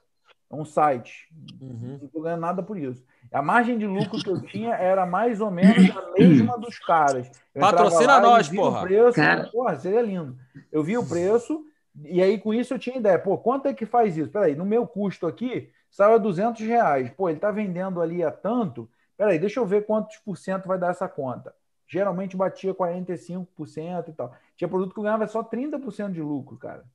[0.49, 1.27] É um site.
[1.59, 1.97] Uhum.
[1.99, 3.03] Não estou ganhando nada por isso.
[3.31, 7.29] A margem de lucro que eu tinha era mais ou menos a mesma dos caras.
[7.53, 8.79] Eu Patrocina lá nós, porra.
[8.79, 9.49] O preço, Cara.
[9.51, 10.37] Porra, seria lindo.
[10.71, 11.65] Eu vi o preço
[12.05, 13.19] e aí com isso eu tinha ideia.
[13.19, 14.31] Pô, quanto é que faz isso?
[14.31, 17.09] Peraí, no meu custo aqui, saiu a 200 reais.
[17.11, 18.89] Pô, ele está vendendo ali a tanto.
[19.17, 21.53] Peraí, deixa eu ver quantos por cento vai dar essa conta.
[21.87, 24.33] Geralmente batia 45% e tal.
[24.55, 26.85] Tinha produto que eu ganhava só 30% de lucro, cara.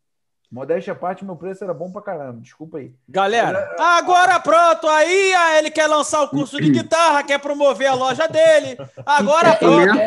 [0.53, 2.39] Modéstia à parte, meu preço era bom pra caramba.
[2.43, 2.93] Desculpa aí.
[3.09, 4.87] Galera, agora pronto.
[4.87, 8.77] Aí ah, ele quer lançar o curso de guitarra, quer promover a loja dele.
[9.07, 9.99] Agora pronto.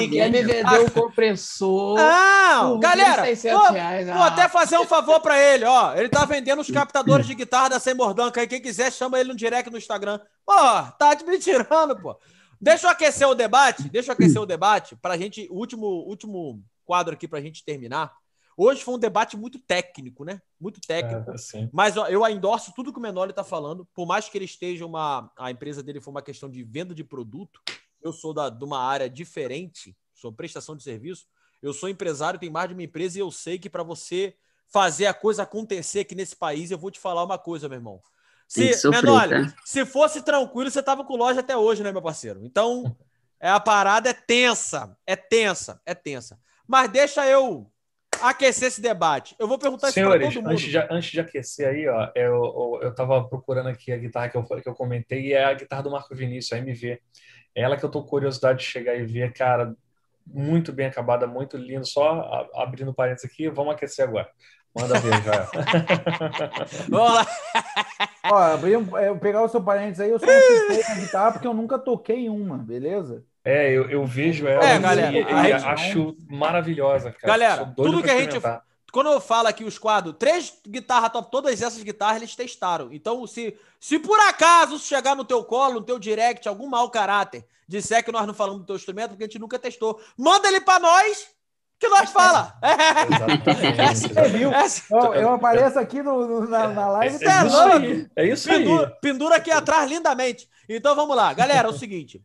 [0.00, 1.96] E quer me vender o compressor.
[1.96, 4.06] Não, galera, 1.600 vou, reais.
[4.08, 4.26] vou Ah.
[4.26, 5.94] até fazer um favor pra ele, ó.
[5.94, 8.48] Ele tá vendendo os captadores de guitarra da Sem Mordanca aí.
[8.48, 10.18] Quem quiser, chama ele no direct no Instagram.
[10.44, 10.52] Pô,
[10.98, 12.18] tá me tirando, pô.
[12.60, 13.88] Deixa eu aquecer o debate.
[13.88, 15.46] Deixa eu aquecer o debate pra gente.
[15.48, 18.10] O último, último quadro aqui pra gente terminar.
[18.62, 20.40] Hoje foi um debate muito técnico, né?
[20.60, 21.32] Muito técnico.
[21.32, 21.68] É.
[21.72, 23.84] Mas ó, eu endorso tudo que o Menoli está falando.
[23.92, 25.28] Por mais que ele esteja uma.
[25.36, 27.60] A empresa dele for uma questão de venda de produto,
[28.00, 31.26] eu sou da, de uma área diferente, sou prestação de serviço.
[31.60, 34.36] Eu sou empresário, tenho mais de uma empresa e eu sei que para você
[34.68, 38.00] fazer a coisa acontecer aqui nesse país, eu vou te falar uma coisa, meu irmão.
[38.46, 39.56] Se, sofrer, Menoli, tá?
[39.64, 42.44] se fosse tranquilo, você tava com loja até hoje, né, meu parceiro?
[42.44, 42.96] Então,
[43.40, 46.38] é, a parada é tensa, é tensa, é tensa.
[46.64, 47.71] Mas deixa eu
[48.22, 49.34] aquecer esse debate.
[49.38, 50.52] Eu vou perguntar isso para Senhores, todo mundo.
[50.52, 54.28] antes de, antes de aquecer aí, ó, eu, eu, eu tava procurando aqui a guitarra
[54.28, 57.00] que eu, que eu comentei e é a guitarra do Marco Vinícius, a MV.
[57.54, 59.74] É ela que eu tô com curiosidade de chegar e ver, cara,
[60.26, 61.86] muito bem acabada, muito lindo.
[61.86, 64.28] Só a- abrindo parênteses aqui, vamos aquecer agora.
[64.74, 65.50] Manda ver, já.
[66.88, 67.26] Vamos lá.
[68.24, 68.78] Ó, abrir
[69.20, 72.56] pegar o seu parênteses aí, eu só não na guitarra porque eu nunca toquei uma,
[72.56, 73.22] beleza?
[73.44, 77.26] É, eu, eu vejo ela É, e- galera, e, e gente- acho maravilhosa, cara.
[77.32, 78.40] Galera, tudo que a gente-.
[78.92, 82.92] Quando eu falo aqui os quadros, três guitarras top, todas essas guitarras eles testaram.
[82.92, 87.44] Então, se, se por acaso chegar no teu colo, no teu direct, algum mau caráter,
[87.66, 90.60] disser que nós não falamos do teu instrumento, porque a gente nunca testou, manda ele
[90.60, 91.26] pra nós,
[91.80, 92.54] que nós fala.
[92.62, 93.98] Exatamente.
[94.08, 94.52] Você viu?
[94.52, 97.16] Essa- Eu, eu apareço aqui no, no- na, na live.
[97.24, 98.06] É, é é isso aí.
[98.16, 98.58] É isso aí.
[98.58, 100.48] pendura, pendura aqui atrás lindamente.
[100.68, 101.68] Então vamos lá, galera.
[101.68, 102.22] É o seguinte,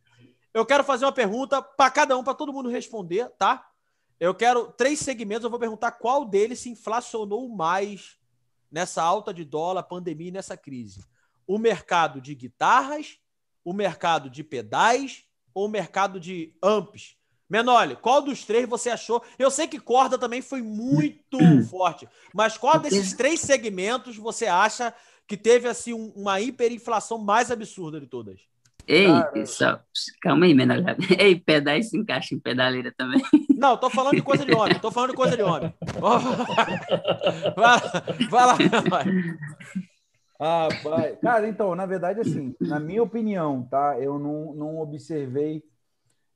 [0.54, 3.68] eu quero fazer uma pergunta para cada um, para todo mundo responder, tá?
[4.18, 5.44] Eu quero três segmentos.
[5.44, 8.18] Eu vou perguntar qual deles se inflacionou mais
[8.70, 11.04] nessa alta de dólar, pandemia e nessa crise.
[11.46, 13.18] O mercado de guitarras,
[13.64, 17.16] o mercado de pedais ou o mercado de amps?
[17.48, 19.22] Menoli, qual dos três você achou?
[19.38, 21.38] Eu sei que corda também foi muito
[21.70, 24.92] forte, mas qual desses três segmentos você acha
[25.26, 28.40] que teve assim um- uma hiperinflação mais absurda de todas?
[28.88, 29.46] Ei, Cara.
[29.46, 29.80] só,
[30.22, 30.78] calma aí, menor.
[31.20, 33.20] Ei, pedais se encaixa em pedaleira também.
[33.54, 35.74] Não, tô falando de coisa de homem, tô falando de coisa de homem.
[37.54, 37.80] Vai,
[38.30, 39.38] vai lá, Menoli.
[40.40, 41.16] Ah, pai.
[41.16, 43.98] Cara, então, na verdade, assim, na minha opinião, tá?
[44.00, 45.64] Eu não, não observei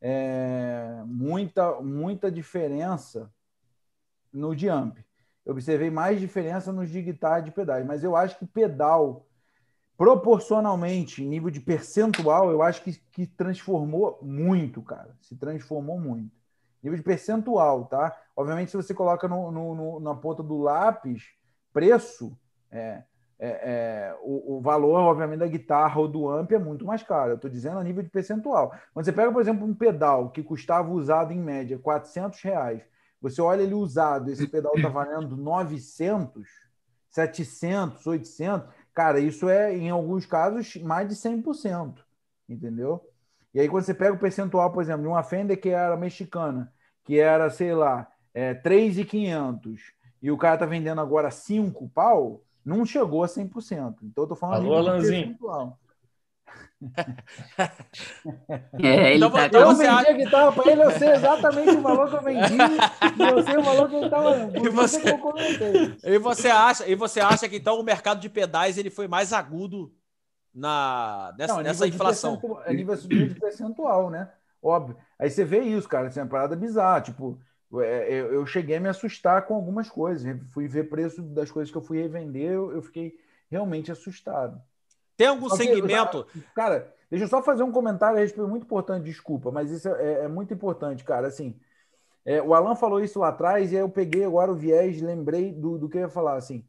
[0.00, 3.30] é, muita, muita diferença
[4.32, 4.98] no de amp.
[5.46, 9.26] Eu observei mais diferença nos de guitarra e de pedais, mas eu acho que pedal,
[10.02, 15.14] proporcionalmente, nível de percentual, eu acho que, que transformou muito, cara.
[15.20, 16.32] Se transformou muito.
[16.82, 18.12] Nível de percentual, tá?
[18.36, 21.22] Obviamente, se você coloca no, no- no- na ponta do lápis,
[21.72, 22.36] preço,
[22.68, 23.04] é,
[23.38, 27.30] é, é, o, o valor, obviamente, da guitarra ou do amp é muito mais caro.
[27.30, 28.74] Eu estou dizendo a nível de percentual.
[28.92, 32.82] Quando você pega, por exemplo, um pedal que custava usado em média 400 reais,
[33.20, 36.48] você olha ele usado, esse pedal está valendo 900,
[37.08, 41.94] 700, 800, cara, isso é, em alguns casos, mais de 100%,
[42.48, 43.06] entendeu?
[43.54, 46.72] E aí, quando você pega o percentual, por exemplo, de uma Fender que era mexicana,
[47.04, 49.80] que era, sei lá, é, 3,500,
[50.22, 53.96] e o cara tá vendendo agora 5 pau, não chegou a 100%.
[54.02, 55.22] Então, eu tô falando Alô, de Alanzinho.
[55.22, 55.78] percentual.
[58.82, 62.16] É, Então, tá Eu vendi a guitarra para ele, eu sei exatamente o valor que
[62.16, 62.54] eu vendi,
[63.18, 64.50] e eu sei o valor que ele estava.
[64.54, 65.20] E isso você-.
[66.02, 69.32] E você acha, e você acha que então o mercado de pedais ele foi mais
[69.32, 69.94] agudo
[70.54, 72.40] na nessa, Não, a nessa inflação?
[72.64, 74.30] É nível de percentual, né?
[74.62, 74.96] Óbvio.
[75.18, 77.00] Aí você vê isso, cara, assim, é uma parada bizarra.
[77.00, 77.40] Tipo,
[77.80, 80.38] é, eu, eu cheguei a me assustar com algumas coisas.
[80.52, 83.18] Fui ver preço das coisas que eu fui revender, eu fiquei
[83.50, 84.60] realmente assustado.
[85.22, 86.26] Tem algum segmento?
[86.54, 90.24] Cara, deixa eu só fazer um comentário a respeito, muito importante, desculpa, mas isso é,
[90.24, 91.28] é muito importante, cara.
[91.28, 91.54] Assim,
[92.24, 95.52] é, o Alan falou isso lá atrás e aí eu peguei agora o viés, lembrei
[95.52, 96.34] do, do que eu ia falar.
[96.34, 96.64] Assim,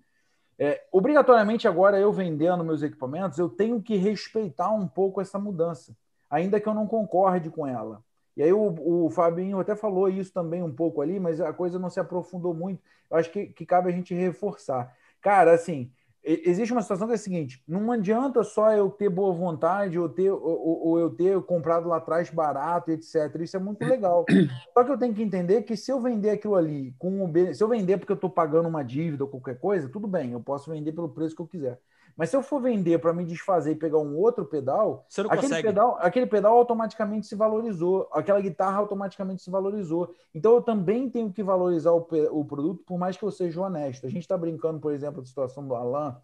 [0.60, 5.96] é, obrigatoriamente agora eu vendendo meus equipamentos, eu tenho que respeitar um pouco essa mudança,
[6.30, 8.04] ainda que eu não concorde com ela.
[8.38, 11.80] E aí o, o Fabinho até falou isso também um pouco ali, mas a coisa
[11.80, 12.82] não se aprofundou muito.
[13.10, 14.96] Eu acho que, que cabe a gente reforçar.
[15.22, 15.92] Cara, assim,
[16.24, 20.08] existe uma situação que é a seguinte: não adianta só eu ter boa vontade ou,
[20.10, 20.40] ter, ou,
[20.88, 23.44] ou- eu ter comprado lá atrás barato, etc.
[23.44, 24.32] Isso é muito legal.
[24.74, 27.64] Só que eu tenho que entender que se eu vender aquilo ali, com o se
[27.64, 30.72] eu vender porque eu estou pagando uma dívida ou qualquer coisa, tudo bem, eu posso
[30.72, 31.80] vender pelo preço que eu quiser.
[32.16, 35.68] Mas se eu for vender para me desfazer e pegar um outro pedal, aquele consegue.
[35.68, 40.14] pedal, aquele pedal automaticamente se valorizou, aquela guitarra automaticamente se valorizou.
[40.34, 44.06] Então eu também tenho que valorizar o, o produto, por mais que eu seja honesto.
[44.06, 46.16] A gente está brincando, por exemplo, da situação do Alan.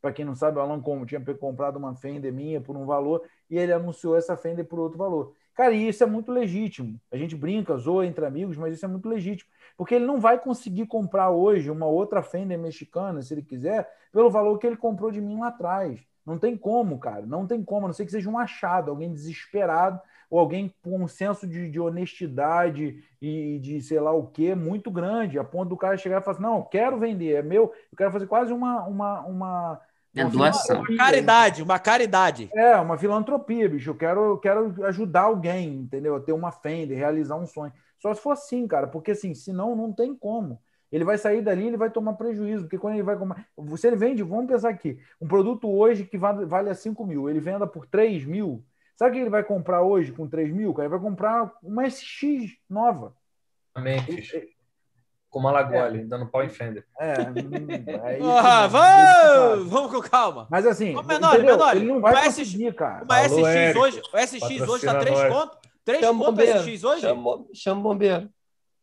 [0.00, 3.56] Para quem não sabe, o Alan tinha comprado uma Fender minha por um valor e
[3.56, 5.32] ele anunciou essa Fender por outro valor.
[5.54, 6.98] Cara, e isso é muito legítimo.
[7.10, 9.50] A gente brinca, zoa entre amigos, mas isso é muito legítimo.
[9.82, 14.30] Porque ele não vai conseguir comprar hoje uma outra Fender mexicana, se ele quiser, pelo
[14.30, 15.98] valor que ele comprou de mim lá atrás.
[16.24, 17.26] Não tem como, cara.
[17.26, 17.86] Não tem como.
[17.86, 20.00] A não sei que seja um achado, alguém desesperado
[20.30, 24.88] ou alguém com um senso de, de honestidade e de sei lá o que muito
[24.88, 27.74] grande, a ponto do cara chegar e falar assim, não, eu quero vender, é meu,
[27.90, 28.84] eu quero fazer quase uma...
[28.86, 29.80] uma, uma
[30.14, 30.84] É uma doação.
[30.96, 32.48] Caridade, uma caridade.
[32.54, 33.90] É, uma filantropia, bicho.
[33.90, 36.14] Eu quero, eu quero ajudar alguém, entendeu?
[36.14, 37.72] A ter uma Fender, realizar um sonho.
[38.02, 40.60] Só se for assim, cara, porque assim, senão não tem como.
[40.90, 43.46] Ele vai sair dali, ele vai tomar prejuízo, porque quando ele vai comprar.
[43.76, 47.30] Se ele vende, vamos pensar aqui, um produto hoje que vale, vale a 5 mil,
[47.30, 48.64] ele venda por 3 mil.
[48.96, 50.74] Sabe o que ele vai comprar hoje com 3 mil?
[50.74, 50.86] Cara?
[50.86, 53.14] Ele vai comprar uma SX nova.
[53.78, 54.32] Memphis.
[55.30, 56.84] Com uma Lagole, dando pau em Fender.
[56.98, 60.48] É, hum, é isso Ah, vamos, vamos com calma.
[60.50, 61.56] Mas assim, Ô, Menor, entendeu?
[61.56, 63.04] Menor, ele não vai uma conseguir, cara.
[63.04, 65.32] Uma Alô, SX hoje, o SX hoje tá Patrocina 3 nós.
[65.32, 65.61] conto?
[65.84, 66.58] 3 Chama o o bombeiro.
[66.60, 67.00] SX hoje?
[67.02, 68.30] Chama, chama o bombeiro.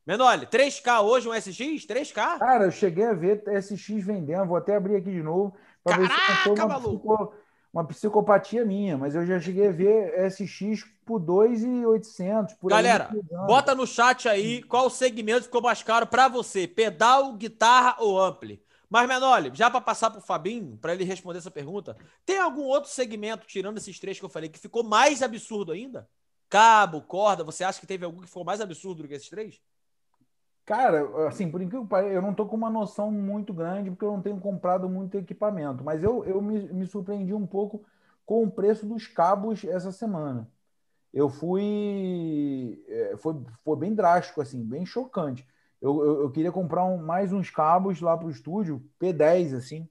[0.05, 1.85] Menor, 3K hoje um SX?
[1.85, 2.39] 3K?
[2.39, 6.07] Cara, eu cheguei a ver SX vendendo, vou até abrir aqui de novo para ver
[6.09, 6.97] se foi uma, maluco!
[6.97, 7.34] psico-
[7.71, 13.09] uma psicopatia minha, mas eu já cheguei a ver SX por 2,800 por aí, Galera.
[13.45, 18.19] Bota no chat aí qual o segmento ficou mais caro pra você: pedal, guitarra ou
[18.19, 18.61] ampli.
[18.89, 21.95] Mas, Menoli, já pra passar pro Fabinho, pra ele responder essa pergunta,
[22.26, 26.09] tem algum outro segmento, tirando esses três que eu falei, que ficou mais absurdo ainda?
[26.49, 29.61] Cabo, corda, você acha que teve algum que ficou mais absurdo do que esses três?
[30.65, 34.05] Cara, assim, por incrível que pareça, eu não tô com uma noção muito grande porque
[34.05, 37.84] eu não tenho comprado muito equipamento, mas eu, eu me, me surpreendi um pouco
[38.26, 40.47] com o preço dos cabos essa semana.
[41.13, 42.84] Eu fui.
[42.88, 45.47] é, Foi, foi bem drástico, assim, bem chocante.
[45.81, 49.89] Eu, eu, eu queria comprar um- mais uns cabos lá para o estúdio, P10, assim.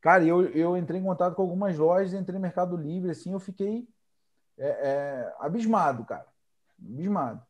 [0.00, 3.40] Cara, eu, eu entrei em contato com algumas lojas, entrei no Mercado Livre, assim, eu
[3.40, 3.88] fiquei
[4.58, 6.26] é, é, abismado, cara.
[6.80, 7.42] Abismado.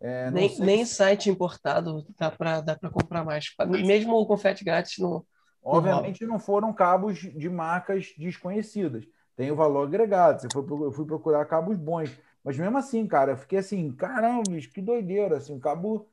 [0.00, 3.54] É, Nem, sei nem site importado dá para dá pra comprar mais.
[3.86, 5.26] Mesmo o confete grátis no.
[5.62, 9.06] Obviamente não foram cabos de marcas desconhecidas.
[9.34, 10.42] Tem o valor agregado.
[10.42, 12.10] Você foi, eu fui procurar cabos bons.
[12.44, 15.38] Mas mesmo assim, cara, eu fiquei assim, caramba, bicho, que doideira.
[15.38, 16.06] Assim, o cabo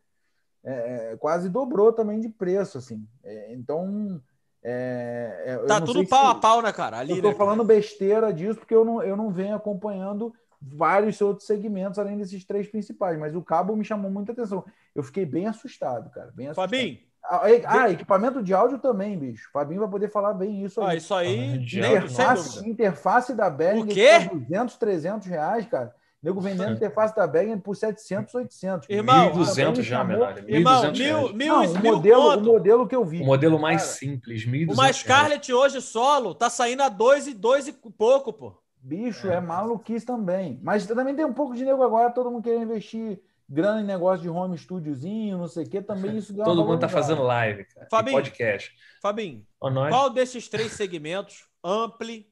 [0.64, 2.78] é, é, quase dobrou também de preço.
[2.78, 3.06] Assim.
[3.24, 4.22] É, então.
[4.64, 6.98] É, é, eu Tá não tudo sei pau se- a pau, né, cara?
[7.00, 7.36] Ali, eu tô né?
[7.36, 12.46] falando besteira disso porque eu não, eu não venho acompanhando vários outros segmentos além desses
[12.46, 13.18] três principais.
[13.18, 14.64] Mas o cabo me chamou muita atenção.
[14.94, 16.32] Eu fiquei bem assustado, cara.
[16.36, 16.70] Bem assustado.
[16.70, 19.50] Fabinho, Ah, ah, equipamento de áudio também, bicho.
[19.52, 20.98] Fabinho vai poder falar bem isso aí.
[20.98, 24.30] isso aí, Ah, interface, interface da Behringer O quê?
[24.30, 25.96] por 200, 300 reais, cara.
[26.22, 28.90] Nego vendendo interface da Behringer por 700, 800.
[28.90, 30.38] Irmão, 1.200 já, menor.
[30.48, 31.34] Irmão, 1.200 mil, reais.
[31.34, 33.22] mil, Não, o modelo, o modelo que eu vi.
[33.22, 34.98] O modelo mais Cara, simples, 1.200 Uma reais.
[34.98, 38.62] Scarlett hoje solo tá saindo a dois e dois e pouco, pô.
[38.78, 40.60] Bicho, é maluquice também.
[40.62, 43.20] Mas também tem um pouco de nego agora, todo mundo querendo investir
[43.50, 45.82] grana em negócio de home studiozinho, não sei o quê.
[45.82, 47.88] Também isso uma Todo mundo tá fazendo live, cara.
[47.90, 48.18] Fabinho.
[48.18, 48.72] podcast.
[49.02, 52.28] Fabinho, nós, qual desses três segmentos, ampli,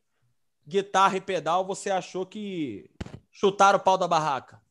[0.66, 2.90] guitarra e pedal, você achou que
[3.40, 4.62] chutaram o pau da barraca?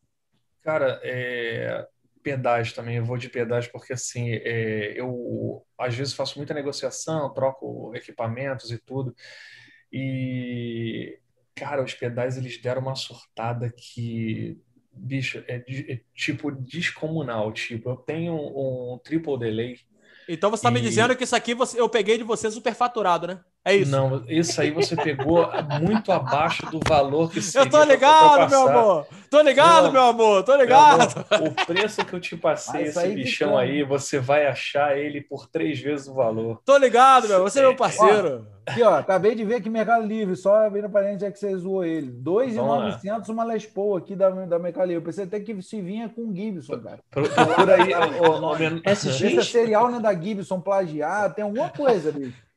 [0.63, 1.87] Cara, é,
[2.23, 7.33] pedais também, eu vou de pedais porque assim, é, eu às vezes faço muita negociação,
[7.33, 9.15] troco equipamentos e tudo,
[9.93, 11.19] e
[11.55, 14.61] cara, os pedais eles deram uma surtada que,
[14.93, 19.79] bicho, é, é tipo descomunal, tipo, eu tenho um triple delay,
[20.29, 23.27] Então você tá me E- dizendo que isso aqui você- eu peguei de você superfaturado,
[23.27, 23.43] né?
[23.71, 23.91] É isso.
[23.91, 25.49] não, isso aí você pegou
[25.81, 29.07] muito abaixo do valor que eu seria tô pra- pra ligado, meu amor.
[29.31, 30.43] Tô ligado, Meu- meu amor.
[30.43, 31.25] Tô ligado.
[31.31, 33.61] amor, o preço que eu te passei, Mas esse aí que bichão tá.
[33.61, 36.61] aí, você vai achar ele por três vezes o valor.
[36.65, 37.43] Tô ligado, meu.
[37.43, 38.47] Você é meu parceiro.
[38.67, 41.85] Aqui, ó, acabei de ver aqui Mercado Livre, só abrindo parênteses é que você zoou
[41.85, 42.07] ele.
[42.11, 44.97] Vamos 2,900 uma Les Paul aqui da, da Mercado Livre.
[45.03, 46.99] Eu pensei até que se vinha com Gibson, cara.
[47.11, 47.95] Pro- Procura aí.
[47.95, 49.47] ô, men- Vê se é SX?
[49.51, 52.48] serial né, da Gibson plagiado, tem alguma coisa, bicho.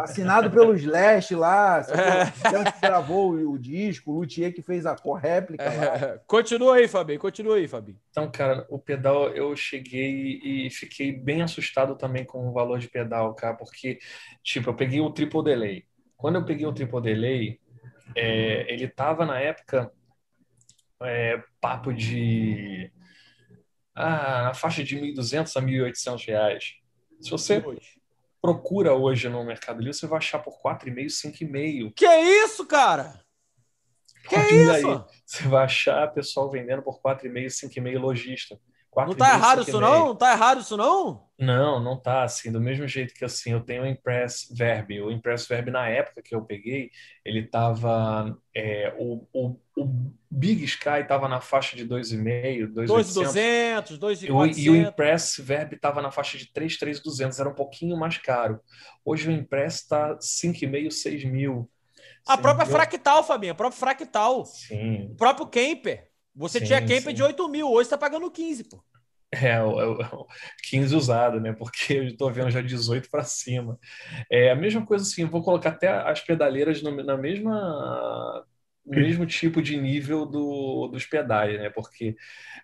[0.00, 1.84] Assinado pelo Slash lá,
[2.42, 5.96] cara que gravou o, disco, o Luthier que fez a cor réplica lá.
[5.96, 7.20] É, continua aí, Fabinho.
[7.20, 7.98] Continua aí, Fabinho.
[8.10, 12.88] Então, cara, o pedal eu cheguei e fiquei bem assustado também com o valor de
[12.88, 13.98] pedal, cara, porque,
[14.42, 15.84] tipo, eu peguei o triple delay.
[16.16, 17.60] Quando eu peguei o triple delay,
[18.16, 19.92] é, ele tava na época
[21.02, 22.90] é, papo de.
[23.94, 26.74] Ah, na faixa de 1.200 a 1.800 reais.
[27.20, 28.03] Se você Hoje.
[28.44, 31.94] Procura hoje no Mercado Livre, você vai achar por 4,5, 5,5.
[31.96, 33.18] Que isso, cara?
[34.28, 34.86] Que Olha isso?
[34.86, 38.60] aí, Você vai achar pessoal vendendo por 4,5, 5,5 lojista.
[38.96, 39.80] Não tá 4,5, errado isso 5,5.
[39.80, 40.06] não?
[40.08, 41.24] Não tá errado isso não?
[41.36, 42.52] Não, não tá assim.
[42.52, 45.00] Do mesmo jeito que assim, eu tenho o Impress Verb.
[45.02, 46.90] O Impress Verb, na época que eu peguei,
[47.24, 48.36] ele tava.
[48.54, 53.34] é, o, o, o Big Sky tava na faixa de 2,5, 2,800.
[53.34, 54.88] 2,200, E o, e o 2,400.
[54.92, 58.60] Impress Verb estava na faixa de 3, 3,200, era um pouquinho mais caro.
[59.04, 61.68] Hoje o Impress está 5,5, 6 mil.
[62.26, 64.44] A própria Eu- Fractal, Fabinho, a própria Fractal.
[64.46, 66.08] Sim, O próprio Camper.
[66.34, 67.14] Você Sim, tinha Camper sim.
[67.14, 68.82] de 8 mil, hoje tá pagando 15, pô.
[69.32, 70.26] é o, é o- é o
[70.62, 71.52] 15 usado, né?
[71.52, 73.78] Porque eu estou vendo já 18 para cima.
[74.30, 78.44] É a mesma coisa assim, vou colocar até as pedaleiras no, na mesma
[78.86, 81.70] mesmo tipo de nível do, dos pedais, né?
[81.70, 82.14] Porque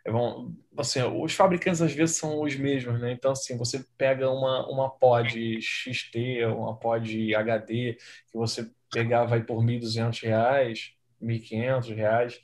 [0.06, 3.12] vão, assim, os fabricantes às vezes são os mesmos, né?
[3.12, 7.94] Então, assim, você pega uma, uma pod XT, uma pod HD,
[8.30, 12.40] que você pegar vai por R$ 1.200, 1.500 reais,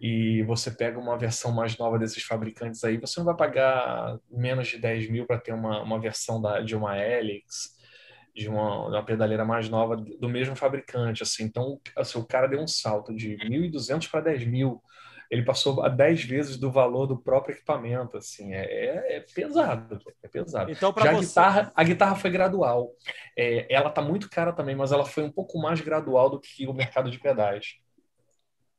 [0.00, 4.68] e você pega uma versão mais nova desses fabricantes aí, você não vai pagar menos
[4.68, 7.76] de 10 mil para ter uma, uma versão da, de uma Helix,
[8.34, 11.44] de uma, uma pedaleira mais nova do mesmo fabricante, assim.
[11.44, 14.82] Então, assim, o cara deu um salto de 1.200 para 10 mil.
[15.30, 18.52] Ele passou a 10 vezes do valor do próprio equipamento, assim.
[18.54, 20.70] É, é- é pesado, é pesado.
[20.70, 21.26] Então, Já para a você.
[21.28, 22.90] guitarra, a guitarra foi gradual.
[23.36, 26.66] É, ela tá muito cara também, mas ela foi um pouco mais gradual do que
[26.66, 27.76] o mercado de pedais.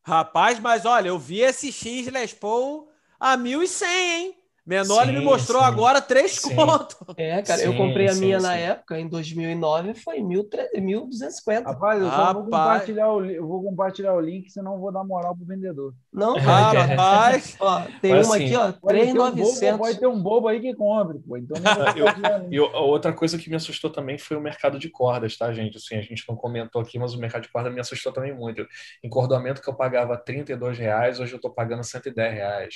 [0.04, 4.41] Rapaz, mas olha, eu vi esse X Les Paul a 1.100, hein?
[4.66, 5.68] Menor me Sim, mostrou sim.
[5.68, 6.56] agora 3 Sim.
[6.56, 6.98] conto.
[7.18, 11.64] É, cara, eu Sim, comprei a sim, minha na época, em 2009, foi 1.300 1.250.
[11.66, 12.34] Rapaz, eu só Rapaz.
[12.34, 15.94] vou compartilhar o, eu vou compartilhar o link, senão eu vou dar moral pro vendedor.
[16.14, 19.78] Não, cara, Rapaz, ó, tem Mas uma assim, aqui, ó, Pode ter, um bobo, 3.900.
[19.78, 21.38] pode ter um bobo aí que compre, pô.
[21.38, 21.58] Então
[21.96, 22.52] Eu-.
[22.52, 25.78] E outra coisa que me assustou também foi o mercado de cordas, tá, gente?
[25.78, 28.66] Assim, a gente não comentou aqui, mas o mercado de corda me assustou também muito.
[29.04, 32.76] Encordamento que eu pagava 32 reais, hoje eu estou pagando 110 reais.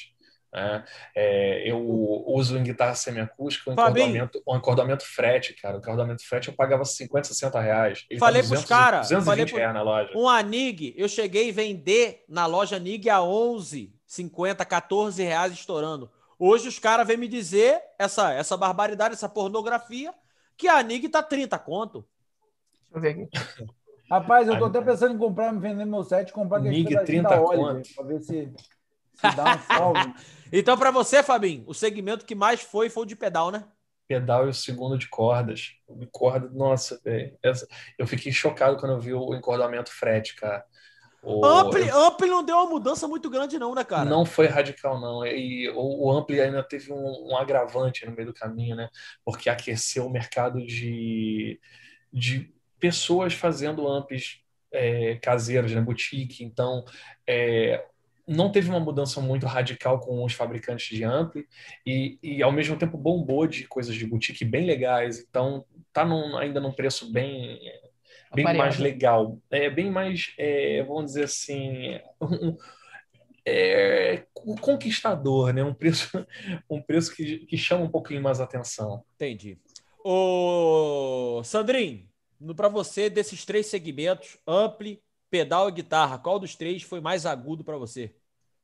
[0.55, 0.83] Né?
[1.13, 1.77] É, eu
[2.27, 4.05] uso em guitarra semiacústica o Fabinho.
[4.07, 5.75] encordamento, o encordamento frete, cara.
[5.75, 8.05] O encordamento frete eu pagava 50, 60 reais.
[8.09, 10.11] Ele Falei tá pros 200, cara, 220 falei pro- reais na loja.
[10.15, 16.09] um Anig, eu cheguei a vender na loja Anig a 11, 50, 14 reais estourando.
[16.39, 20.13] Hoje os caras vêm me dizer essa, essa barbaridade, essa pornografia,
[20.57, 22.05] que a Anig tá 30 conto.
[22.93, 23.65] Deixa eu ver aqui.
[24.09, 27.75] Rapaz, eu tô até pensando em comprar, vender meu set, comprar pedacinho 30 da Oliver,
[27.75, 27.89] conto.
[27.95, 28.53] pra ver se,
[29.15, 30.15] se dá um salve.
[30.51, 33.65] Então, para você, Fabinho, o segmento que mais foi foi o de pedal, né?
[34.07, 35.73] pedal e o segundo de cordas.
[35.87, 37.67] O de corda, nossa, velho, essa-
[37.97, 40.63] eu fiquei chocado quando eu vi o encordamento frete, cara.
[41.21, 44.19] O- Ampli, Ampli não deu uma mudança muito grande, não, né, cara?
[44.19, 45.25] Não foi radical, não.
[45.25, 48.89] E o, o Ampli ainda teve um, um agravante no meio do caminho, né?
[49.23, 51.59] Porque aqueceu o mercado de,
[52.11, 55.81] de pessoas fazendo amplis é, caseiros, né?
[55.81, 56.43] Boutique.
[56.43, 56.83] Então,
[57.27, 57.85] é,
[58.27, 61.47] não teve uma mudança muito radical com os fabricantes de ampli
[61.85, 65.19] e, e ao mesmo tempo bombou de coisas de boutique bem legais.
[65.19, 67.59] Então, tá num- ainda num preço bem
[68.33, 72.57] bem mais legal, é bem mais, é, vamos dizer assim, um,
[73.45, 75.63] é, um conquistador, né?
[75.63, 76.09] Um preço,
[76.69, 79.03] um preço que, que chama um pouquinho mais atenção.
[79.15, 79.57] Entendi.
[80.03, 82.07] Ô, Sandrinho,
[82.55, 85.01] para você, desses três segmentos, ampli,
[85.35, 88.15] pedal e guitarra, qual dos três foi mais agudo para você?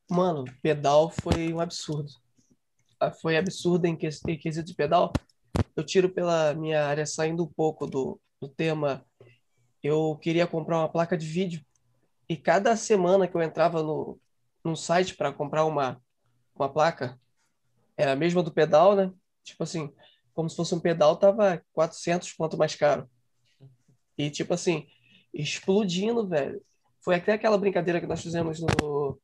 [0.10, 2.10] Mano, pedal foi um absurdo.
[2.98, 4.08] Ah, Foi absurdo em, que,
[4.38, 5.12] quesito de pedal.
[5.76, 9.06] Eu tiro pela minha área, saindo um pouco do, do tema.
[9.84, 11.62] Eu queria comprar uma placa de vídeo.
[12.30, 14.18] E cada semana que eu entrava no,
[14.64, 16.02] num site para comprar uma,
[16.56, 17.20] uma placa,
[17.98, 19.12] era a mesma do pedal, né?
[19.44, 19.94] Tipo assim,
[20.34, 23.10] como se fosse um pedal, tava 400 quanto mais caro.
[24.18, 24.88] E tipo assim,
[25.34, 26.62] explodindo, velho.
[27.04, 29.20] Foi até aquela brincadeira que nós fizemos no,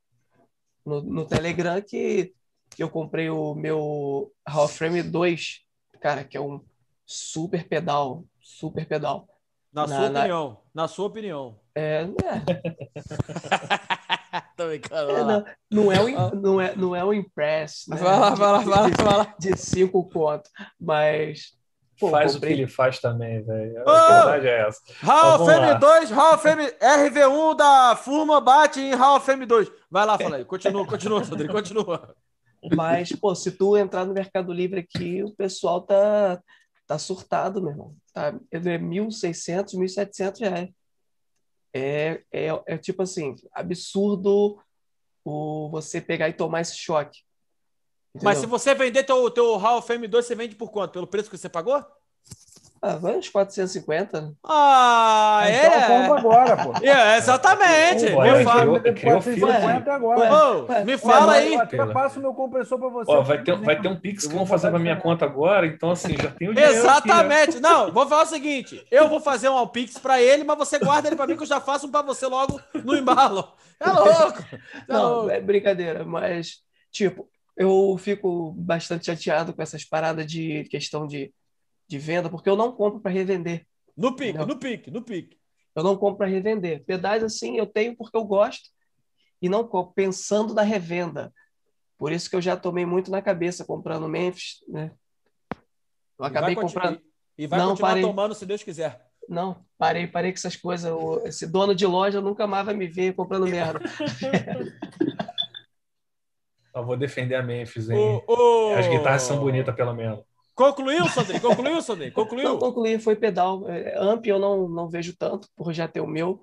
[0.84, 2.32] no, no Telegram que,
[2.70, 5.60] que eu comprei o meu Hall Frame 2,
[6.00, 6.60] cara, que é um
[7.06, 9.28] super pedal, super pedal.
[9.72, 10.60] Na, Na- sua na- opinião.
[10.74, 11.60] Na sua opinião.
[11.74, 12.08] É, é,
[14.56, 17.96] Tô brincando, é, não, não é o, não é, não é o Impress, né?
[17.96, 19.34] Vai lá, vai lá, vai lá, De- vai lá.
[19.38, 21.56] De 5 conto, mas
[21.98, 23.82] pô, faz comprei- o que ele faz também, velho.
[23.84, 23.90] Ô!
[23.90, 24.80] A verdade é essa.
[25.02, 25.74] Hall vamos Fame lá.
[25.74, 29.70] 2, Hall Fame RV1 da Furma bate em Hall Fame 2.
[29.90, 30.44] Vai lá, fala aí.
[30.44, 32.14] Continua, continua, Sandrinho, continua.
[32.74, 36.40] Mas, pô, se tu entrar no Mercado Livre aqui, o pessoal tá,
[36.86, 37.94] tá surtado, meu irmão.
[38.12, 40.68] Tá, é 1.600, 1.700 reais.
[41.72, 44.58] É, é, é tipo assim, absurdo
[45.24, 47.20] o, você pegar e tomar esse choque.
[48.22, 50.92] Mas se você vender teu, teu Hall Fame 2, você vende por quanto?
[50.92, 51.84] Pelo preço que você pagou?
[52.80, 54.34] Ah, vai uns 450.
[54.44, 55.80] Ah, Então é.
[55.86, 56.72] compra agora, pô.
[56.86, 58.08] É, exatamente.
[58.12, 60.64] Pô, me fala, criou- criou fila, 450 agora.
[60.68, 61.54] Ué, me fala aí.
[61.72, 63.10] Eu passo o meu compressor pra você.
[63.10, 65.24] Ó, vai, ter, vai ter um Pix que vou vão fazer pra minha de conta
[65.24, 66.72] agora, então assim, já tem o dinheiro.
[66.72, 67.58] aqui, Exatamente.
[67.60, 71.08] Não, vou falar o seguinte: eu vou fazer um Alpix pra ele, mas você guarda
[71.08, 73.44] ele pra mim que eu já faço um pra você logo no embalo.
[73.80, 74.38] É louco.
[74.52, 74.58] É
[74.92, 75.30] Não, louco.
[75.30, 76.58] é brincadeira, mas,
[76.92, 77.28] tipo,
[77.58, 81.34] eu fico bastante chateado com essas paradas de questão de,
[81.88, 83.66] de venda, porque eu não compro para revender.
[83.96, 84.46] No pique, Não.
[84.46, 85.36] no pique, no pique.
[85.74, 86.84] Eu não compro para revender.
[86.84, 88.70] Pedais, assim, eu tenho porque eu gosto
[89.42, 91.32] e não compro pensando na revenda.
[91.98, 94.92] Por isso que eu já tomei muito na cabeça comprando Memphis, né?
[96.16, 97.00] Eu E acabei comprando.
[97.36, 98.02] E vai Não, continuar parei.
[98.04, 99.04] tomando se Deus quiser.
[99.28, 100.90] Não, parei, parei com essas coisas.
[101.24, 103.80] Esse dono de loja nunca mais vai me ver comprando merda.
[106.74, 107.98] Eu vou defender a Memphis, hein?
[108.26, 110.20] O, o- As guitarras são bonitas, pelo menos.
[110.54, 111.40] Concluiu, Sandri?
[111.40, 112.06] Concluiu, Sandri?
[112.08, 112.58] Não Concluiu?
[112.58, 113.68] concluí, foi pedal.
[113.68, 116.42] É, Amp eu não, não vejo tanto, por já ter o meu.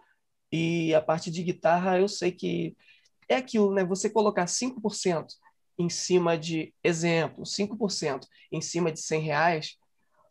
[0.52, 2.76] E a parte de guitarra, eu sei que
[3.28, 3.84] é aquilo, né?
[3.84, 5.34] Você colocar 5%
[5.78, 9.76] em cima de, exemplo, 5% em cima de 100 reais,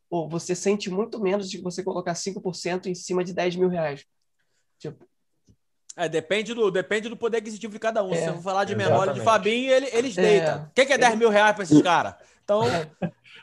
[0.09, 4.05] ou você sente muito menos de você colocar 5% em cima de 10 mil reais.
[4.79, 5.05] Tipo,
[5.97, 8.13] É, depende do, depende do poder aquisitivo de cada um.
[8.13, 9.21] É, Se eu for falar de menor e de.
[9.21, 10.23] Fabinho, ele, eles É.
[10.23, 10.63] deitam.
[10.65, 12.15] O que, que é 10 mil reais pra esses caras?
[12.43, 12.63] Então,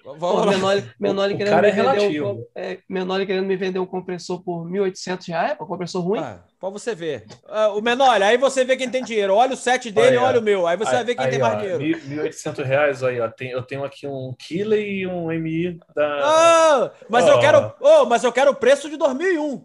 [0.04, 3.86] Pô, vamos o querendo cara me é vender um, é, Menoli querendo me vender um
[3.86, 6.20] compressor por 1.800 reais, um compressor ruim.
[6.20, 7.26] Ah, pra você ver.
[7.48, 9.34] Ah, o menor, aí você vê quem tem dinheiro.
[9.36, 10.66] Olha o set dele, Olha, olha o meu.
[10.68, 11.80] Aí você vai Aí- ver quem aí, tem mais ó, dinheiro.
[11.80, 13.28] mil- 1.800 reais, aí, ó.
[13.30, 16.20] Tem, eu tenho aqui um Killer e um MI da.
[16.24, 17.40] Ah, mas eu Ó.
[17.40, 19.64] quero, oh, mas eu quero o preço de 2001.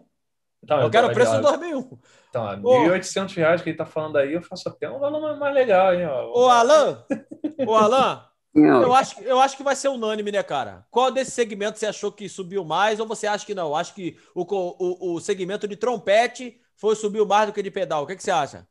[0.63, 1.99] Então, Eu quero o aí, preço de 2001.
[2.37, 2.85] Então, Ô.
[2.85, 6.07] 1.800 reais que ele tá falando aí, eu faço até um valor mais- legal, hein?
[6.07, 6.45] Ó.
[6.45, 7.05] Ô, Alan,
[7.67, 10.87] ô, Alan, eu acho, eu acho que vai ser unânime, né, cara?
[10.91, 13.75] Qual desse segmento você achou que subiu mais ou você acha que não?
[13.75, 18.05] Acho que o, o, o segmento de trompete foi subiu mais do que de pedal.
[18.05, 18.67] O que, que você acha?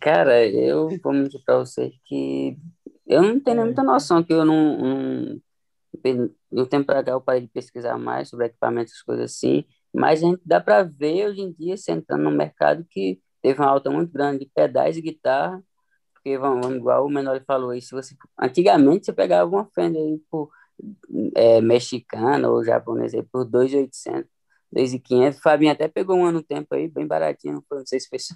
[0.00, 2.56] Cara, eu vou mentir pra vocês que
[3.06, 5.40] eu não tenho nem muita noção, que eu não, não
[6.50, 9.64] no tempo pra cá eu parei de pesquisar mais sobre equipamentos, essas coisas assim,
[9.96, 13.60] mas a gente dá pra ver hoje em dia, você entrando no mercado, que teve
[13.60, 15.62] uma alta muito grande de pedais e guitarra,
[16.14, 20.50] porque vamos, igual o Menor falou se você, antigamente você pegava uma Fender aí por
[21.34, 24.26] é, mexicana ou japonesa aí por 2.800,
[24.72, 28.18] 2.500, o Fabinho até pegou um ano tempo aí, bem baratinho, não sei se foi
[28.18, 28.34] só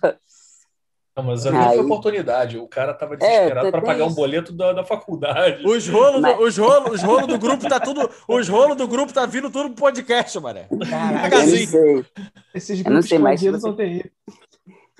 [1.17, 2.57] Não, mas a minha Aí- foi oportunidade.
[2.59, 4.17] O cara tava desesperado tem- para pagar um isso.
[4.17, 5.67] boleto da, da faculdade.
[5.67, 8.87] Os rolos, Mas- do, os rolos, os rolos do grupo tá tudo, os rolos do
[8.89, 10.69] grupo tá vindo tudo pro podcast, mané.
[10.89, 11.67] Caraca, Eu não Assim.
[11.67, 12.07] sei.
[12.55, 14.13] esses Eu não grupos sei se escondidos você- são terríveis.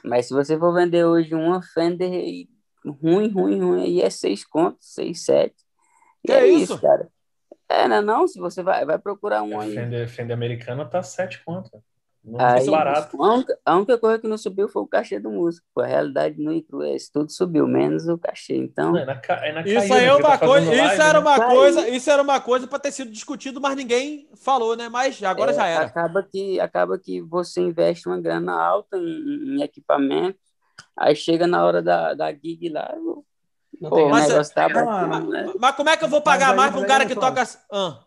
[0.05, 2.11] Mas se você for vender hoje uma Fender
[3.03, 5.55] ruim, ruim, ruim, aí é seis contos, seis, sete.
[6.25, 6.75] E Que é isso?
[6.75, 7.09] isso, cara.
[7.69, 9.75] É, não, é não, se você vai, vai procurar um A aí.
[9.75, 11.71] Fender, Fender americana tá 7 conto.
[12.23, 13.23] Não Aí, é barato.
[13.23, 15.67] a, única, a única coisa que não subiu foi o cachê do músico.
[15.81, 18.57] A realidade no cru, esse tudo subiu, menos o cachê.
[18.57, 21.13] Então, é na, é na Isso caída, aí é porque uma tá coisa, isso era
[21.15, 21.19] né?
[21.19, 24.89] uma Tá coisa, isso era uma coisa para ter sido discutido, mas ninguém falou, né?
[24.91, 25.87] Mas agora é, já era.
[25.87, 30.39] Acaba que, acaba que você investe uma grana alta em, em equipamento,
[30.95, 32.95] aí chega na hora da, da gig lá,
[33.81, 35.53] Não pô, Mas negócio tá batendo, né?
[35.59, 37.43] Mas como é que eu vou pagar mais para um mas cara que toca.
[37.73, 37.99] Ah.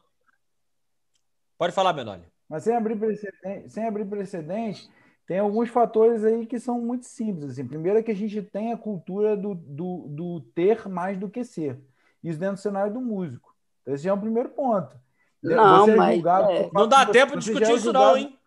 [1.57, 2.32] Pode falar, Menoli.
[2.49, 4.89] Mas sem abrir precedente, sem abrir precedente,
[5.25, 7.51] tem alguns fatores aí que são muito simples.
[7.51, 7.67] Assim.
[7.67, 11.43] Primeiro é que a gente tem a cultura do, do, do ter mais do que
[11.43, 11.79] ser.
[12.23, 13.53] Isso dentro do cenário do músico.
[13.81, 14.95] Então, esse já é o primeiro ponto.
[15.41, 18.37] Não, Você é mas, julgado é, Não dá tempo de discutir é isso, não, hein?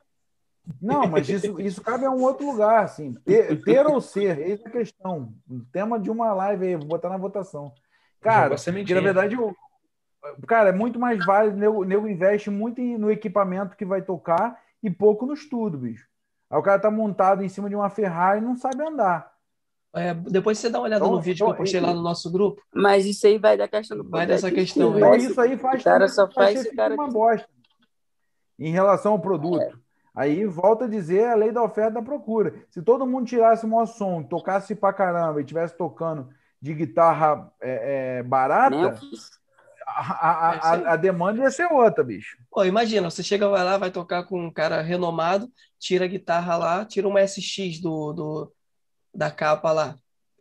[0.80, 3.12] Não, mas isso, isso cabe a um outro lugar, assim.
[3.24, 5.32] Ter, ter ou ser, eis a questão.
[5.48, 7.72] O tema de uma live aí, vou botar na votação.
[8.20, 8.96] Cara, sementinha.
[8.96, 9.54] na verdade, o-
[10.46, 14.90] cara, é muito mais válido, nego, nego investe muito no equipamento que vai tocar e
[14.90, 16.06] pouco no estudo, bicho.
[16.50, 19.32] Aí o cara tá montado em cima de uma Ferrari e não sabe andar.
[19.94, 22.02] É, depois você dá uma olhada Então- no vídeo que eu então, postei lá no
[22.02, 22.62] nosso grupo.
[22.74, 24.96] Mas isso aí vai da questão do Vai dessa questão aí.
[24.98, 25.16] Então né?
[25.16, 27.48] isso aí faz O cara só que faz esse cara uma que- bosta
[28.58, 29.78] em relação ao produto.
[30.14, 32.54] Aí volta a dizer a lei da oferta e da procura.
[32.70, 36.28] Se todo mundo tirasse o maior som, tocasse pra caramba e estivesse tocando
[36.60, 39.30] de guitarra é, é, barata, Memphis,
[40.00, 42.36] a, a- É, a- a demanda ia ser outra, bicho.
[42.50, 46.56] Pô, imagina, você chega vai lá, vai tocar com um cara renomado, tira a guitarra
[46.56, 48.54] lá, tira uma SX do, do,
[49.14, 49.98] da capa lá.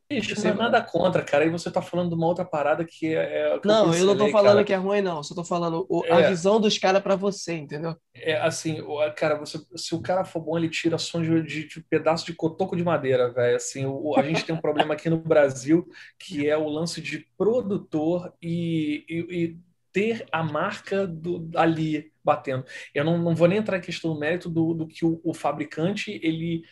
[0.10, 1.44] Ixi, Você- não é nada contra, cara.
[1.44, 3.56] Aí você tá falando de uma outra parada que é.
[3.56, 4.64] é que Não, eu não tô pincelei, falando cara.
[4.64, 5.24] que é ruim, não.
[5.24, 6.30] Só tô falando o- a É.
[6.30, 7.96] visão dos caras pra você, entendeu?
[8.14, 11.68] É assim, o- cara, você, se o cara for bom, ele tira som de, de,
[11.68, 13.56] de pedaço de cotoco de madeira, velho.
[13.56, 15.88] Assim, o, a gente tem um problema aqui no Brasil
[16.20, 19.58] que é o lance de produtor e, e- e
[19.92, 22.66] ter a marca do, ali batendo.
[22.94, 25.34] Eu não, não vou nem entrar em questão do mérito do, do que o, o
[25.34, 26.64] fabricante ele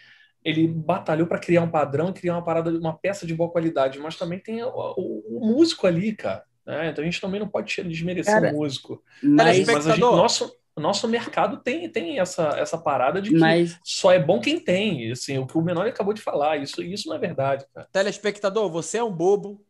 [0.44, 4.18] ele batalhou para criar um padrão, criar uma parada, uma peça de boa qualidade, mas
[4.18, 6.44] também tem o, o, o músico ali, cara.
[6.66, 6.90] Né?
[6.90, 9.02] Então a gente também não pode desmerecer cara, o músico.
[9.22, 13.80] Mas, mas a gente, nosso, nosso mercado tem, tem essa, essa parada de que mas...
[13.84, 15.12] só é bom quem tem.
[15.12, 17.88] Assim, o que o menor acabou de falar, isso, isso não é verdade, cara.
[17.92, 19.64] Telespectador, você é um bobo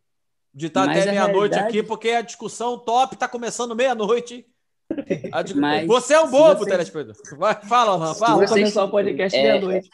[0.53, 1.79] de estar até meia-noite realidade...
[1.79, 4.45] aqui, porque a discussão top está começando meia-noite.
[5.55, 6.69] Mas, você é um bobo, você...
[6.69, 7.15] telespectador.
[7.37, 8.35] Vai, fala, Alain, fala.
[8.35, 9.41] Vamos começar o podcast é...
[9.41, 9.89] meia-noite.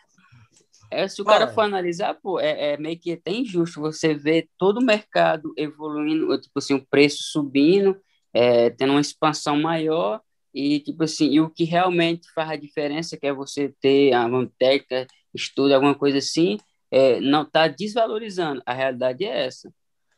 [0.91, 4.49] É, se o cara for analisar, pô, é, é, meio que até injusto você ver
[4.57, 7.95] todo o mercado evoluindo, tipo assim, o preço subindo,
[8.33, 10.21] é, tendo uma expansão maior,
[10.53, 14.49] e tipo assim, e o que realmente faz a diferença, que é você ter uma
[14.57, 16.57] técnica, estudo, alguma coisa assim,
[16.91, 18.61] é, não está desvalorizando.
[18.65, 19.71] A realidade é essa.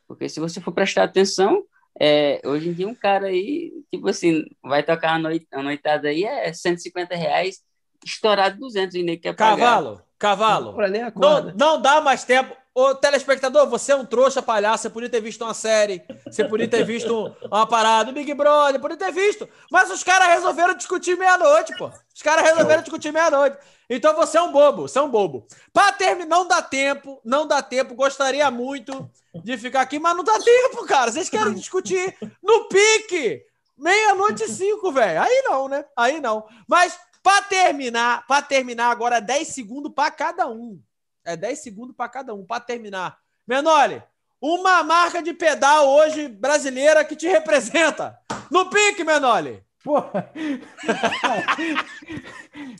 [0.08, 1.64] Porque se você for prestar atenção,
[2.00, 6.08] é, hoje em dia um cara aí, tipo assim, vai tocar a, noite, a noitada
[6.08, 7.60] aí, é 150 reais,
[8.04, 9.58] estourado 200 e nem quer pagar.
[9.58, 10.72] Cavalo, cavalo.
[11.16, 12.56] Não, não dá mais tempo.
[12.74, 16.66] Ô, telespectador, você é um trouxa palhaço, você podia ter visto uma série, você podia
[16.66, 19.46] ter visto uma parada, o Big Brother, podia ter visto.
[19.70, 21.90] Mas os caras resolveram discutir meia-noite, pô.
[22.14, 23.58] Os caras resolveram discutir meia-noite.
[23.90, 25.46] Então você é um bobo, você é um bobo.
[25.70, 27.94] Para terminar, não dá tempo, não dá tempo.
[27.94, 31.12] Gostaria muito de ficar aqui, mas não dá tempo, cara.
[31.12, 33.42] Vocês querem discutir no pique.
[33.76, 35.20] Meia-noite e cinco, velho.
[35.20, 35.84] Aí não, né?
[35.94, 36.46] Aí não.
[36.66, 40.80] Mas para terminar, para terminar agora 10 segundos para cada um.
[41.24, 43.16] É 10 segundos para cada um, para terminar.
[43.46, 44.02] Menole,
[44.40, 48.18] uma marca de pedal hoje brasileira que te representa.
[48.50, 49.62] No pique, Menole.
[49.84, 50.30] Porra.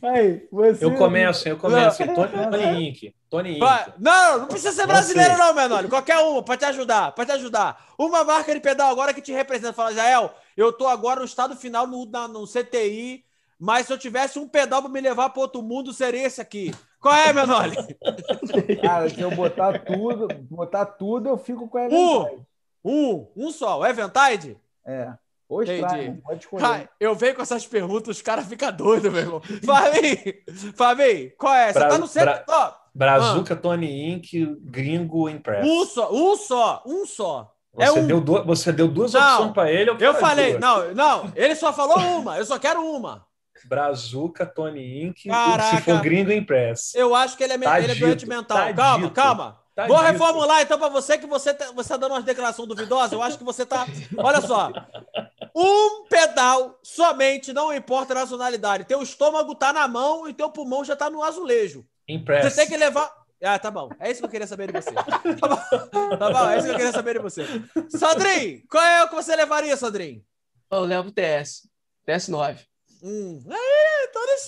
[0.03, 0.85] Aí, você...
[0.85, 2.05] Eu começo, eu começo.
[2.05, 2.15] Não.
[2.15, 3.15] Tony Inc.
[3.29, 3.65] Tony Inc.
[3.99, 5.89] Não, não precisa ser brasileiro, não, Menole.
[5.89, 7.87] Qualquer uma, para te ajudar, para te ajudar.
[7.99, 9.73] Uma marca de pedal agora que te representa.
[9.73, 13.25] Fala, Jael, eu tô agora no estado final no, na, no CTI,
[13.63, 16.75] mas se eu tivesse um pedal para me levar para outro mundo, seria esse aqui.
[17.01, 17.77] Qual é, Menoli?
[18.83, 22.45] Cara, se eu botar tudo, botar tudo, eu fico com a Eventide.
[22.85, 24.59] Um, um, um só, o Eventide?
[24.85, 25.13] É.
[25.49, 26.21] Ou Entendi.
[26.25, 26.65] pode escolher.
[26.65, 29.41] Ai, eu venho com essas perguntas, os caras ficam doidos, meu irmão.
[29.65, 31.73] Fabinho, Fabinho, qual é?
[31.73, 32.45] Você Bra tá no centro.
[32.45, 33.57] Bra Brazuca, ah.
[33.57, 35.65] Tony Inc., Gringo, Impress.
[35.65, 37.55] Um só, um só, um só.
[37.79, 38.07] É você, é um...
[38.09, 39.91] deu, duas, você deu duas não, opções para ele.
[39.91, 40.61] Eu, eu falei, duas.
[40.61, 43.25] não, não, ele só falou uma, eu só quero uma.
[43.67, 45.29] Brazuca, Tony Inc.
[45.29, 46.95] Caraca, se for gringo, Impress.
[46.95, 48.59] Eu acho que ele é, tá ele é doente mental.
[48.59, 49.15] Tá calma, dito.
[49.15, 49.63] calma.
[49.75, 50.13] Tá Vou dito.
[50.13, 53.15] reformular então para você que você tá, você tá dando uma declaração duvidosa.
[53.15, 53.87] Eu acho que você tá.
[54.19, 54.71] Olha só.
[55.55, 58.85] Um pedal somente, não importa a nacionalidade.
[58.85, 61.85] Teu estômago tá na mão e teu pulmão já tá no azulejo.
[62.09, 62.53] Impress.
[62.53, 63.11] Você tem que levar.
[63.43, 63.91] Ah, tá bom.
[63.99, 64.93] É isso que eu queria saber de você.
[64.93, 67.45] Tá bom, tá bom é isso que eu queria saber de você.
[67.89, 70.23] Sandrin, qual é o que você levaria, Sandrin?
[70.71, 71.69] Eu levo o TS.
[72.07, 72.59] TS9.
[73.03, 73.43] Hum.
[73.51, 73.93] É,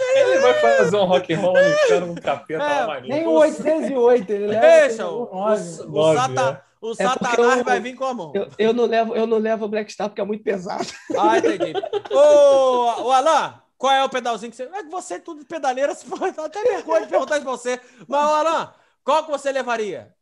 [0.02, 0.18] aí.
[0.18, 1.54] Ele vai fazer um rock and roll
[2.00, 4.60] no um capeta é, Nem o 808, ele leva.
[4.60, 8.32] Deixa, o, o, o, sata, o é Satanás eu, vai vir como?
[8.34, 10.86] Eu, eu, não levo, eu não levo o Black Star porque é muito pesado.
[11.18, 11.72] Ah, entendi.
[12.12, 14.64] ô, ô, Alan, qual é o pedalzinho que você.
[14.64, 17.52] É que você é tudo de pedaleira, você pode até vergonha de perguntar isso pra
[17.52, 17.80] você.
[18.06, 18.72] Mas, Alan,
[19.02, 20.14] qual que você levaria?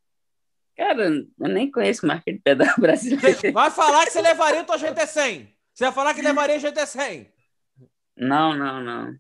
[0.76, 3.52] Cara, eu nem conheço marca de pedal brasileiro.
[3.52, 5.48] Vai falar que você levaria o tua GT100.
[5.74, 7.31] Você vai falar que levaria GT100.
[8.16, 9.14] Não, não, não.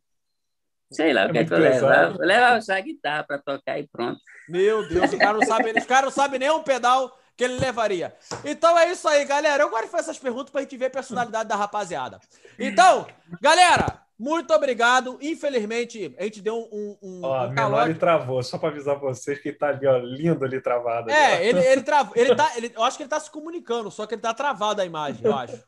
[0.90, 1.86] Sei lá, é o que é que eu levo?
[2.22, 4.20] Eu só a guitarra para tocar e pronto.
[4.48, 7.58] Meu Deus, o cara não sabe, os caras não sabem nem um pedal que ele
[7.58, 8.14] levaria.
[8.44, 9.62] Então é isso aí, galera.
[9.62, 12.20] Eu gosto de fazer essas perguntas para a gente ver a personalidade da rapaziada.
[12.58, 13.06] Então,
[13.40, 15.18] galera, muito obrigado.
[15.20, 16.96] Infelizmente, a gente deu um.
[17.02, 20.44] um, ó, um menor ele travou, só para avisar vocês que tá ali, ó, lindo
[20.44, 21.10] ali travado.
[21.10, 22.12] É, ele, ele travou.
[22.14, 24.82] Ele tá, ele, eu acho que ele tá se comunicando, só que ele tá travado
[24.82, 25.60] a imagem, eu acho.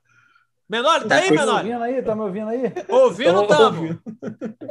[0.68, 1.46] Menor, tá aí, Menor?
[1.46, 2.02] Tá me ouvindo aí?
[2.02, 2.62] Tá me ouvindo aí?
[2.88, 4.00] Ouvindo, tamo.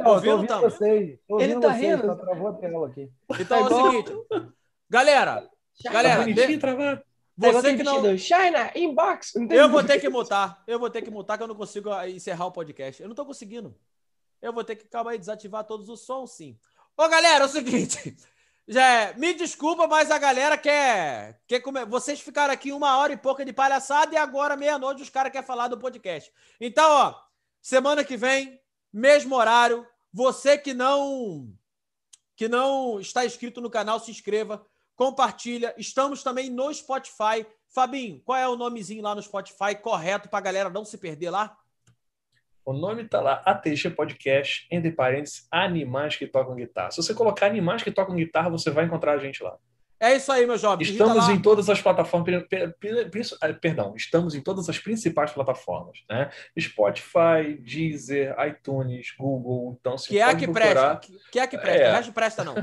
[0.04, 0.62] Ouvindo, ouvindo tamo.
[0.62, 1.18] Vocês.
[1.28, 2.06] Ele tá vocês, rindo.
[2.06, 3.10] Tá travou a tela aqui.
[3.38, 4.12] Então é o seguinte.
[4.90, 5.48] Galera,
[5.84, 6.24] galera.
[6.24, 6.60] De...
[7.36, 8.16] Você que não...
[8.16, 9.34] China, inbox.
[9.50, 10.62] Eu vou ter que mutar.
[10.66, 13.02] Eu vou ter que mutar que eu não consigo encerrar o podcast.
[13.02, 13.74] Eu não tô conseguindo.
[14.40, 16.58] Eu vou ter que, calma aí, desativar todos os sons, sim.
[16.96, 18.16] Ô, galera, é o seguinte.
[18.66, 21.84] Já, me desculpa, mas a galera quer, quer comer.
[21.84, 25.46] Vocês ficaram aqui uma hora e pouca de palhaçada e agora, meia-noite, os caras querem
[25.46, 26.32] falar do podcast.
[26.58, 27.14] Então, ó,
[27.60, 28.58] semana que vem,
[28.92, 29.86] mesmo horário.
[30.12, 31.52] Você que não
[32.36, 34.64] que não está inscrito no canal, se inscreva,
[34.96, 35.74] compartilha.
[35.76, 37.46] Estamos também no Spotify.
[37.68, 41.30] Fabinho, qual é o nomezinho lá no Spotify correto para a galera não se perder
[41.30, 41.56] lá?
[42.64, 46.90] O nome está lá, ATG Podcast, entre parênteses, Animais que Tocam Guitarra.
[46.90, 49.58] Se você colocar Animais que Tocam Guitarra, você vai encontrar a gente lá.
[50.00, 50.86] É isso aí, meu jovem.
[50.86, 52.44] Estamos em todas as plataformas.
[53.40, 56.30] Ah, perdão, estamos em todas as principais plataformas, né?
[56.60, 59.78] Spotify, Deezer, iTunes, Google.
[59.80, 61.00] Então, se que é que presta,
[61.32, 61.90] que é que presta, é.
[61.90, 62.54] o resto presta não.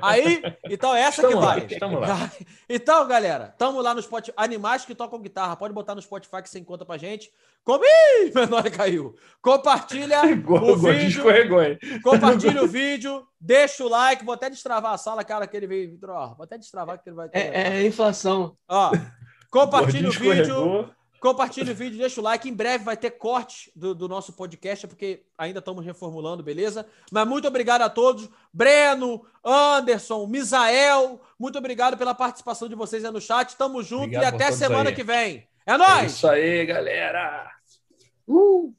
[0.00, 1.60] Aí, então essa estamos que vale.
[1.60, 2.32] Lá, estamos lá.
[2.70, 4.32] Então, galera, estamos lá no Spotify.
[4.36, 7.30] Animais que tocam guitarra, pode botar no Spotify que você encontra pra gente.
[7.64, 7.84] Como...
[7.84, 9.14] Ih, menor caiu.
[9.42, 11.08] Compartilha o vídeo.
[11.08, 11.78] Escorregou, hein?
[12.02, 14.24] Compartilha o vídeo, deixa o like.
[14.24, 15.98] Vou até destravar a sala, cara, que ele veio.
[16.08, 17.28] Ó, vou até destravar que ele vai.
[17.32, 18.56] É, é inflação.
[18.68, 18.92] Ó,
[19.50, 20.88] compartilha o vídeo.
[21.20, 22.48] Compartilha o vídeo, deixa o like.
[22.48, 26.86] Em breve vai ter corte do, do nosso podcast, porque ainda estamos reformulando, beleza?
[27.10, 28.28] Mas muito obrigado a todos.
[28.52, 33.56] Breno, Anderson, Misael, muito obrigado pela participação de vocês aí no chat.
[33.56, 34.94] Tamo junto obrigado e até semana aí.
[34.94, 35.47] que vem.
[35.68, 36.02] É nóis!
[36.02, 37.46] É isso aí, galera!
[38.26, 38.74] Uh!